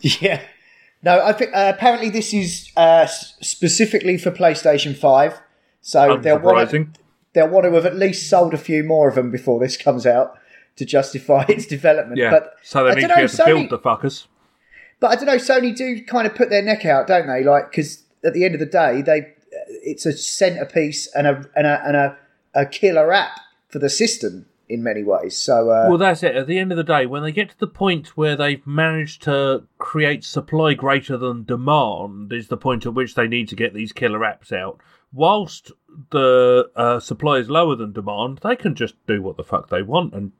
Yeah. 0.00 0.42
No, 1.02 1.24
I 1.24 1.32
think 1.32 1.50
uh, 1.54 1.72
apparently 1.74 2.10
this 2.10 2.34
is 2.34 2.70
uh, 2.76 3.06
specifically 3.06 4.18
for 4.18 4.30
PlayStation 4.30 4.96
5. 4.96 5.40
So 5.80 6.18
they'll 6.18 6.38
want, 6.38 6.70
to, 6.70 6.88
they'll 7.32 7.48
want 7.48 7.64
to 7.64 7.72
have 7.72 7.86
at 7.86 7.96
least 7.96 8.28
sold 8.28 8.52
a 8.52 8.58
few 8.58 8.84
more 8.84 9.08
of 9.08 9.14
them 9.14 9.30
before 9.30 9.58
this 9.58 9.78
comes 9.78 10.04
out 10.06 10.38
to 10.76 10.84
justify 10.84 11.44
its 11.48 11.66
development. 11.66 12.18
Yeah. 12.18 12.30
But 12.30 12.54
so 12.62 12.84
they 12.84 12.90
I 12.90 12.94
need 12.94 13.00
to 13.02 13.08
don't 13.08 13.16
be 13.16 13.22
know, 13.22 13.24
able 13.24 13.28
to 13.30 13.42
Sony- 13.42 13.68
build 13.68 13.70
the 13.70 13.78
fuckers. 13.78 14.26
But 15.00 15.12
I 15.12 15.14
don't 15.14 15.26
know. 15.26 15.36
Sony 15.36 15.74
do 15.74 16.04
kind 16.04 16.26
of 16.26 16.34
put 16.34 16.50
their 16.50 16.62
neck 16.62 16.84
out, 16.84 17.06
don't 17.06 17.26
they? 17.26 17.42
Like 17.42 17.70
because 17.70 18.04
at 18.22 18.34
the 18.34 18.44
end 18.44 18.52
of 18.54 18.60
the 18.60 18.66
day, 18.66 19.00
they 19.00 19.32
it's 19.82 20.04
a 20.04 20.12
centerpiece 20.12 21.06
and 21.14 21.26
a 21.26 21.44
and 21.56 21.66
a 21.66 21.82
and 21.86 21.96
a, 21.96 22.18
a 22.54 22.66
killer 22.66 23.10
app 23.10 23.40
for 23.68 23.78
the 23.78 23.88
system 23.88 24.44
in 24.70 24.82
many 24.82 25.02
ways. 25.02 25.36
So 25.36 25.70
uh, 25.70 25.86
Well, 25.88 25.98
that's 25.98 26.22
it. 26.22 26.36
At 26.36 26.46
the 26.46 26.58
end 26.58 26.70
of 26.70 26.76
the 26.76 26.84
day, 26.84 27.06
when 27.06 27.22
they 27.22 27.32
get 27.32 27.50
to 27.50 27.58
the 27.58 27.66
point 27.66 28.16
where 28.16 28.36
they've 28.36 28.64
managed 28.66 29.22
to 29.22 29.64
create 29.78 30.24
supply 30.24 30.74
greater 30.74 31.16
than 31.16 31.44
demand, 31.44 32.32
is 32.32 32.48
the 32.48 32.56
point 32.56 32.86
at 32.86 32.94
which 32.94 33.14
they 33.14 33.26
need 33.26 33.48
to 33.48 33.56
get 33.56 33.74
these 33.74 33.92
killer 33.92 34.20
apps 34.20 34.52
out. 34.52 34.80
Whilst 35.12 35.72
the 36.10 36.70
uh, 36.76 37.00
supply 37.00 37.38
is 37.38 37.50
lower 37.50 37.74
than 37.74 37.92
demand, 37.92 38.38
they 38.42 38.54
can 38.54 38.76
just 38.76 38.94
do 39.06 39.20
what 39.20 39.36
the 39.36 39.44
fuck 39.44 39.68
they 39.68 39.82
want 39.82 40.14
and 40.14 40.30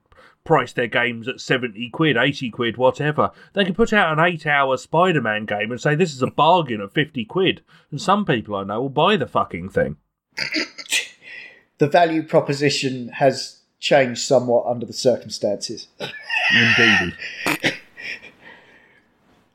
price 0.45 0.73
their 0.73 0.87
games 0.87 1.29
at 1.29 1.41
70 1.41 1.91
quid, 1.91 2.17
80 2.17 2.51
quid, 2.51 2.77
whatever. 2.77 3.31
They 3.53 3.65
can 3.65 3.75
put 3.75 3.93
out 3.93 4.17
an 4.17 4.25
eight 4.25 4.47
hour 4.47 4.77
Spider 4.77 5.21
Man 5.21 5.45
game 5.45 5.71
and 5.71 5.81
say 5.81 5.95
this 5.95 6.15
is 6.15 6.23
a 6.23 6.31
bargain 6.31 6.81
at 6.81 6.95
50 6.95 7.25
quid. 7.25 7.63
And 7.91 8.01
some 8.01 8.25
people 8.25 8.55
I 8.55 8.65
know 8.65 8.83
will 8.83 8.89
buy 8.89 9.17
the 9.17 9.27
fucking 9.27 9.71
thing. 9.71 9.97
the 11.79 11.89
value 11.89 12.23
proposition 12.23 13.09
has 13.09 13.60
changed 13.81 14.21
somewhat 14.21 14.67
under 14.67 14.87
the 14.87 14.93
circumstances. 14.93 15.89
Indeed. 15.99 17.15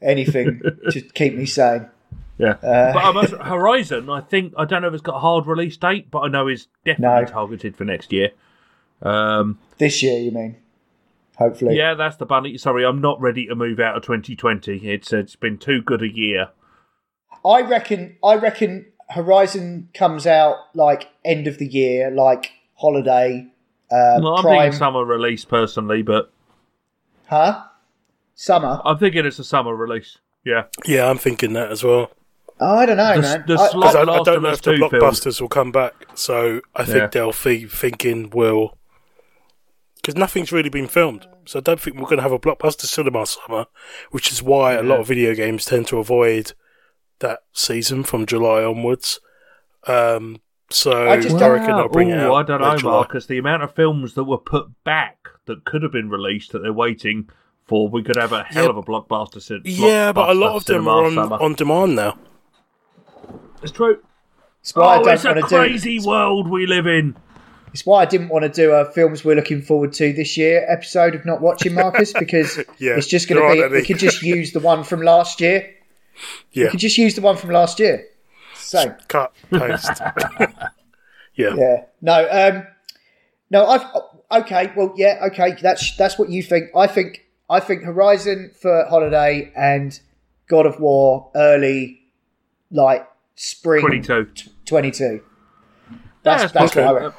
Anything 0.01 0.61
to 0.91 1.01
keep 1.01 1.35
me 1.35 1.45
sane. 1.45 1.87
Yeah, 2.37 2.57
but 2.61 2.97
I 2.97 3.11
must, 3.13 3.33
Horizon, 3.33 4.09
I 4.09 4.19
think 4.19 4.53
I 4.57 4.65
don't 4.65 4.81
know 4.81 4.89
if 4.89 4.93
it's 4.93 5.01
got 5.01 5.15
a 5.15 5.19
hard 5.19 5.47
release 5.47 5.77
date, 5.77 6.11
but 6.11 6.19
I 6.19 6.27
know 6.27 6.49
is 6.49 6.67
definitely 6.83 7.21
No. 7.21 7.31
targeted 7.31 7.77
for 7.77 7.85
next 7.85 8.11
year. 8.11 8.31
Um, 9.01 9.57
This 9.77 10.03
year, 10.03 10.19
you 10.19 10.31
mean? 10.31 10.57
Hopefully. 11.37 11.77
yeah, 11.77 11.93
that's 11.93 12.17
the 12.17 12.25
bunny. 12.25 12.57
Sorry, 12.57 12.85
I'm 12.85 12.99
not 12.99 13.21
ready 13.21 13.45
to 13.47 13.55
move 13.55 13.79
out 13.79 13.95
of 13.95 14.03
2020. 14.03 14.77
It's 14.89 15.11
it's 15.13 15.35
been 15.37 15.57
too 15.57 15.81
good 15.81 16.01
a 16.01 16.09
year. 16.13 16.49
I 17.45 17.61
reckon. 17.61 18.17
I 18.23 18.35
reckon 18.35 18.85
Horizon 19.09 19.89
comes 19.93 20.25
out 20.27 20.55
like 20.73 21.09
end 21.23 21.47
of 21.47 21.57
the 21.57 21.67
year, 21.67 22.09
like 22.11 22.51
holiday. 22.75 23.47
Uh, 23.91 24.19
Well, 24.21 24.35
I'm 24.37 24.41
Prime, 24.43 24.59
thinking 24.61 24.79
summer 24.79 25.05
release 25.05 25.45
personally, 25.45 26.01
but 26.01 26.31
huh? 27.27 27.63
Summer. 28.33 28.81
I'm 28.83 28.97
thinking 28.97 29.25
it's 29.25 29.39
a 29.39 29.43
summer 29.43 29.75
release. 29.75 30.17
Yeah, 30.43 30.63
Yeah, 30.85 31.09
I'm 31.09 31.17
thinking 31.17 31.53
that 31.53 31.71
as 31.71 31.83
well. 31.83 32.11
Oh, 32.59 32.77
I 32.77 32.85
don't 32.85 32.97
know, 32.97 33.15
The- 33.15 33.21
man. 33.21 33.43
the 33.47 33.53
I- 33.55 33.67
Because 33.73 33.95
I, 33.95 34.01
I 34.01 34.23
don't 34.23 34.41
know 34.43 34.49
if 34.51 34.61
the 34.61 34.73
2 34.73 34.77
film. 34.77 34.91
blockbusters 34.91 35.41
will 35.41 35.49
come 35.49 35.71
back, 35.71 35.93
so 36.15 36.61
I 36.75 36.83
think 36.85 36.97
Yeah. 36.97 37.07
they'll 37.07 37.33
be 37.43 37.65
thinking, 37.65 38.29
will 38.31 38.77
because 39.97 40.15
nothing's 40.15 40.51
really 40.51 40.69
been 40.69 40.87
filmed, 40.87 41.27
so 41.45 41.57
I 41.57 41.61
don't 41.63 41.79
think 41.79 41.95
we're 41.97 42.03
going 42.03 42.17
to 42.17 42.21
have 42.23 42.31
a 42.31 42.37
blockbuster 42.37 42.85
cinema 42.85 43.25
summer, 43.25 43.65
which 44.11 44.31
is 44.31 44.43
why 44.43 44.73
a 44.73 44.83
lot 44.83 44.99
of 44.99 45.07
video 45.07 45.33
games 45.33 45.65
tend 45.65 45.87
to 45.87 45.97
avoid 45.97 46.53
that 47.19 47.39
season 47.53 48.03
from 48.03 48.27
July 48.27 48.63
onwards. 48.63 49.19
Um, 49.87 50.41
so 50.69 50.91
I 50.91 51.13
I, 51.13 51.19
just 51.19 51.35
reckon 51.35 51.75
they'll 51.75 51.87
bring 51.89 52.09
it 52.09 52.17
Ooh, 52.17 52.33
out. 52.33 52.35
I 52.35 52.43
don't 52.43 52.61
know, 52.61 52.75
July. 52.77 52.91
Marcus. 52.93 53.25
The 53.27 53.37
amount 53.37 53.63
of 53.63 53.73
films 53.75 54.13
that 54.15 54.23
were 54.23 54.37
put 54.37 54.67
back 54.83 55.27
that 55.45 55.63
could 55.65 55.83
have 55.83 55.91
been 55.91 56.09
released 56.09 56.51
that 56.53 56.59
they're 56.59 56.73
waiting 56.73 57.29
for, 57.67 57.87
we 57.87 58.03
could 58.03 58.15
have 58.15 58.31
a 58.31 58.43
hell 58.43 58.63
Yeah. 58.65 58.69
of 58.69 58.77
a 58.77 58.83
blockbuster. 58.83 59.41
cin- 59.41 59.61
Yeah, 59.65 60.11
but 60.11 60.29
a 60.29 60.33
lot 60.33 60.55
of 60.55 60.65
them 60.65 60.87
are 60.87 61.05
on, 61.05 61.13
summer. 61.15 61.37
on 61.41 61.53
demand 61.55 61.95
now. 61.95 62.17
It's 63.61 63.71
true. 63.71 63.99
It's 64.61 64.75
why 64.75 64.95
I 64.95 64.99
Oh, 64.99 65.03
don't 65.03 65.13
it's 65.13 65.25
a 65.25 65.27
want 65.29 65.37
to 65.37 65.41
do. 65.49 65.55
crazy 65.55 65.99
world 65.99 66.49
we 66.49 66.65
live 66.65 66.87
in. 66.87 67.15
It's 67.73 67.85
why 67.85 68.03
I 68.03 68.05
didn't 68.05 68.29
want 68.29 68.43
to 68.43 68.49
do 68.49 68.71
a 68.71 68.85
films 68.85 69.25
we're 69.25 69.35
looking 69.35 69.61
forward 69.61 69.91
to 69.93 70.13
this 70.13 70.37
year 70.37 70.65
episode 70.69 71.13
of 71.13 71.25
not 71.25 71.41
watching 71.41 71.73
Marcus 71.73 72.13
because 72.13 72.57
Yeah, 72.79 72.95
it's 72.95 73.07
just 73.07 73.27
going 73.27 73.41
to 73.41 73.53
be. 73.53 73.61
aren't. 73.61 73.73
We 73.73 73.83
could 73.83 73.99
just 73.99 74.21
use 74.21 74.53
the 74.53 74.59
one 74.61 74.83
from 74.83 75.01
last 75.01 75.41
year. 75.41 75.69
Yeah, 76.53 76.65
We 76.65 76.69
could 76.71 76.79
just 76.79 76.97
use 76.97 77.15
the 77.15 77.21
one 77.21 77.35
from 77.35 77.49
last 77.51 77.79
year. 77.79 78.05
So 78.65 78.95
cut, 79.07 79.33
paste. 79.51 80.01
yeah. 81.35 81.55
yeah, 81.55 81.83
no, 82.01 82.27
um, 82.29 82.67
no. 83.49 83.65
I've 83.65 84.41
okay. 84.43 84.71
Well, 84.75 84.93
yeah, 84.97 85.27
okay. 85.31 85.55
That's 85.61 85.95
that's 85.97 86.17
what 86.17 86.29
you 86.29 86.41
think. 86.41 86.69
I 86.75 86.87
think 86.87 87.25
I 87.49 87.59
think 87.59 87.83
Horizon 87.83 88.51
for 88.59 88.85
holiday 88.89 89.51
and 89.55 89.99
God 90.47 90.65
of 90.65 90.79
War 90.79 91.31
early, 91.35 92.01
like 92.71 93.07
spring 93.35 93.85
22. 93.85 94.27
Twenty 94.65 94.91
two. 94.91 95.21
That's 96.23 96.43
Yeah, 96.43 96.47
that's 96.47 96.75
what 96.75 96.85
I 96.85 96.91
reckon. 96.91 97.13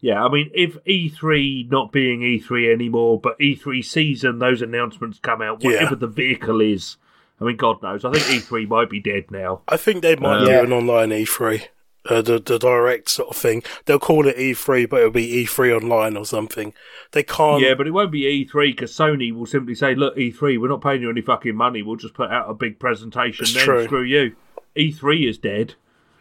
Yeah, 0.00 0.24
I 0.24 0.30
mean, 0.30 0.50
if 0.54 0.76
E3 0.84 1.70
not 1.70 1.90
being 1.90 2.20
E3 2.20 2.72
anymore, 2.72 3.20
but 3.20 3.36
E3 3.40 3.84
season, 3.84 4.38
those 4.38 4.62
announcements 4.62 5.18
come 5.18 5.42
out, 5.42 5.62
Yeah. 5.62 5.70
whatever 5.70 5.96
the 5.96 6.06
vehicle 6.06 6.60
is. 6.60 6.96
I 7.40 7.44
mean, 7.44 7.56
God 7.56 7.82
knows. 7.82 8.04
I 8.04 8.12
think 8.12 8.42
E3 8.44 8.66
might 8.68 8.90
be 8.90 9.00
dead 9.00 9.30
now. 9.30 9.62
I 9.68 9.76
think 9.76 10.02
they 10.02 10.16
might 10.16 10.38
Uh, 10.42 10.44
do 10.44 10.50
Yeah. 10.50 10.62
an 10.64 10.72
online 10.72 11.10
E3, 11.12 11.62
uh, 12.08 12.20
the 12.22 12.38
the 12.40 12.58
direct 12.58 13.08
sort 13.10 13.28
of 13.30 13.36
thing. 13.36 13.62
They'll 13.84 13.98
call 14.00 14.26
it 14.26 14.36
E3, 14.36 14.86
but 14.86 14.98
it'll 14.98 15.10
be 15.12 15.44
E3 15.44 15.72
online 15.72 16.16
or 16.16 16.24
something. 16.24 16.72
They 17.12 17.22
can't. 17.22 17.62
Yeah, 17.62 17.74
but 17.74 17.86
it 17.86 17.92
won't 17.92 18.10
be 18.10 18.22
E3 18.26 18.72
because 18.72 18.92
Sony 18.92 19.32
will 19.32 19.46
simply 19.46 19.74
say, 19.76 19.94
"Look, 19.94 20.16
E3, 20.16 20.58
we're 20.58 20.68
not 20.68 20.82
paying 20.82 21.02
you 21.02 21.10
any 21.10 21.20
fucking 21.20 21.54
money. 21.54 21.82
We'll 21.82 21.96
just 21.96 22.14
put 22.14 22.30
out 22.30 22.50
a 22.50 22.54
big 22.54 22.78
presentation. 22.80 23.44
It's 23.44 23.54
then 23.54 23.64
true. 23.64 23.84
screw 23.84 24.02
you." 24.02 24.32
E3 24.76 25.28
is 25.28 25.38
dead. 25.38 25.74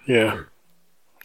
yeah. 0.07 0.41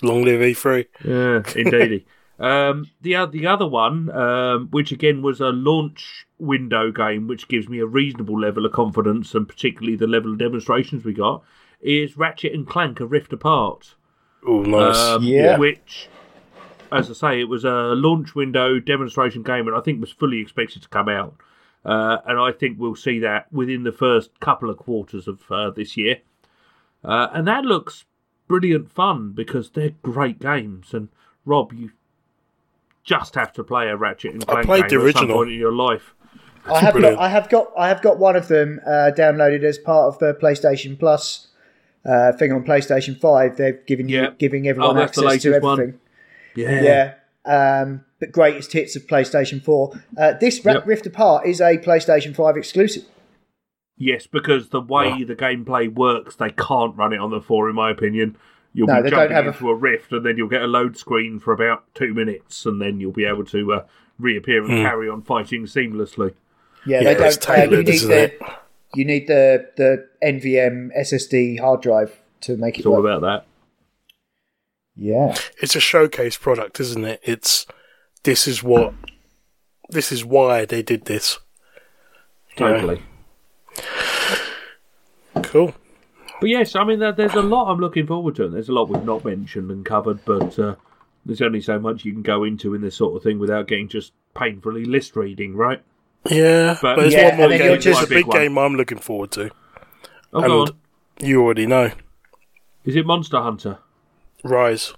Long 0.03 0.25
live 0.25 0.43
E 0.43 0.53
E3. 0.53 0.87
Yeah, 1.05 1.43
indeedy. 1.55 2.07
um, 2.43 2.87
the 3.01 3.17
o- 3.17 3.27
the 3.27 3.47
other 3.47 3.67
one, 3.67 4.11
um, 4.11 4.69
which 4.71 4.93
again 4.93 5.23
was 5.23 5.41
a 5.41 5.51
launch 5.51 6.27
window 6.39 6.91
game, 6.91 7.29
which 7.29 7.49
gives 7.49 7.69
me 7.69 7.79
a 7.79 7.87
reasonable 7.87 8.39
level 8.39 8.67
of 8.67 8.73
confidence, 8.73 9.35
and 9.35 9.49
particularly 9.49 9.97
the 9.97 10.07
level 10.07 10.33
of 10.33 10.39
demonstrations 10.39 11.05
we 11.05 11.13
got, 11.15 11.43
is 11.81 12.17
Ratchet 12.17 12.53
and 12.53 12.67
Clank: 12.67 13.01
A 13.01 13.07
Rift 13.07 13.33
Apart. 13.33 13.95
Oh, 14.47 14.63
nice. 14.63 14.97
Um, 14.99 15.23
Yeah. 15.23 15.57
Which, 15.57 16.09
as 16.91 17.09
I 17.11 17.15
say, 17.15 17.41
it 17.41 17.49
was 17.49 17.65
a 17.65 17.95
launch 17.95 18.35
window 18.35 18.81
demonstration 18.81 19.43
game, 19.43 19.69
and 19.69 19.77
I 19.77 19.81
think 19.81 20.01
was 20.01 20.11
fully 20.11 20.41
expected 20.41 20.83
to 20.83 20.89
come 20.89 21.09
out. 21.09 21.37
Uh, 21.85 22.19
and 22.27 22.39
I 22.39 22.53
think 22.53 22.79
we'll 22.79 22.95
see 22.95 23.19
that 23.21 23.53
within 23.53 23.83
the 23.83 23.93
first 23.93 24.39
couple 24.41 24.71
of 24.71 24.77
quarters 24.77 25.27
of 25.27 25.43
uh, 25.51 25.71
this 25.71 25.97
year. 25.97 26.19
Uh, 27.05 27.29
and 27.33 27.47
that 27.49 27.65
looks 27.65 28.05
brilliant 28.47 28.91
fun 28.91 29.33
because 29.33 29.71
they're 29.71 29.95
great 30.03 30.39
games. 30.39 30.95
And 30.95 31.09
Rob, 31.45 31.73
you 31.73 31.91
just 33.05 33.35
have 33.35 33.53
to 33.55 33.65
play 33.65 33.89
a 33.89 33.97
Ratchet 33.97 34.33
and 34.33 34.45
I 34.45 34.53
Clank 34.53 34.67
played 34.67 34.89
game 34.89 35.01
the 35.01 35.07
at 35.09 35.15
some 35.15 35.23
original. 35.25 35.37
point 35.39 35.51
in 35.53 35.59
your 35.59 35.73
life. 35.73 36.15
I 36.65 36.79
have 36.81 36.95
got, 37.01 37.19
I 37.19 37.29
have 37.29 37.49
got, 37.49 37.69
I 37.77 37.89
have 37.89 38.03
got 38.03 38.19
one 38.19 38.37
of 38.37 38.47
them 38.49 38.81
uh, 38.87 39.11
downloaded 39.17 39.65
as 39.65 39.79
part 39.79 40.07
of 40.15 40.19
the 40.21 40.33
PlayStation 40.35 40.97
Plus 40.99 41.49
uh, 42.05 42.33
thing 42.33 42.53
on 42.53 42.63
PlayStation 42.65 43.19
Five. 43.19 43.57
They're 43.57 43.73
giving 43.87 44.09
you, 44.09 44.23
Yeah. 44.23 44.31
giving 44.39 44.69
everyone 44.69 44.97
Oh, 44.97 45.03
access 45.03 45.23
to 45.23 45.29
latest 45.29 45.63
one. 45.63 45.81
everything. 45.81 46.01
Yeah. 46.55 47.15
Yeah, 47.47 47.81
um, 47.83 48.05
the 48.21 48.27
greatest 48.29 48.73
hits 48.73 48.95
of 48.95 49.07
PlayStation 49.09 49.61
Four. 49.63 49.93
Uh, 50.17 50.35
this 50.41 50.65
Ra- 50.65 50.75
Yep. 50.75 50.87
Rift 50.87 51.07
Apart 51.07 51.47
is 51.47 51.61
a 51.61 51.79
PlayStation 51.79 52.37
Five 52.37 52.57
exclusive. 52.57 53.05
Yes, 53.97 54.27
because 54.29 54.69
the 54.71 54.81
way 54.81 55.23
the 55.25 55.35
gameplay 55.37 55.93
works, 55.93 56.37
they 56.37 56.51
can't 56.51 56.97
run 56.97 57.13
it 57.13 57.19
on 57.21 57.31
the 57.31 57.41
four, 57.41 57.69
in 57.69 57.75
my 57.75 57.91
opinion. 57.91 58.37
You'll 58.75 58.87
No, 58.87 58.97
be 58.97 59.03
they 59.03 59.11
don't 59.11 59.19
jumping 59.21 59.37
have 59.37 59.45
a- 59.45 59.49
into 59.49 59.69
a 59.71 59.75
rift, 59.75 60.13
and 60.13 60.25
then 60.25 60.37
you'll 60.37 60.49
get 60.49 60.63
a 60.63 60.67
load 60.67 60.97
screen 60.97 61.39
for 61.39 61.53
about 61.53 61.85
two 61.95 62.15
minutes, 62.15 62.65
and 62.67 62.81
then 62.81 63.01
you'll 63.01 63.13
be 63.13 63.25
able 63.27 63.45
to 63.47 63.73
uh, 63.75 63.85
reappear 64.19 64.61
and 64.65 64.71
carry 64.87 65.09
on 65.09 65.23
fighting 65.23 65.65
seamlessly. 65.67 66.35
Yeah, 66.87 67.01
Yeah, 67.03 67.15
they 67.15 67.15
don't. 67.15 67.49
Uh, 67.51 67.55
you 67.55 67.83
need 67.85 68.01
the 68.01 68.33
you 68.95 69.05
need 69.05 69.27
the 69.29 69.69
the 69.77 70.09
NVM 70.23 70.91
SSD 70.99 71.61
hard 71.61 71.83
drive 71.83 72.19
to 72.43 72.57
make 72.57 72.77
it 72.77 72.81
It's 72.81 72.87
all 72.87 72.99
about 73.01 73.21
that. 73.23 73.47
Yeah, 74.97 75.35
it's 75.61 75.77
a 75.77 75.81
showcase 75.81 76.37
product, 76.37 76.81
isn't 76.81 77.05
it? 77.05 77.21
It's 77.23 77.67
this 78.25 78.47
is 78.49 78.63
what 78.63 78.95
this 79.91 80.11
is 80.13 80.25
why 80.25 80.65
they 80.65 80.83
did 80.83 81.05
this. 81.07 81.39
Totally. 82.57 83.03
Cool. 85.43 85.75
But 86.43 86.51
yes, 86.51 86.77
I 86.77 86.85
mean, 86.85 86.99
there's 86.99 87.35
a 87.35 87.41
lot 87.43 87.71
I'm 87.73 87.79
looking 87.81 88.07
forward 88.07 88.35
to, 88.37 88.45
and 88.45 88.53
there's 88.55 88.69
a 88.69 88.73
lot 88.73 88.89
we've 88.91 89.05
not 89.05 89.25
mentioned 89.25 89.71
and 89.71 89.85
covered, 89.85 90.25
but 90.27 90.59
uh, 90.59 90.75
There's 91.25 91.41
only 91.41 91.61
so 91.61 91.79
much 91.79 92.05
you 92.05 92.13
can 92.13 92.23
go 92.23 92.43
into 92.45 92.75
in 92.75 92.81
this 92.83 92.97
sort 92.97 93.17
of 93.17 93.23
thing 93.23 93.39
without 93.39 93.69
getting 93.69 93.89
just 93.89 94.13
painfully 94.35 94.85
list 94.85 95.15
reading, 95.15 95.55
right? 95.55 95.81
Yeah, 96.29 96.77
But- 96.83 96.97
but, 96.97 97.03
there's 97.03 97.15
Yeah, 97.15 97.29
one 97.31 97.37
more 97.39 97.49
game. 97.51 97.63
you're 97.63 97.75
It's 97.77 97.85
just- 97.85 98.03
a 98.03 98.07
big 98.09 98.17
Big 98.19 98.27
one. 98.27 98.37
game 98.39 98.59
I'm 98.59 98.75
looking 98.75 98.99
forward 98.99 99.31
to. 99.33 99.51
Oh, 100.33 100.41
go 100.41 100.61
And- 100.63 100.71
on. 100.71 100.77
You 101.29 101.41
already 101.43 101.67
know. 101.67 101.93
Is 102.85 102.97
it 102.97 103.07
Monster 103.07 103.41
Hunter? 103.41 103.79
Rise 104.43 104.95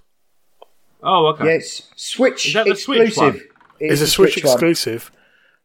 Oh, 1.03 1.27
okay. 1.27 1.45
Yes, 1.45 1.91
Switch 1.95 2.47
Is 2.47 2.53
that 2.55 2.65
the 2.65 2.75
Switch 2.75 3.01
exclusive. 3.09 3.43
It's 3.79 3.93
is 3.93 4.01
a 4.01 4.03
the 4.05 4.09
Switch, 4.09 4.43
one. 4.43 4.51
exclusive. 4.53 5.11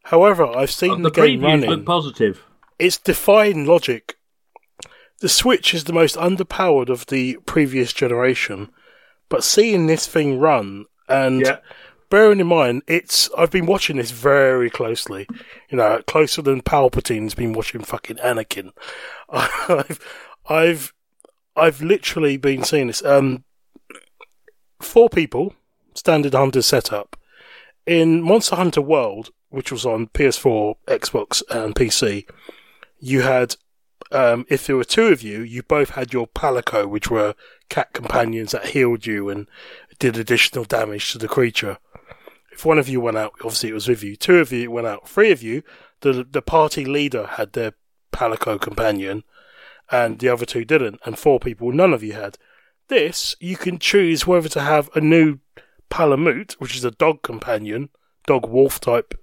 However, 0.03 0.45
I've 0.45 0.69
seen 0.69 0.91
Oh, 0.91 0.95
the, 0.97 1.03
the 1.03 1.09
game 1.09 1.39
previews 1.39 1.43
running. 1.43 1.69
look 1.71 1.85
positive. 1.85 2.43
it's 2.77 2.99
defying 2.99 3.65
logic. 3.65 4.17
The 5.21 5.29
Switch 5.29 5.73
is 5.73 5.85
the 5.85 5.93
most 5.93 6.15
underpowered 6.15 6.89
of 6.89 7.05
the 7.07 7.37
previous 7.45 7.93
generation, 7.93 8.69
but 9.29 9.43
seeing 9.43 9.87
this 9.87 10.05
thing 10.07 10.39
run 10.39 10.85
and 11.07 11.41
Yeah. 11.41 11.57
bearing 12.09 12.39
in 12.39 12.47
mind, 12.47 12.81
it's 12.87 13.29
I've 13.37 13.51
been 13.51 13.65
watching 13.67 13.97
this 13.97 14.11
very 14.11 14.69
closely. 14.69 15.27
You 15.69 15.77
know, 15.77 16.01
closer 16.07 16.41
than 16.41 16.61
Palpatine's 16.61 17.35
been 17.35 17.53
watching 17.53 17.83
fucking 17.83 18.17
Anakin. 18.17 18.71
I've 19.29 19.99
I've 20.49 20.93
I've 21.55 21.81
literally 21.81 22.37
been 22.37 22.63
seeing 22.63 22.87
this. 22.87 23.03
Um, 23.05 23.43
four 24.81 25.09
people, 25.09 25.53
standard 25.93 26.33
hunter 26.33 26.61
setup 26.61 27.15
in 27.85 28.21
Monster 28.21 28.55
Hunter 28.55 28.81
World, 28.81 29.29
which 29.49 29.71
was 29.71 29.85
on 29.85 30.07
PS4, 30.07 30.75
Xbox, 30.87 31.43
and 31.49 31.75
PC. 31.75 32.25
You 32.99 33.21
had, 33.21 33.55
um, 34.11 34.45
if 34.49 34.65
there 34.65 34.75
were 34.75 34.83
two 34.83 35.07
of 35.07 35.21
you, 35.21 35.41
you 35.41 35.63
both 35.63 35.91
had 35.91 36.13
your 36.13 36.27
Palico, 36.27 36.87
which 36.87 37.09
were 37.09 37.35
cat 37.69 37.93
companions 37.93 38.51
that 38.51 38.67
healed 38.67 39.05
you 39.05 39.29
and 39.29 39.47
did 39.99 40.17
additional 40.17 40.63
damage 40.65 41.11
to 41.11 41.17
the 41.17 41.27
creature. 41.27 41.77
If 42.51 42.65
one 42.65 42.79
of 42.79 42.89
you 42.89 42.99
went 42.99 43.17
out, 43.17 43.33
obviously 43.39 43.69
it 43.69 43.73
was 43.73 43.87
with 43.87 44.03
you. 44.03 44.15
Two 44.15 44.39
of 44.39 44.51
you 44.51 44.69
went 44.71 44.87
out. 44.87 45.07
Three 45.07 45.31
of 45.31 45.41
you, 45.41 45.63
the 46.01 46.25
the 46.29 46.41
party 46.41 46.85
leader 46.85 47.25
had 47.27 47.53
their 47.53 47.73
Palico 48.11 48.59
companion, 48.59 49.23
and 49.89 50.19
the 50.19 50.29
other 50.29 50.45
two 50.45 50.65
didn't. 50.65 50.99
And 51.05 51.17
four 51.17 51.39
people, 51.39 51.71
none 51.71 51.93
of 51.93 52.03
you 52.03 52.13
had. 52.13 52.37
This, 52.87 53.35
you 53.39 53.55
can 53.55 53.79
choose 53.79 54.27
whether 54.27 54.49
to 54.49 54.61
have 54.61 54.89
a 54.95 55.01
new 55.01 55.39
Palamute, 55.89 56.53
which 56.53 56.75
is 56.75 56.83
a 56.83 56.91
dog 56.91 57.21
companion, 57.21 57.89
dog 58.25 58.47
wolf 58.47 58.79
type, 58.79 59.13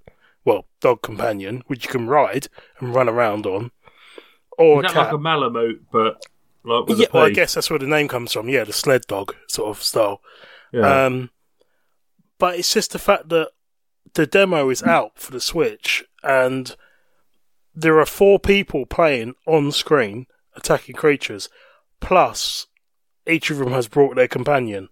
well, 0.45 0.65
dog 0.79 1.01
companion, 1.01 1.63
which 1.67 1.85
you 1.85 1.91
can 1.91 2.07
ride 2.07 2.47
and 2.79 2.95
run 2.95 3.09
around 3.09 3.45
on, 3.45 3.71
or 4.59 4.85
Is 4.85 4.91
that 4.91 4.93
cat. 4.93 5.05
like 5.05 5.13
a 5.13 5.17
Malamute, 5.17 5.85
but 5.89 6.21
like 6.65 6.83
yeah, 6.89 7.07
well, 7.13 7.23
I 7.23 7.29
guess 7.31 7.53
that's 7.53 7.69
where 7.69 7.79
the 7.79 7.87
name 7.87 8.09
comes 8.09 8.33
from. 8.33 8.49
Yeah, 8.49 8.65
the 8.65 8.73
sled 8.73 9.03
dog 9.07 9.33
sort 9.47 9.69
of 9.69 9.81
style. 9.81 10.21
Yeah. 10.73 11.05
Um, 11.05 11.31
but 12.37 12.59
it's 12.59 12.73
just 12.73 12.91
the 12.91 12.99
fact 12.99 13.29
that 13.29 13.51
the 14.13 14.27
demo 14.27 14.69
is 14.69 14.83
out 14.83 15.17
for 15.17 15.31
the 15.31 15.39
Switch, 15.39 16.03
and 16.23 16.75
there 17.73 17.99
are 17.99 18.05
four 18.05 18.37
people 18.37 18.85
playing 18.85 19.35
on 19.47 19.71
screen 19.71 20.27
attacking 20.55 20.95
creatures, 20.95 21.47
plus 22.01 22.67
each 23.25 23.49
of 23.49 23.57
them 23.57 23.71
has 23.71 23.87
brought 23.87 24.15
their 24.15 24.27
companion, 24.27 24.89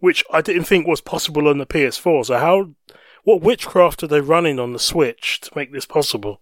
which 0.00 0.24
I 0.32 0.40
didn't 0.42 0.64
think 0.64 0.86
was 0.88 1.00
possible 1.00 1.46
on 1.46 1.58
the 1.58 1.66
PS4. 1.66 2.26
So 2.26 2.38
how, 2.38 2.74
what 3.22 3.42
witchcraft 3.42 4.02
are 4.02 4.08
they 4.08 4.20
running 4.20 4.58
on 4.58 4.72
the 4.72 4.80
Switch 4.80 5.40
to 5.42 5.52
make 5.54 5.72
this 5.72 5.86
possible? 5.86 6.40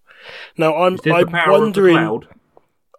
Now 0.57 0.75
I'm 0.75 0.95
I'm 0.95 0.97
the 0.97 1.45
wondering. 1.49 2.23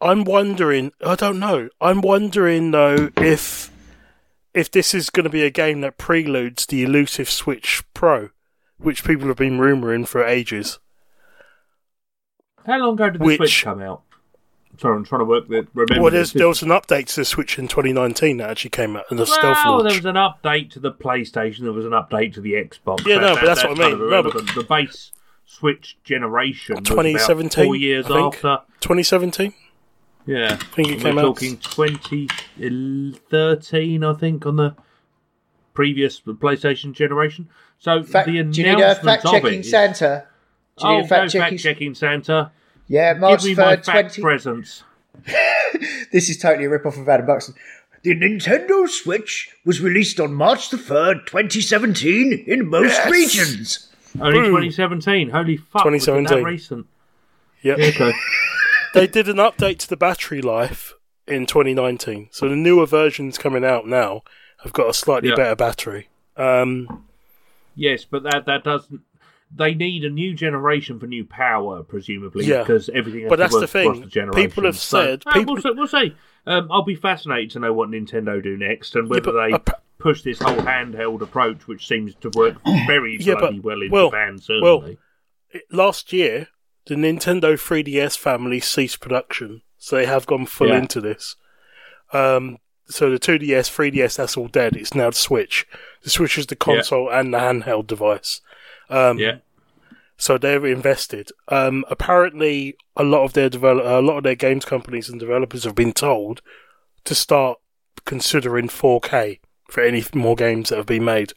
I'm 0.02 0.24
wondering. 0.24 0.92
I 1.06 1.16
don't 1.16 1.40
know. 1.40 1.70
I'm 1.80 2.02
wondering 2.02 2.72
though 2.72 3.10
if 3.18 3.72
if 4.54 4.70
this 4.72 4.94
is 4.94 5.10
going 5.10 5.24
to 5.24 5.30
be 5.30 5.44
a 5.44 5.50
game 5.50 5.82
that 5.82 5.98
preludes 5.98 6.66
the 6.66 6.84
elusive 6.84 7.30
Switch 7.30 7.84
Pro, 7.94 8.30
which 8.78 9.04
people 9.04 9.28
have 9.28 9.38
been 9.38 9.60
rumoring 9.60 10.08
for 10.08 10.24
ages. 10.24 10.80
How 12.66 12.78
long 12.80 12.94
ago 12.94 13.10
did 13.10 13.22
the 13.22 13.26
Which- 13.26 13.38
Switch 13.38 13.64
come 13.64 13.82
out? 13.82 14.02
Sorry, 14.78 14.96
I'm 14.96 15.04
trying 15.04 15.20
to 15.20 15.26
work 15.26 15.48
the 15.50 15.68
remember. 15.74 16.02
well, 16.02 16.06
the 16.06 16.18
there's, 16.18 16.32
there 16.34 16.48
was 16.48 16.64
an 16.64 16.70
update 16.70 17.08
to 17.08 17.18
the 17.18 17.26
Switch 17.26 17.60
in 17.60 17.68
2019 17.68 18.38
that 18.38 18.50
actually 18.50 18.70
came 18.70 18.96
out 18.96 19.04
in 19.12 19.18
the 19.18 19.26
stealth 19.28 19.58
well, 19.66 19.84
there 19.84 19.94
was 19.94 20.06
an 20.06 20.16
update 20.16 20.72
to 20.72 20.80
the 20.80 20.92
PlayStation. 20.92 21.60
There 21.60 21.74
was 21.74 21.86
an 21.86 21.92
update 21.92 22.34
to 22.36 22.42
the 22.42 22.54
Xbox. 22.54 23.06
Yeah, 23.06 23.18
no, 23.18 23.36
but 23.36 23.46
that's 23.46 23.64
what 23.64 23.80
I 23.80 23.90
mean. 23.90 24.10
No, 24.10 24.24
but- 24.24 24.34
the 24.56 24.66
base 24.68 25.12
Switch 25.52 25.98
generation 26.04 26.78
2017, 26.84 27.66
four 27.66 27.76
years 27.76 28.06
I 28.06 28.10
think. 28.10 28.36
after. 28.36 28.60
2017. 28.80 29.54
Yeah, 30.26 30.54
I 30.54 30.56
think 30.56 30.88
it 30.90 31.00
came 31.02 31.16
we're 31.16 31.22
out. 31.22 31.26
talking 31.36 31.58
2013, 31.58 34.04
I 34.04 34.14
think, 34.14 34.46
on 34.46 34.56
the 34.56 34.76
previous 35.74 36.20
PlayStation 36.22 36.94
generation. 36.94 37.50
So 37.80 38.04
Fact, 38.04 38.28
the 38.28 38.44
do 38.44 38.62
you 38.62 38.68
need 38.76 38.80
a 38.82 38.96
fact 38.96 39.26
of 39.26 39.32
checking 39.32 39.54
it 39.54 39.60
is- 39.66 39.70
Santa? 39.72 40.26
Do 40.78 40.88
you 40.88 40.94
Oh, 40.94 40.98
need 40.98 41.06
a 41.06 41.08
fact 41.08 41.24
no 41.24 41.28
checking? 41.28 41.58
fact 41.58 41.64
checking 41.64 41.96
Santa. 41.96 42.52
Yeah, 42.88 43.14
March 43.14 43.42
Give 43.44 43.58
me 43.58 43.64
my 43.64 43.76
third, 43.76 43.86
fact 43.86 44.16
twenty. 44.16 44.22
presents. 44.22 44.84
This 46.12 46.30
is 46.30 46.38
totally 46.38 46.66
a 46.66 46.70
rip 46.70 46.86
off 46.86 46.98
of 46.98 47.08
Adam 47.08 47.26
Buxton. 47.26 47.56
The 48.04 48.14
Nintendo 48.16 48.88
Switch 48.90 49.50
was 49.66 49.80
released 49.82 50.20
on 50.20 50.34
March 50.34 50.70
the 50.70 50.76
3rd, 50.78 51.26
2017, 51.26 52.44
in 52.46 52.68
most 52.68 53.00
regions. 53.10 53.88
Only 54.20 54.40
Boom. 54.40 54.46
2017. 54.62 55.30
Holy 55.30 55.58
fuck! 55.58 55.84
2017. 55.84 56.38
that 56.40 56.44
recent? 56.44 56.88
Yep. 57.64 57.80
Okay. 57.80 58.14
they 58.94 59.08
did 59.08 59.30
an 59.30 59.38
update 59.38 59.78
to 59.80 59.88
the 59.90 59.98
battery 59.98 60.42
life 60.42 60.94
in 61.28 61.46
2019. 61.46 62.30
So 62.32 62.50
the 62.50 62.56
newer 62.56 62.86
versions 62.86 63.38
coming 63.38 63.64
out 63.64 63.88
now 63.88 64.24
have 64.64 64.74
got 64.74 64.90
a 64.90 64.94
slightly 64.94 65.30
Yeah. 65.30 65.36
better 65.36 65.56
battery. 65.56 66.10
Um, 66.38 67.06
yes, 67.76 68.04
but 68.06 68.24
that 68.24 68.46
that 68.48 68.64
doesn't. 68.64 69.02
They 69.54 69.74
need 69.76 70.06
a 70.06 70.10
new 70.10 70.34
generation 70.34 70.98
for 70.98 71.08
new 71.08 71.26
power, 71.26 71.84
presumably, 71.84 72.46
Yeah. 72.46 72.60
because 72.60 72.90
everything. 72.90 73.22
Has 73.24 73.30
But 73.30 73.36
to 73.36 73.40
that's 73.42 73.60
the 73.60 73.68
thing. 73.68 73.88
across 73.90 74.04
The 74.06 74.10
generations. 74.10 74.46
People 74.54 74.64
have 74.64 74.78
So- 74.78 75.04
said- 75.06 75.24
Ah, 75.26 75.34
people- 75.34 75.56
we'll, 75.56 75.62
see, 75.62 75.72
we'll 75.72 75.88
see. 75.88 76.16
Um, 76.48 76.68
I'll 76.72 76.84
be 76.84 76.96
fascinated 76.96 77.52
to 77.52 77.60
know 77.60 77.74
what 77.74 77.90
Nintendo 77.90 78.42
do 78.42 78.56
next 78.58 78.96
and 78.96 79.10
whether 79.10 79.22
but 79.22 79.34
they 79.48 79.54
appa- 79.54 79.78
push 80.02 80.22
this 80.24 80.40
whole 80.40 80.58
handheld 80.58 81.22
approach, 81.22 81.68
which 81.68 81.88
seems 81.88 82.16
to 82.16 82.30
work 82.36 82.56
very 82.88 83.18
Yeah, 83.20 83.36
bloody 83.36 83.60
but- 83.60 83.66
well 83.66 83.82
in 83.82 83.92
well, 83.92 84.10
Japan. 84.10 84.34
well, 84.34 84.40
Certainly. 84.80 84.98
it- 85.52 85.64
last 85.72 86.12
year, 86.14 86.48
the 86.88 86.96
Nintendo 86.96 87.54
3DS 87.54 88.18
family 88.18 88.60
ceased 88.60 89.00
production, 89.00 89.62
so 89.78 89.96
they 89.96 90.06
have 90.06 90.26
gone 90.26 90.46
full 90.46 90.70
Yeah. 90.70 90.80
into 90.80 91.00
this. 91.02 91.36
Um, 92.14 92.58
so 92.88 93.10
the 93.10 93.20
2DS, 93.20 93.70
3DS, 93.70 94.18
that's 94.18 94.36
all 94.36 94.48
dead. 94.48 94.76
It's 94.76 94.94
now 94.96 95.12
the 95.12 95.16
Switch. 95.16 95.66
The 96.04 96.10
Switch 96.10 96.38
is 96.38 96.48
the 96.48 96.56
console 96.58 97.10
and 97.10 97.34
the 97.34 97.38
handheld 97.38 97.88
device. 97.88 98.42
Um, 98.90 99.18
yeah. 99.20 99.38
so 100.18 100.38
they're 100.38 100.66
invested. 100.66 101.30
Um, 101.48 101.86
apparently, 101.90 102.76
a 102.98 103.04
lot 103.04 103.24
of 103.24 103.32
their 103.34 103.50
develop, 103.50 103.86
a 103.86 104.02
lot 104.06 104.18
of 104.18 104.24
their 104.24 104.36
games 104.36 104.66
companies 104.66 105.08
and 105.08 105.20
developers 105.20 105.64
have 105.64 105.76
been 105.76 105.94
told 105.94 106.42
to 107.06 107.16
start 107.16 107.60
considering 108.06 108.68
4K 108.68 109.40
for 109.72 109.82
any 109.82 110.04
more 110.14 110.36
games 110.36 110.70
that 110.70 110.76
have 110.78 110.86
been 110.86 111.06
made. 111.06 111.34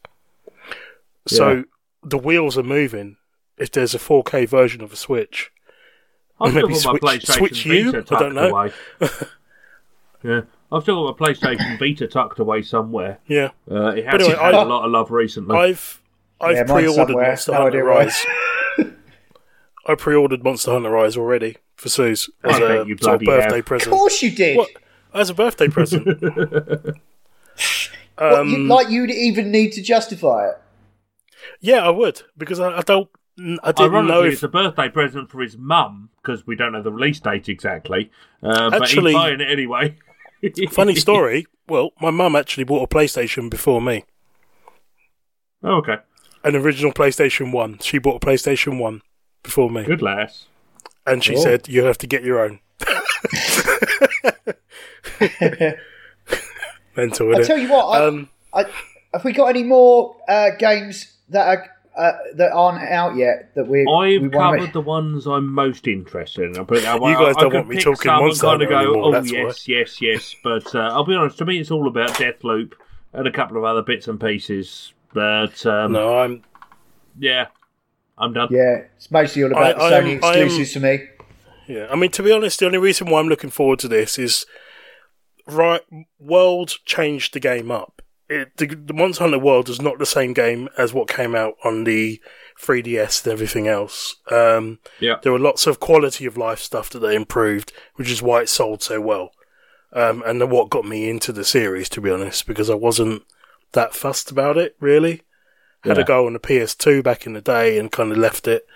So 1.26 1.50
Yeah. 1.50 1.62
the 2.02 2.18
wheels 2.18 2.58
are 2.58 2.62
moving. 2.64 3.16
If 3.56 3.70
there's 3.70 3.94
a 3.94 3.98
4K 3.98 4.44
version 4.46 4.82
of 4.82 4.92
a 4.92 4.96
Switch, 4.96 5.52
I've 6.40 6.50
still 6.50 6.62
maybe 6.68 6.74
got 6.74 6.84
my 6.84 6.98
switch- 6.98 7.02
PlayStation 7.02 7.38
switch 7.38 7.66
you? 7.66 7.84
Vita 7.92 7.98
I 7.98 8.00
tucked 8.02 8.20
don't 8.20 8.34
know. 8.34 8.48
away. 8.50 8.72
yeah, 10.24 10.40
I've 10.72 10.82
still 10.82 11.04
got 11.12 11.20
my 11.20 11.26
PlayStation 11.28 11.78
Vita 11.78 12.06
tucked 12.08 12.40
away 12.40 12.62
somewhere. 12.62 13.18
yeah, 13.28 13.50
Uh, 13.70 13.90
it 13.96 14.04
has 14.06 14.14
anyway, 14.20 14.34
had 14.36 14.54
I- 14.54 14.62
a 14.62 14.64
lot 14.64 14.84
of 14.84 14.90
love 14.90 15.10
recently. 15.12 15.56
I've 15.56 16.00
I've 16.40 16.56
Yeah, 16.56 16.64
pre-ordered 16.64 17.06
somewhere. 17.06 17.28
Monster 17.28 17.52
No 17.52 17.58
Hunter. 17.62 17.84
Rise. 17.84 18.26
I 19.86 19.94
pre-ordered 19.94 20.42
Monster 20.42 20.72
Hunter 20.72 20.90
Rise 20.90 21.16
already 21.16 21.56
for 21.76 21.88
Suze 21.88 22.28
as 22.42 22.56
I 22.56 22.58
bet 22.58 22.70
a 22.70 22.74
sort 23.00 23.14
of 23.14 23.26
birthday 23.26 23.62
have. 23.62 23.82
Of 23.82 23.88
course 23.90 24.20
you 24.22 24.30
did. 24.32 24.56
What? 24.56 24.68
As 25.14 25.30
a 25.30 25.34
birthday 25.34 25.68
present. 25.68 26.08
What, 28.16 28.32
Um, 28.32 28.48
you, 28.48 28.58
like 28.66 28.90
you'd 28.90 29.10
even 29.10 29.50
need 29.50 29.72
to 29.72 29.82
justify 29.82 30.48
it. 30.48 30.56
Yeah, 31.60 31.84
I 31.86 31.90
would 31.90 32.22
because 32.36 32.60
I, 32.60 32.78
I 32.78 32.82
don't. 32.82 33.08
I 33.64 33.72
didn't 33.72 34.06
know 34.06 34.22
if 34.22 34.34
it's 34.34 34.42
a 34.44 34.48
birthday 34.48 34.88
present 34.88 35.28
for 35.30 35.42
his 35.42 35.58
mum 35.58 36.10
because 36.22 36.46
we 36.46 36.54
don't 36.54 36.72
know 36.72 36.82
the 36.82 36.92
release 36.92 37.18
date 37.18 37.48
exactly. 37.48 38.10
Uh, 38.42 38.70
but 38.70 38.82
Actually- 38.82 39.12
he's 39.12 39.20
buying 39.20 39.40
it 39.40 39.50
anyway. 39.50 39.96
funny 40.70 40.94
story. 40.94 41.46
Well, 41.66 41.90
my 42.00 42.10
mum 42.10 42.36
actually 42.36 42.64
bought 42.64 42.82
a 42.82 42.86
PlayStation 42.94 43.50
before 43.50 43.80
me, 43.82 44.04
Oh, 45.62 45.76
okay, 45.78 45.96
an 46.44 46.54
original 46.54 46.92
PlayStation 46.92 47.52
One. 47.52 47.78
She 47.78 47.98
bought 47.98 48.22
a 48.22 48.26
PlayStation 48.26 48.78
One 48.78 49.00
before 49.42 49.70
me, 49.70 49.84
good 49.84 50.02
lass. 50.02 50.46
and 51.06 51.24
she 51.24 51.34
Oh. 51.36 51.40
said 51.40 51.66
you 51.68 51.84
have 51.84 51.98
to 51.98 52.06
get 52.06 52.22
your 52.22 52.40
own. 52.40 52.60
Mental, 56.96 57.34
I 57.34 57.38
innit? 57.38 57.46
tell 57.46 57.58
you 57.58 57.70
what, 57.70 58.00
Um, 58.02 58.28
I, 58.52 58.64
have 59.12 59.24
we 59.24 59.32
got 59.32 59.46
any 59.46 59.62
more 59.64 60.16
uh, 60.28 60.50
games 60.58 61.16
that 61.30 61.46
are 61.46 61.70
uh, 61.96 62.12
that 62.34 62.50
aren't 62.52 62.82
out 62.82 63.14
yet 63.16 63.54
that 63.54 63.68
we? 63.68 63.80
I've 63.86 64.22
we 64.22 64.28
covered 64.28 64.60
make- 64.60 64.72
the 64.72 64.80
ones 64.80 65.26
I'm 65.26 65.52
most 65.52 65.86
interested 65.86 66.50
in. 66.50 66.58
I'll 66.58 66.64
put 66.64 66.82
that 66.82 67.00
way. 67.00 67.12
You 67.12 67.16
guys 67.16 67.34
I- 67.36 67.38
I 67.38 67.42
don't 67.42 67.50
could 67.52 67.56
want 67.58 67.68
me 67.68 67.76
talking 67.80 67.96
some 68.10 68.14
and 68.16 68.24
Monster 68.26 68.46
kind 68.46 68.62
of 68.62 68.68
Hunter 68.68 68.84
go, 68.84 68.90
anymore, 68.92 69.04
oh 69.04 69.12
that's 69.12 69.30
yes, 69.32 69.68
yes, 69.68 70.02
yes. 70.02 70.34
But 70.42 70.74
uh, 70.74 70.78
I'll 70.92 71.04
be 71.04 71.14
honest. 71.14 71.38
To 71.38 71.44
me, 71.44 71.58
it's 71.60 71.70
all 71.70 71.86
about 71.86 72.10
Deathloop. 72.10 72.72
and 73.12 73.26
a 73.28 73.30
couple 73.32 73.56
of 73.56 73.62
other 73.64 73.82
bits 73.82 74.08
and 74.08 74.20
pieces. 74.20 74.92
But 75.12 75.64
um, 75.66 75.92
No, 75.92 76.18
I'm. 76.18 76.42
yeah, 77.18 77.46
I'm 78.18 78.32
done. 78.32 78.48
Yeah, 78.50 78.82
it's 78.96 79.08
mostly 79.12 79.44
all 79.44 79.52
about 79.52 79.62
I- 79.62 79.72
the 79.72 79.80
I 79.84 79.90
Sony 80.00 80.14
am- 80.16 80.24
I 80.24 80.34
am- 80.36 80.42
exclusives 80.46 80.72
for 80.72 80.80
me. 80.80 81.08
Yeah, 81.68 81.86
I 81.90 81.94
mean, 81.96 82.10
to 82.10 82.22
be 82.24 82.32
honest, 82.32 82.58
the 82.58 82.66
only 82.66 82.78
reason 82.78 83.08
why 83.08 83.20
I'm 83.20 83.28
looking 83.28 83.50
forward 83.50 83.78
to 83.80 83.88
this 83.88 84.18
is 84.18 84.44
right. 85.46 85.82
World 86.18 86.76
changed 86.84 87.34
the 87.34 87.40
game 87.40 87.70
up. 87.70 88.02
It, 88.28 88.56
the, 88.56 88.66
the 88.66 88.94
Monster 88.94 89.24
Hunter 89.24 89.38
World 89.38 89.68
is 89.68 89.82
not 89.82 89.98
the 89.98 90.06
same 90.06 90.32
game 90.32 90.68
as 90.78 90.94
what 90.94 91.08
came 91.08 91.34
out 91.34 91.54
on 91.62 91.84
the 91.84 92.20
3DS 92.60 93.24
and 93.24 93.32
everything 93.32 93.68
else. 93.68 94.16
Um, 94.30 94.78
Yeah. 94.98 95.16
there 95.22 95.32
were 95.32 95.38
lots 95.38 95.66
of 95.66 95.78
quality 95.80 96.24
of 96.24 96.36
life 96.38 96.60
stuff 96.60 96.88
that 96.90 97.00
they 97.00 97.14
improved, 97.14 97.72
which 97.96 98.10
is 98.10 98.22
why 98.22 98.40
it 98.42 98.48
sold 98.48 98.82
so 98.82 99.00
well. 99.00 99.32
Um, 99.92 100.22
and 100.26 100.50
what 100.50 100.70
got 100.70 100.84
me 100.86 101.08
into 101.08 101.32
the 101.32 101.44
series, 101.44 101.88
to 101.90 102.00
be 102.00 102.10
honest, 102.10 102.46
because 102.46 102.70
I 102.70 102.74
wasn't 102.74 103.22
that 103.72 103.94
fussed 103.94 104.30
about 104.30 104.56
it, 104.56 104.74
really. 104.80 105.22
Had 105.84 105.98
a 105.98 106.04
go 106.04 106.26
on 106.26 106.32
the 106.32 106.38
PS2 106.40 107.02
back 107.02 107.26
in 107.26 107.34
the 107.34 107.42
day 107.42 107.78
and 107.78 107.92
kind 107.92 108.10
of 108.10 108.16
left 108.16 108.48
it. 108.48 108.66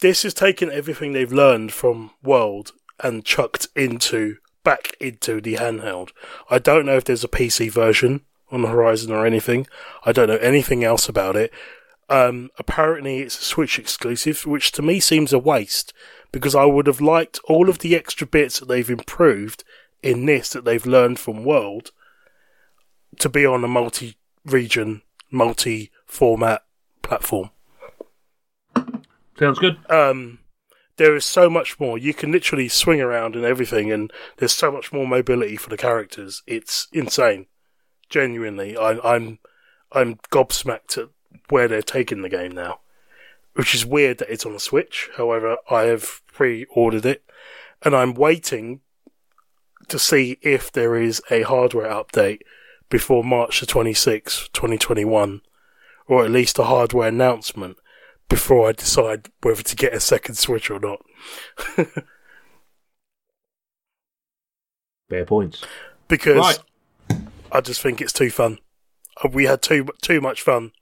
This 0.00 0.22
has 0.22 0.32
taken 0.32 0.70
everything 0.70 1.12
they've 1.12 1.32
learned 1.32 1.72
from 1.72 2.10
World 2.22 2.72
and 3.00 3.22
chucked 3.24 3.68
into 3.76 4.38
back 4.66 4.96
into 4.98 5.40
the 5.40 5.54
handheld. 5.54 6.10
I 6.50 6.58
don't 6.58 6.86
know 6.86 6.96
if 6.96 7.04
there's 7.04 7.22
a 7.22 7.28
PC 7.28 7.70
version 7.70 8.22
on 8.50 8.62
the 8.62 8.68
horizon 8.68 9.12
or 9.12 9.24
anything. 9.24 9.68
I 10.04 10.10
don't 10.10 10.26
know 10.26 10.38
anything 10.38 10.82
else 10.82 11.08
about 11.08 11.36
it. 11.36 11.52
Um, 12.10 12.50
apparently, 12.58 13.20
it's 13.20 13.38
a 13.38 13.44
Switch 13.44 13.78
exclusive, 13.78 14.44
which 14.44 14.72
to 14.72 14.82
me 14.82 14.98
seems 14.98 15.32
a 15.32 15.38
waste 15.38 15.92
because 16.32 16.56
I 16.56 16.64
would 16.64 16.88
have 16.88 17.00
liked 17.00 17.38
all 17.44 17.68
of 17.68 17.78
the 17.78 17.94
extra 17.94 18.26
bits 18.26 18.58
that 18.58 18.66
they've 18.66 18.90
improved 18.90 19.62
in 20.02 20.26
this 20.26 20.50
that 20.50 20.64
they've 20.64 20.84
learned 20.84 21.20
from 21.20 21.44
World 21.44 21.92
to 23.20 23.28
be 23.28 23.46
on 23.46 23.62
a 23.62 23.68
multi-region, 23.68 25.02
multi-format 25.30 26.64
platform. 27.02 27.50
Sounds 29.38 29.60
good. 29.60 29.78
Um, 29.88 30.40
there 30.96 31.14
is 31.14 31.24
so 31.24 31.48
much 31.50 31.78
more. 31.78 31.98
You 31.98 32.14
can 32.14 32.32
literally 32.32 32.68
swing 32.68 33.00
around 33.00 33.36
and 33.36 33.44
everything, 33.44 33.92
and 33.92 34.12
there's 34.38 34.54
so 34.54 34.70
much 34.70 34.92
more 34.92 35.06
mobility 35.06 35.56
for 35.56 35.68
the 35.68 35.76
characters. 35.76 36.42
It's 36.46 36.88
insane. 36.92 37.46
Genuinely, 38.08 38.76
I, 38.76 38.98
I'm 39.02 39.38
I'm 39.92 40.16
gobsmacked 40.30 40.98
at 40.98 41.08
where 41.48 41.68
they're 41.68 41.82
taking 41.82 42.22
the 42.22 42.28
game 42.28 42.52
now, 42.52 42.80
which 43.54 43.74
is 43.74 43.84
weird 43.84 44.18
that 44.18 44.30
it's 44.30 44.46
on 44.46 44.52
the 44.52 44.60
Switch. 44.60 45.10
However, 45.16 45.56
I 45.70 45.82
have 45.82 46.22
pre-ordered 46.32 47.06
it, 47.06 47.24
and 47.82 47.94
I'm 47.94 48.14
waiting 48.14 48.80
to 49.88 49.98
see 49.98 50.38
if 50.42 50.72
there 50.72 50.96
is 50.96 51.22
a 51.30 51.42
hardware 51.42 51.90
update 51.90 52.40
before 52.88 53.24
March 53.24 53.60
the 53.60 53.66
26th, 53.66 54.52
2021, 54.52 55.42
or 56.06 56.24
at 56.24 56.30
least 56.30 56.58
a 56.58 56.64
hardware 56.64 57.08
announcement 57.08 57.76
before 58.28 58.68
I 58.68 58.72
decide 58.72 59.28
whether 59.42 59.62
to 59.62 59.76
get 59.76 59.94
a 59.94 60.00
second 60.00 60.34
Switch 60.36 60.70
or 60.70 60.78
not. 60.80 61.00
Fair 65.08 65.24
points. 65.24 65.64
because 66.08 66.36
Right. 66.36 66.58
I 67.52 67.60
just 67.60 67.80
think 67.80 68.00
it's 68.00 68.12
too 68.12 68.30
fun. 68.30 68.58
Uh, 69.24 69.28
We 69.32 69.44
had 69.44 69.62
too 69.62 69.86
too 70.02 70.20
much 70.20 70.42
fun 70.42 70.72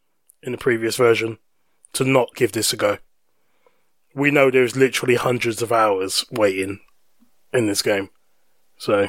in 0.43 0.53
the 0.53 0.59
previous 0.59 0.97
version 0.97 1.39
to 1.93 2.05
not 2.05 2.35
give 2.35 2.53
this 2.53 2.73
a 2.73 2.77
go. 2.77 2.99
We 4.15 4.31
know 4.31 4.51
there's 4.51 4.77
literally 4.77 5.17
hundreds 5.17 5.61
of 5.61 5.73
hours 5.73 6.25
waiting 6.31 6.81
in 7.53 7.67
this 7.67 7.83
game, 7.83 8.09
so 8.79 9.09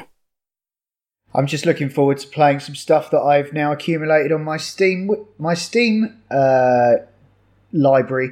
I'm 1.34 1.46
just 1.46 1.64
looking 1.64 1.88
forward 1.88 2.18
to 2.18 2.28
playing 2.28 2.60
some 2.60 2.74
stuff 2.74 3.10
that 3.10 3.20
I've 3.20 3.52
now 3.52 3.72
accumulated 3.72 4.32
on 4.32 4.44
my 4.44 4.58
Steam 4.58 5.10
my 5.38 5.54
Steam 5.54 6.22
uh, 6.30 6.96
library: 7.82 8.30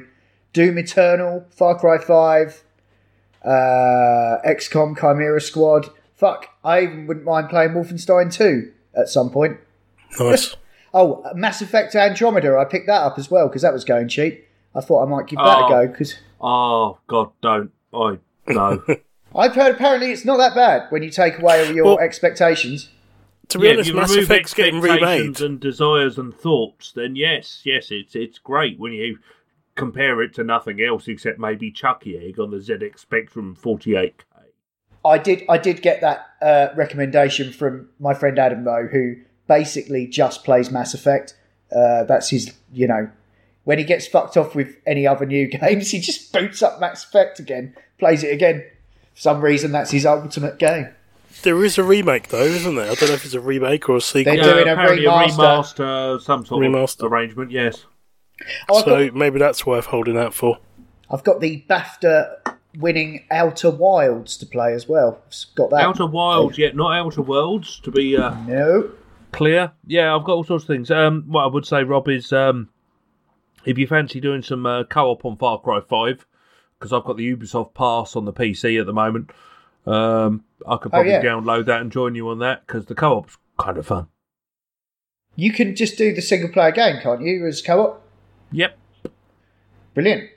Doom 0.53 0.77
Eternal, 0.77 1.45
Far 1.51 1.77
Cry 1.79 1.97
Five, 1.97 2.63
uh, 3.43 4.37
XCOM, 4.45 4.97
Chimera 4.99 5.41
Squad. 5.41 5.87
Fuck, 6.15 6.47
I 6.63 6.81
even 6.81 7.07
wouldn't 7.07 7.25
mind 7.25 7.49
playing 7.49 7.71
Wolfenstein 7.71 8.31
2 8.33 8.71
at 8.97 9.09
some 9.09 9.29
point. 9.29 9.57
nice. 10.19 10.55
Oh, 10.97 11.25
Mass 11.35 11.61
Effect 11.61 11.93
Andromeda, 11.93 12.57
I 12.57 12.63
picked 12.63 12.87
that 12.87 13.01
up 13.01 13.17
as 13.19 13.29
well 13.29 13.49
because 13.49 13.63
that 13.63 13.73
was 13.73 13.83
going 13.83 14.07
cheap. 14.07 14.47
I 14.73 14.79
thought 14.79 15.05
I 15.05 15.09
might 15.09 15.27
give 15.27 15.39
that 15.39 15.43
Oh. 15.45 15.65
a 15.65 15.69
go 15.69 15.87
because 15.91 16.15
Oh 16.39 16.97
God, 17.07 17.31
don't. 17.41 17.69
I 17.93 18.17
no. 18.47 18.81
I've 19.35 19.55
heard 19.55 19.75
apparently 19.75 20.13
it's 20.13 20.23
not 20.23 20.37
that 20.37 20.55
bad 20.55 20.83
when 20.91 21.03
you 21.03 21.09
take 21.09 21.37
away 21.37 21.67
all 21.67 21.73
your 21.75 21.83
Well- 21.83 21.99
expectations. 21.99 22.87
To 23.49 23.59
be 23.59 23.67
yeah, 23.67 23.71
if 23.73 23.77
honest, 23.77 23.89
you 23.89 23.95
Mass 23.95 24.09
remove 24.11 24.23
Effect's 24.23 24.53
getting 24.53 24.81
remade. 24.81 25.03
expectations 25.03 25.41
and 25.41 25.59
desires 25.59 26.17
and 26.17 26.33
thoughts, 26.33 26.91
then 26.93 27.15
yes, 27.15 27.61
yes, 27.63 27.91
it's 27.91 28.15
it's 28.15 28.39
great 28.39 28.79
when 28.79 28.93
you 28.93 29.19
compare 29.75 30.21
it 30.21 30.33
to 30.35 30.43
nothing 30.43 30.81
else 30.81 31.07
except 31.07 31.37
maybe 31.37 31.71
Chuckie 31.71 32.17
Egg 32.17 32.39
on 32.39 32.51
the 32.51 32.57
ZX 32.57 32.99
Spectrum 32.99 33.55
48K. 33.61 34.13
I 35.03 35.17
did 35.19 35.43
I 35.47 35.57
did 35.57 35.81
get 35.81 36.01
that 36.01 36.25
uh, 36.41 36.69
recommendation 36.75 37.51
from 37.51 37.89
my 37.99 38.13
friend 38.13 38.39
Adam 38.39 38.63
though, 38.63 38.87
who 38.91 39.17
basically 39.47 40.07
just 40.07 40.43
plays 40.43 40.71
Mass 40.71 40.93
Effect. 40.93 41.35
Uh, 41.75 42.03
that's 42.05 42.29
his, 42.29 42.53
you 42.73 42.87
know, 42.87 43.09
when 43.65 43.77
he 43.77 43.83
gets 43.83 44.07
fucked 44.07 44.37
off 44.37 44.55
with 44.55 44.77
any 44.87 45.05
other 45.05 45.25
new 45.25 45.47
games, 45.61 45.91
he 45.91 45.99
just 45.99 46.33
boots 46.33 46.63
up 46.63 46.79
Mass 46.79 47.03
Effect 47.03 47.39
again, 47.39 47.75
plays 47.99 48.23
it 48.23 48.33
again. 48.33 48.63
For 49.13 49.21
some 49.21 49.41
reason, 49.41 49.71
that's 49.71 49.91
his 49.91 50.05
ultimate 50.05 50.57
game. 50.57 50.89
There 51.43 51.63
is 51.63 51.77
a 51.77 51.83
remake 51.83 52.29
though, 52.29 52.41
isn't 52.43 52.75
there? 52.75 52.89
I 52.89 52.95
don't 52.95 53.09
know 53.09 53.15
if 53.15 53.25
it's 53.25 53.33
a 53.33 53.39
remake 53.39 53.87
or 53.89 53.97
a 53.97 54.01
sequel. 54.01 54.35
They're 54.35 54.43
doing 54.43 54.67
a 54.67 54.71
apparently 54.73 55.05
remaster. 55.05 55.79
a 55.79 56.17
remaster, 56.17 56.21
some 56.21 56.45
sort 56.45 56.63
Remaster. 56.63 57.05
of 57.05 57.11
arrangement. 57.11 57.51
Yes. 57.51 57.85
Oh, 58.69 58.77
I've, 58.79 58.83
so 58.85 59.05
got, 59.07 59.15
maybe 59.15 59.39
that's 59.39 59.65
worth 59.65 59.85
holding 59.85 60.17
out 60.17 60.33
for. 60.33 60.57
I've 61.09 61.23
got 61.23 61.39
the 61.41 61.63
BAFTA 61.69 62.55
winning 62.77 63.25
Outer 63.31 63.69
Wilds 63.71 64.37
to 64.37 64.45
play 64.45 64.73
as 64.73 64.87
well. 64.89 65.21
I've 65.27 65.55
got 65.55 65.69
that. 65.69 65.81
Outer 65.81 66.07
Wilds, 66.07 66.57
yet 66.57 66.75
not 66.75 66.93
Outer 66.97 67.21
Worlds, 67.21 67.79
to 67.81 67.91
be 67.91 68.17
uh, 68.17 68.33
No. 68.45 68.89
clear. 69.31 69.71
Yeah, 69.85 70.15
I've 70.15 70.23
got 70.25 70.33
all 70.33 70.43
sorts 70.43 70.63
of 70.63 70.67
things. 70.67 70.89
Um, 70.91 71.23
what 71.27 71.43
I 71.43 71.47
would 71.47 71.65
say, 71.65 71.83
Rob, 71.83 72.09
is 72.09 72.33
um, 72.33 72.69
if 73.65 73.77
you 73.77 73.87
fancy 73.87 74.19
doing 74.19 74.41
some 74.41 74.65
uh, 74.65 74.83
co-op 74.85 75.23
on 75.25 75.37
Far 75.37 75.59
Cry 75.61 75.79
Five, 75.87 76.25
because 76.79 76.91
I've 76.91 77.05
got 77.05 77.17
the 77.17 77.35
Ubisoft 77.35 77.73
Pass 77.73 78.15
on 78.15 78.25
the 78.25 78.33
PC 78.33 78.79
at 78.79 78.85
the 78.87 78.93
moment, 78.93 79.29
um, 79.87 80.43
I 80.67 80.77
could 80.77 80.87
Oh, 80.87 80.97
probably 80.97 81.11
yeah. 81.11 81.21
download 81.23 81.65
that 81.67 81.81
and 81.81 81.91
join 81.91 82.15
you 82.15 82.29
on 82.29 82.39
that 82.39 82.65
because 82.65 82.85
the 82.85 82.95
co-op's 82.95 83.37
kind 83.59 83.77
of 83.77 83.85
fun. 83.87 84.07
You 85.35 85.51
can 85.51 85.75
just 85.75 85.97
do 85.97 86.13
the 86.13 86.21
single 86.21 86.49
player 86.49 86.71
game, 86.71 87.01
can't 87.01 87.21
you, 87.21 87.45
as 87.45 87.61
co 87.61 87.81
op? 87.81 88.01
Yep. 88.51 88.77
Brilliant. 89.93 90.29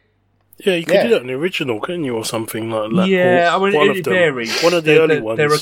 Yeah, 0.64 0.74
you 0.74 0.84
could 0.84 0.94
Yeah. 0.94 1.02
do 1.04 1.08
that 1.10 1.20
in 1.22 1.26
the 1.28 1.34
original, 1.34 1.80
couldn't 1.80 2.04
you, 2.04 2.16
or 2.16 2.24
something 2.24 2.70
like 2.70 2.90
that? 2.92 3.08
Yeah, 3.08 3.54
Or 3.56 3.66
I 3.66 3.70
mean, 3.70 3.78
one 3.78 3.90
it 3.90 3.98
of 4.00 4.04
varies. 4.12 4.60
One 4.62 4.74
of 4.74 4.84
the 4.84 4.92
There- 4.92 5.00
early 5.02 5.14
there- 5.16 5.22
ones. 5.24 5.36
there 5.38 5.52
are- 5.52 5.58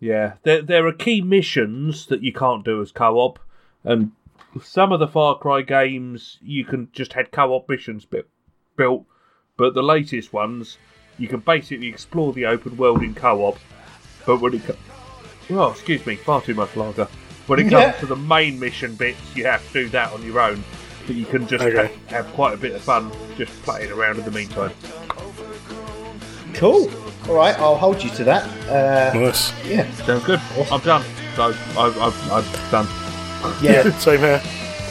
Yeah, 0.00 0.32
there 0.42 0.60
there 0.62 0.86
are 0.88 0.92
key 0.92 1.20
missions 1.22 2.06
that 2.06 2.22
you 2.22 2.32
can't 2.32 2.64
do 2.64 2.82
as 2.82 2.90
co-op, 2.90 3.38
and 3.84 4.10
some 4.60 4.90
of 4.92 4.98
the 5.00 5.06
Far 5.06 5.38
Cry 5.38 5.62
games 5.62 6.38
you 6.42 6.64
can 6.64 6.88
just 6.92 7.12
had 7.12 7.30
co-op 7.30 7.68
missions 7.68 8.04
built, 8.04 8.26
built, 8.76 9.04
but 9.56 9.74
the 9.74 9.82
latest 9.82 10.32
ones 10.32 10.76
you 11.18 11.28
can 11.28 11.40
basically 11.40 11.88
explore 11.88 12.32
the 12.32 12.46
open 12.46 12.76
world 12.76 13.02
in 13.02 13.14
co-op. 13.14 13.58
But 14.26 14.40
when 14.40 14.54
it 14.54 14.64
co- 14.64 14.76
oh, 15.50 15.70
excuse 15.70 16.04
me, 16.06 16.16
far 16.16 16.40
too 16.42 16.54
much 16.54 16.74
lager. 16.76 17.08
When 17.46 17.58
it 17.58 17.64
comes 17.64 17.72
Yeah. 17.72 17.92
to 17.92 18.06
the 18.06 18.16
main 18.16 18.58
mission 18.58 18.94
bits, 18.94 19.18
you 19.34 19.44
have 19.46 19.66
to 19.72 19.84
do 19.84 19.88
that 19.90 20.12
on 20.12 20.24
your 20.24 20.40
own. 20.40 20.62
But 21.06 21.16
you 21.16 21.24
can 21.26 21.48
just 21.48 21.64
Okay. 21.64 21.92
have, 22.08 22.24
have 22.26 22.34
quite 22.34 22.54
a 22.54 22.56
bit 22.56 22.72
of 22.72 22.80
fun 22.82 23.10
just 23.36 23.52
playing 23.64 23.90
around 23.90 24.18
in 24.18 24.24
the 24.24 24.30
meantime. 24.30 24.70
Cool. 26.54 26.90
All 27.28 27.34
right, 27.34 27.58
I'll 27.58 27.76
hold 27.76 28.02
you 28.02 28.10
to 28.10 28.24
that. 28.24 28.44
Uh, 28.68 29.18
Nice. 29.18 29.52
yeah. 29.64 29.90
Sounds 30.04 30.24
good. 30.24 30.40
I'm 30.70 30.80
done. 30.80 31.04
So 31.36 31.44
I've, 31.48 31.78
I've, 31.98 32.32
I've 32.32 32.70
done. 32.70 32.86
Yeah. 33.62 33.90
Same 33.98 34.20
here. 34.20 34.42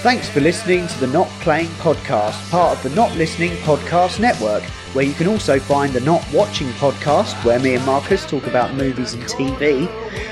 Thanks 0.01 0.27
for 0.27 0.41
listening 0.41 0.87
to 0.87 0.99
the 0.99 1.05
Not 1.05 1.27
Playing 1.41 1.67
Podcast, 1.77 2.49
part 2.49 2.75
of 2.75 2.81
the 2.81 2.89
Not 2.95 3.15
Listening 3.17 3.51
Podcast 3.57 4.19
Network, 4.19 4.63
where 4.93 5.05
you 5.05 5.13
can 5.13 5.27
also 5.27 5.59
find 5.59 5.93
the 5.93 5.99
Not 5.99 6.25
Watching 6.33 6.69
Podcast, 6.69 7.35
where 7.45 7.59
me 7.59 7.75
and 7.75 7.85
Marcus 7.85 8.25
talk 8.25 8.47
about 8.47 8.73
movies 8.73 9.13
and 9.13 9.21
TV, 9.25 9.87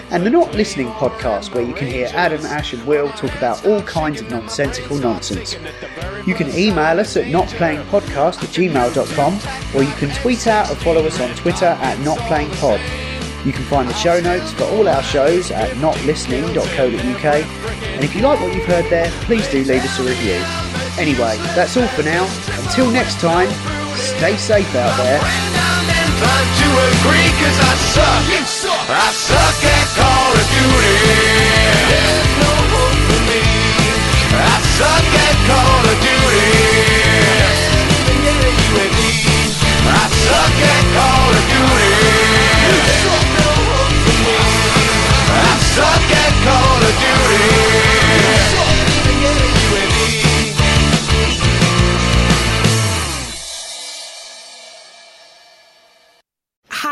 and 0.10 0.26
the 0.26 0.32
Not 0.32 0.56
Listening 0.56 0.88
Podcast, 0.94 1.54
where 1.54 1.64
you 1.64 1.76
can 1.76 1.86
hear 1.86 2.10
Adam, 2.14 2.44
Ash, 2.48 2.74
and 2.74 2.84
Will 2.88 3.10
talk 3.10 3.32
about 3.36 3.64
all 3.64 3.84
kinds 3.84 4.22
of 4.22 4.32
nonsensical 4.32 4.98
nonsense. 4.98 5.56
You 6.26 6.34
can 6.34 6.50
email 6.58 7.00
us 7.00 7.16
at 7.16 7.26
notplayingpodcast 7.26 8.42
at 8.42 8.50
gmail.com, 8.50 9.40
or 9.76 9.84
you 9.84 9.94
can 9.98 10.10
tweet 10.16 10.48
out 10.48 10.72
or 10.72 10.76
follow 10.78 11.06
us 11.06 11.20
on 11.20 11.30
Twitter 11.36 11.68
at 11.68 11.96
notplayingpod. 12.00 13.46
You 13.46 13.54
can 13.54 13.66
find 13.66 13.88
the 13.88 13.94
show 13.94 14.20
notes 14.20 14.52
for 14.52 14.64
all 14.64 14.88
our 14.88 15.04
shows 15.04 15.52
at 15.52 15.70
notlistening.co.uk. 15.78 17.89
And 18.00 18.08
if 18.08 18.16
you 18.16 18.22
like 18.22 18.40
what 18.40 18.56
you've 18.56 18.64
heard 18.64 18.86
there, 18.86 19.12
please 19.28 19.46
do 19.50 19.62
leave 19.66 19.84
us 19.84 20.00
a 20.00 20.04
review. 20.04 20.40
Anyway, 20.98 21.36
that's 21.52 21.76
all 21.76 21.86
for 21.90 22.02
now. 22.02 22.24
Until 22.64 22.90
next 22.90 23.20
time, 23.20 23.50
stay 23.98 24.38
safe 24.38 24.74
out 24.74 24.96
there. 24.96 25.20
I 25.20 25.28
suck 29.12 29.60
at 29.68 29.84
Call 30.00 30.32
of 30.32 30.48
Duty. 30.48 30.96
You 31.84 32.00
suck 32.08 32.24
no 32.40 32.56
hope 32.72 33.04
for 33.04 33.20
me. 33.28 33.44
I 34.32 34.64
suck 34.80 35.04
at 35.20 35.36
Call 35.44 35.84
of 35.92 36.00
Duty. 36.00 37.20
Yeah. 48.22 48.69